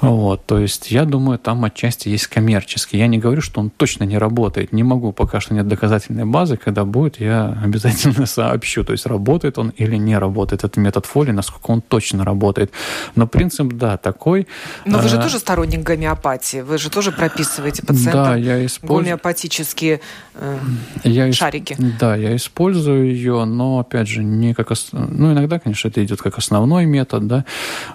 Вот, 0.01 0.45
то 0.45 0.59
есть 0.59 0.91
я 0.91 1.05
думаю, 1.05 1.39
там 1.47 1.65
отчасти 1.65 2.09
есть 2.09 2.27
коммерческий. 2.27 2.99
Я 2.99 3.07
не 3.07 3.19
говорю, 3.19 3.41
что 3.41 3.61
он 3.61 3.71
точно 3.71 4.03
не 4.03 4.19
работает. 4.19 4.73
Не 4.73 4.83
могу, 4.83 5.13
пока 5.13 5.39
что 5.39 5.55
нет 5.55 5.69
доказательной 5.69 6.25
базы. 6.25 6.57
Когда 6.57 6.85
будет, 6.85 7.21
я 7.21 7.57
обязательно 7.65 8.27
сообщу. 8.27 8.83
То 8.83 8.91
есть 8.91 9.07
работает 9.07 9.57
он 9.57 9.69
или 9.69 9.95
не 9.95 10.19
работает 10.19 10.65
этот 10.65 10.77
метод 10.77 11.07
Фоли, 11.07 11.31
насколько 11.31 11.71
он 11.71 11.83
точно 11.83 12.25
работает. 12.25 12.73
Но 13.15 13.29
принцип, 13.29 13.75
да, 13.75 13.97
такой. 13.97 14.49
Но 14.87 14.99
вы 14.99 15.09
же 15.09 15.19
а, 15.19 15.23
тоже 15.23 15.39
сторонник 15.39 15.85
гомеопатии. 15.85 16.63
Вы 16.63 16.79
же 16.79 16.91
тоже 16.91 17.13
прописываете 17.13 17.87
пациентам 17.87 18.25
да, 18.25 18.35
я 18.35 18.67
использ... 18.67 19.05
гомеопатические 19.05 20.01
э, 20.35 20.59
я 21.05 21.33
шарики. 21.33 21.77
Да, 22.01 22.17
я 22.17 22.35
использую 22.35 23.13
ее, 23.13 23.45
но, 23.45 23.79
опять 23.79 24.09
же, 24.09 24.25
не 24.25 24.53
как... 24.53 24.73
Ну, 24.91 25.33
иногда, 25.33 25.61
конечно, 25.61 25.87
это 25.87 26.05
идет 26.05 26.21
как 26.21 26.39
основной 26.39 26.87
метод, 26.87 27.29
да, 27.29 27.45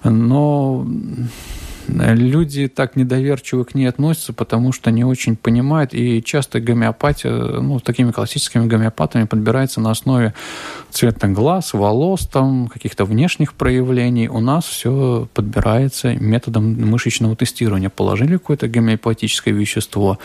но 0.05 0.87
люди 1.87 2.67
так 2.67 2.95
недоверчиво 2.95 3.63
к 3.63 3.75
ней 3.75 3.85
относятся, 3.85 4.33
потому 4.33 4.71
что 4.71 4.91
не 4.91 5.03
очень 5.03 5.35
понимают, 5.35 5.93
и 5.93 6.23
часто 6.23 6.59
гомеопатия, 6.59 7.31
ну, 7.31 7.79
такими 7.79 8.11
классическими 8.11 8.67
гомеопатами 8.67 9.25
подбирается 9.25 9.81
на 9.81 9.91
основе 9.91 10.33
цвета 10.91 11.27
глаз, 11.27 11.73
волос, 11.73 12.27
там, 12.27 12.67
каких-то 12.67 13.05
внешних 13.05 13.53
проявлений. 13.53 14.27
У 14.27 14.39
нас 14.39 14.65
все 14.65 15.27
подбирается 15.33 16.13
методом 16.15 16.73
мышечного 16.89 17.35
тестирования. 17.35 17.89
Положили 17.89 18.33
какое-то 18.33 18.67
гомеопатическое 18.67 19.53
вещество, 19.53 20.17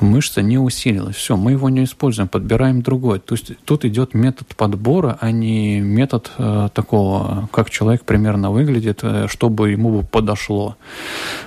мышца 0.00 0.42
не 0.42 0.58
усилилась. 0.58 1.16
Все, 1.16 1.36
мы 1.36 1.52
его 1.52 1.68
не 1.68 1.84
используем, 1.84 2.28
подбираем 2.28 2.82
другое. 2.82 3.18
То 3.18 3.34
есть 3.34 3.52
тут 3.64 3.84
идет 3.84 4.14
метод 4.14 4.48
подбора, 4.56 5.18
а 5.20 5.30
не 5.30 5.80
метод 5.80 6.30
э, 6.38 6.68
такого, 6.72 7.48
как 7.52 7.70
человек 7.70 8.04
примерно 8.04 8.50
выглядит, 8.50 9.00
э, 9.02 9.26
чтобы 9.28 9.70
ему 9.70 9.90
бы 9.90 10.02
подошло. 10.02 10.76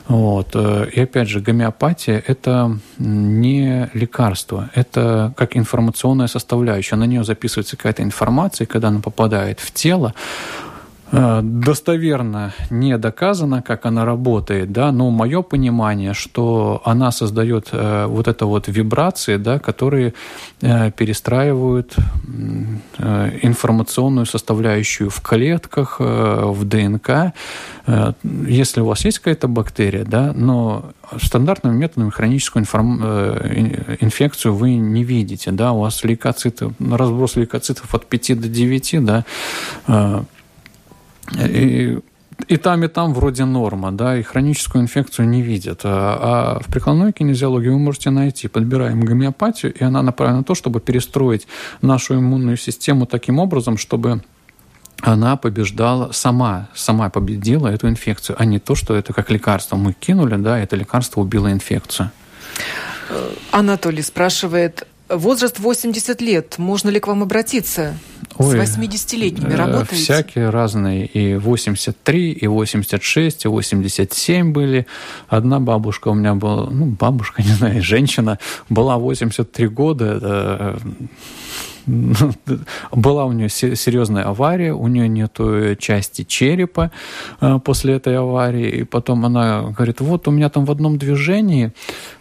Вот. 0.07 0.49
Э, 0.53 0.87
и 0.91 1.01
опять 1.01 1.29
же, 1.29 1.39
гомеопатия– 1.39 2.23
это 2.27 2.77
не 2.97 3.89
лекарство, 3.93 4.69
это 4.75 5.33
как 5.37 5.57
информационная 5.57 6.27
составляющая. 6.27 6.95
На 6.95 7.05
нее 7.05 7.23
записывается 7.23 7.77
какая-то 7.77 8.03
информация, 8.03 8.50
и 8.59 8.65
когда 8.65 8.89
она 8.89 8.99
попадает 8.99 9.59
в 9.59 9.71
тело, 9.71 10.13
достоверно 11.11 12.53
не 12.69 12.97
доказано, 12.97 13.61
как 13.61 13.85
она 13.85 14.05
работает, 14.05 14.71
да, 14.71 14.91
но 14.91 15.09
мое 15.09 15.41
понимание, 15.41 16.13
что 16.13 16.81
она 16.85 17.11
создает 17.11 17.69
э, 17.71 18.05
вот 18.07 18.27
это 18.27 18.45
вот 18.45 18.67
вибрации, 18.67 19.37
да, 19.37 19.59
которые 19.59 20.13
э, 20.61 20.91
перестраивают 20.91 21.95
э, 22.97 23.39
информационную 23.41 24.25
составляющую 24.25 25.09
в 25.09 25.21
клетках, 25.21 25.97
э, 25.99 26.43
в 26.45 26.63
ДНК. 26.63 27.33
Э, 27.87 28.13
если 28.47 28.81
у 28.81 28.85
вас 28.85 29.03
есть 29.03 29.19
какая-то 29.19 29.47
бактерия, 29.47 30.05
да, 30.05 30.31
но 30.33 30.91
стандартными 31.21 31.75
методами 31.75 32.09
хроническую 32.09 32.61
информ... 32.61 33.01
э, 33.03 33.97
инфекцию 33.99 34.55
вы 34.55 34.75
не 34.75 35.03
видите, 35.03 35.51
да, 35.51 35.73
у 35.73 35.81
вас 35.81 36.03
лейкоциты, 36.03 36.71
разброс 36.79 37.35
лейкоцитов 37.35 37.93
от 37.93 38.05
5 38.05 38.41
до 38.41 38.47
9, 38.47 39.05
да, 39.05 39.25
э, 39.87 40.23
и, 41.39 41.99
и 42.47 42.57
там, 42.57 42.83
и 42.83 42.87
там 42.87 43.13
вроде 43.13 43.45
норма, 43.45 43.91
да, 43.91 44.17
и 44.17 44.23
хроническую 44.23 44.83
инфекцию 44.83 45.27
не 45.29 45.41
видят. 45.41 45.81
А, 45.83 46.57
а 46.57 46.63
в 46.63 46.67
прикладной 46.67 47.11
кинезиологии 47.13 47.69
вы 47.69 47.79
можете 47.79 48.09
найти, 48.09 48.47
подбираем 48.47 49.01
гомеопатию, 49.01 49.73
и 49.73 49.83
она 49.83 50.01
направлена 50.01 50.39
на 50.39 50.43
то, 50.43 50.55
чтобы 50.55 50.79
перестроить 50.79 51.47
нашу 51.81 52.15
иммунную 52.15 52.57
систему 52.57 53.05
таким 53.05 53.39
образом, 53.39 53.77
чтобы 53.77 54.21
она 55.01 55.35
побеждала 55.35 56.11
сама, 56.11 56.69
сама 56.75 57.09
победила 57.09 57.67
эту 57.67 57.89
инфекцию, 57.89 58.35
а 58.39 58.45
не 58.45 58.59
то, 58.59 58.75
что 58.75 58.95
это 58.95 59.13
как 59.13 59.31
лекарство 59.31 59.75
мы 59.75 59.93
кинули, 59.93 60.35
да, 60.35 60.59
это 60.59 60.75
лекарство 60.75 61.21
убило 61.21 61.51
инфекцию. 61.51 62.11
Анатолий 63.51 64.03
спрашивает, 64.03 64.87
возраст 65.11 65.59
80 65.59 66.21
лет, 66.21 66.55
можно 66.57 66.89
ли 66.89 66.99
к 66.99 67.07
вам 67.07 67.23
обратиться? 67.23 67.95
Ой, 68.37 68.65
с 68.65 68.77
80-летними 68.77 69.53
э, 69.53 69.55
работаете? 69.55 69.95
Всякие 69.95 70.49
разные. 70.49 71.05
И 71.05 71.35
83, 71.35 72.31
и 72.31 72.47
86, 72.47 73.45
и 73.45 73.47
87 73.47 74.51
были. 74.51 74.87
Одна 75.27 75.59
бабушка 75.59 76.09
у 76.09 76.13
меня 76.13 76.35
была, 76.35 76.69
ну, 76.69 76.85
бабушка, 76.85 77.41
не 77.43 77.51
знаю, 77.51 77.81
женщина, 77.81 78.39
была 78.69 78.97
83 78.97 79.67
года. 79.67 80.05
Это 80.05 80.79
была 82.91 83.25
у 83.25 83.31
нее 83.31 83.49
серьезная 83.49 84.23
авария, 84.23 84.73
у 84.73 84.87
нее 84.87 85.07
нету 85.07 85.75
части 85.75 86.23
черепа 86.23 86.91
э, 87.39 87.59
после 87.63 87.95
этой 87.95 88.17
аварии, 88.17 88.69
и 88.69 88.83
потом 88.83 89.25
она 89.25 89.73
говорит, 89.75 90.01
вот 90.01 90.27
у 90.27 90.31
меня 90.31 90.49
там 90.49 90.65
в 90.65 90.71
одном 90.71 90.97
движении 90.97 91.71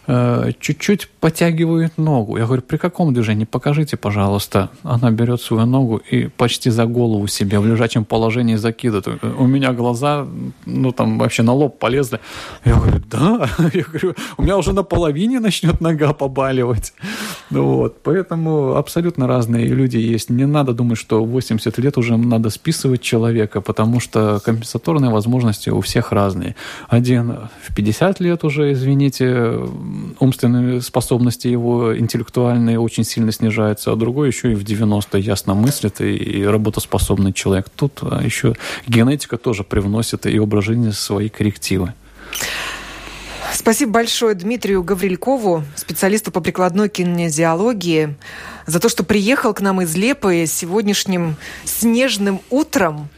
чуть-чуть 0.59 1.09
подтягивает 1.19 1.97
ногу. 1.97 2.37
Я 2.37 2.45
говорю, 2.45 2.61
при 2.61 2.77
каком 2.77 3.13
движении? 3.13 3.45
Покажите, 3.45 3.97
пожалуйста. 3.97 4.69
Она 4.83 5.11
берет 5.11 5.41
свою 5.41 5.65
ногу 5.65 6.01
и 6.11 6.27
почти 6.27 6.69
за 6.69 6.85
голову 6.85 7.27
себе 7.27 7.59
в 7.59 7.65
лежачем 7.65 8.05
положении 8.05 8.55
закидывает. 8.55 9.23
У 9.23 9.47
меня 9.47 9.71
глаза, 9.73 10.27
ну 10.65 10.91
там 10.91 11.17
вообще 11.17 11.43
на 11.43 11.53
лоб 11.53 11.79
полезли. 11.79 12.19
Я 12.65 12.75
говорю, 12.75 13.01
да. 13.09 13.49
Я 13.73 13.83
говорю, 13.83 14.15
у 14.37 14.43
меня 14.43 14.57
уже 14.57 14.73
на 14.73 14.83
половине 14.83 15.39
начнет 15.39 15.81
нога 15.81 16.13
побаливать. 16.13 16.93
Вот. 17.49 18.01
Поэтому 18.03 18.75
абсолютно 18.75 19.27
разные 19.27 19.67
люди 19.67 19.97
есть. 19.97 20.29
Не 20.29 20.45
надо 20.45 20.73
думать, 20.73 20.97
что 20.97 21.23
80 21.23 21.77
лет 21.77 21.97
уже 21.97 22.17
надо 22.17 22.49
списывать 22.49 23.01
человека, 23.01 23.61
потому 23.61 23.99
что 23.99 24.41
компенсаторные 24.43 25.11
возможности 25.11 25.69
у 25.69 25.81
всех 25.81 26.11
разные. 26.11 26.55
Один 26.89 27.49
в 27.61 27.75
50 27.75 28.19
лет 28.19 28.43
уже, 28.43 28.71
извините, 28.73 29.59
умственные 30.19 30.81
способности 30.81 31.47
его 31.47 31.97
интеллектуальные 31.97 32.79
очень 32.79 33.03
сильно 33.03 33.31
снижаются, 33.31 33.91
а 33.91 33.95
другой 33.95 34.27
еще 34.27 34.51
и 34.51 34.55
в 34.55 34.63
90 34.63 35.17
ясно 35.17 35.53
мыслит 35.53 36.01
и 36.01 36.45
работоспособный 36.45 37.33
человек. 37.33 37.69
Тут 37.69 37.99
а, 38.01 38.21
еще 38.23 38.55
генетика 38.87 39.37
тоже 39.37 39.63
привносит 39.63 40.25
и 40.25 40.39
образ 40.39 40.65
жизни 40.65 40.91
свои 40.91 41.29
коррективы. 41.29 41.93
Спасибо 43.53 43.91
большое 43.91 44.33
Дмитрию 44.33 44.81
Гаврилькову, 44.81 45.63
специалисту 45.75 46.31
по 46.31 46.39
прикладной 46.39 46.89
кинезиологии, 46.89 48.15
за 48.65 48.79
то, 48.79 48.89
что 48.89 49.03
приехал 49.03 49.53
к 49.53 49.61
нам 49.61 49.81
из 49.81 49.95
Лепы 49.95 50.45
сегодняшним 50.47 51.35
снежным 51.65 52.41
утром. 52.49 53.09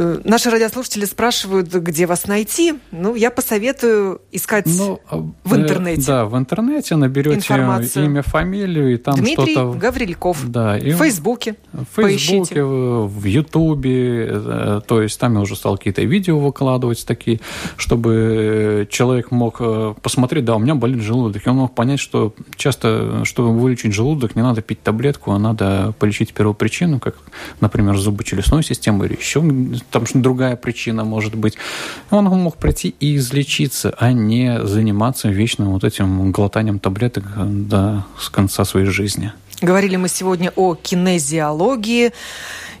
Э, 0.00 0.20
наши 0.22 0.48
радиослушатели 0.48 1.04
спрашивают, 1.06 1.74
где 1.74 2.06
вас 2.06 2.28
найти. 2.28 2.74
Ну, 2.92 3.16
я 3.16 3.32
посоветую 3.32 4.20
искать 4.30 4.66
ну, 4.66 5.00
в 5.42 5.56
интернете. 5.56 6.04
Да, 6.06 6.24
в 6.26 6.38
интернете 6.38 6.94
наберете 6.94 7.38
информацию. 7.38 8.04
имя, 8.04 8.22
фамилию, 8.22 8.94
и 8.94 8.96
там 8.96 9.16
Дмитрий 9.16 9.54
что-то... 9.54 9.76
Гаврильков. 9.76 10.48
Да. 10.48 10.78
И... 10.78 10.92
В 10.92 10.98
Фейсбуке. 10.98 11.56
В 11.72 11.84
Фейсбуке, 11.96 12.62
в 12.62 13.24
Ютубе. 13.24 14.80
То 14.86 15.02
есть 15.02 15.18
там 15.18 15.34
я 15.34 15.40
уже 15.40 15.56
стал 15.56 15.76
какие-то 15.76 16.02
видео 16.02 16.38
выкладывать 16.38 17.04
такие, 17.04 17.40
чтобы 17.76 18.86
человек 18.90 19.32
мог 19.32 19.60
посмотреть, 20.00 20.44
да, 20.44 20.54
у 20.54 20.60
меня 20.60 20.76
болит 20.76 21.02
желудок. 21.02 21.44
И 21.44 21.50
он 21.50 21.56
мог 21.56 21.74
понять, 21.74 21.98
что 21.98 22.34
часто, 22.54 23.24
чтобы 23.24 23.52
вылечить 23.58 23.92
желудок, 23.92 24.36
не 24.36 24.42
надо 24.42 24.62
пить 24.62 24.80
таблетку, 24.80 25.32
а 25.32 25.40
надо 25.40 25.92
полечить 25.98 26.32
первопричину, 26.34 27.00
как, 27.00 27.16
например, 27.60 27.96
зубочелюстной 27.96 28.62
системы 28.62 29.06
или 29.06 29.16
еще 29.16 29.42
там 29.90 30.04
другая 30.14 30.56
причина 30.56 31.04
может 31.04 31.34
быть. 31.34 31.54
Он 32.10 32.24
мог 32.24 32.56
прийти 32.56 32.94
и 33.00 33.16
излечиться, 33.16 33.94
а 33.98 34.12
не 34.12 34.64
заниматься 34.64 35.28
вечным 35.28 35.72
вот 35.72 35.84
этим 35.84 36.30
глотанием 36.30 36.78
таблеток 36.78 37.24
до 37.68 38.04
конца 38.30 38.64
своей 38.64 38.86
жизни. 38.86 39.32
Говорили 39.60 39.96
мы 39.96 40.08
сегодня 40.08 40.52
о 40.54 40.74
кинезиологии, 40.74 42.12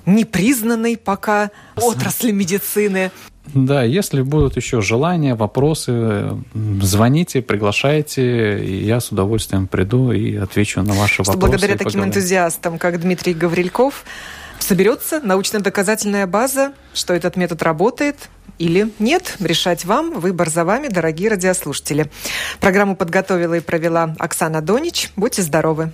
непризнанной 0.06 0.96
пока 0.96 1.50
отрасли 1.76 2.30
медицины. 2.30 3.10
Да, 3.54 3.82
если 3.82 4.20
будут 4.20 4.56
еще 4.56 4.82
желания, 4.82 5.34
вопросы, 5.34 6.30
звоните, 6.82 7.40
приглашайте, 7.40 8.62
и 8.62 8.84
я 8.84 9.00
с 9.00 9.10
удовольствием 9.10 9.66
приду 9.66 10.12
и 10.12 10.36
отвечу 10.36 10.82
на 10.82 10.92
ваши 10.92 11.22
Что 11.22 11.32
вопросы. 11.32 11.38
Благодаря 11.38 11.72
таким 11.72 11.86
поговорим. 11.86 12.10
энтузиастам, 12.10 12.78
как 12.78 13.00
Дмитрий 13.00 13.32
Гаврильков, 13.32 14.04
соберется 14.62 15.20
научно-доказательная 15.20 16.26
база, 16.26 16.72
что 16.94 17.14
этот 17.14 17.36
метод 17.36 17.62
работает, 17.62 18.28
или 18.58 18.92
нет, 18.98 19.36
решать 19.38 19.84
вам, 19.84 20.18
выбор 20.18 20.50
за 20.50 20.64
вами, 20.64 20.88
дорогие 20.88 21.30
радиослушатели. 21.30 22.10
Программу 22.60 22.96
подготовила 22.96 23.54
и 23.54 23.60
провела 23.60 24.14
Оксана 24.18 24.60
Донич. 24.60 25.10
Будьте 25.16 25.42
здоровы. 25.42 25.92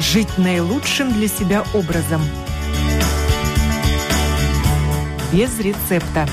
Жить 0.00 0.38
наилучшим 0.38 1.12
для 1.12 1.28
себя 1.28 1.64
образом. 1.74 2.22
Без 5.32 5.58
рецепта. 5.58 6.28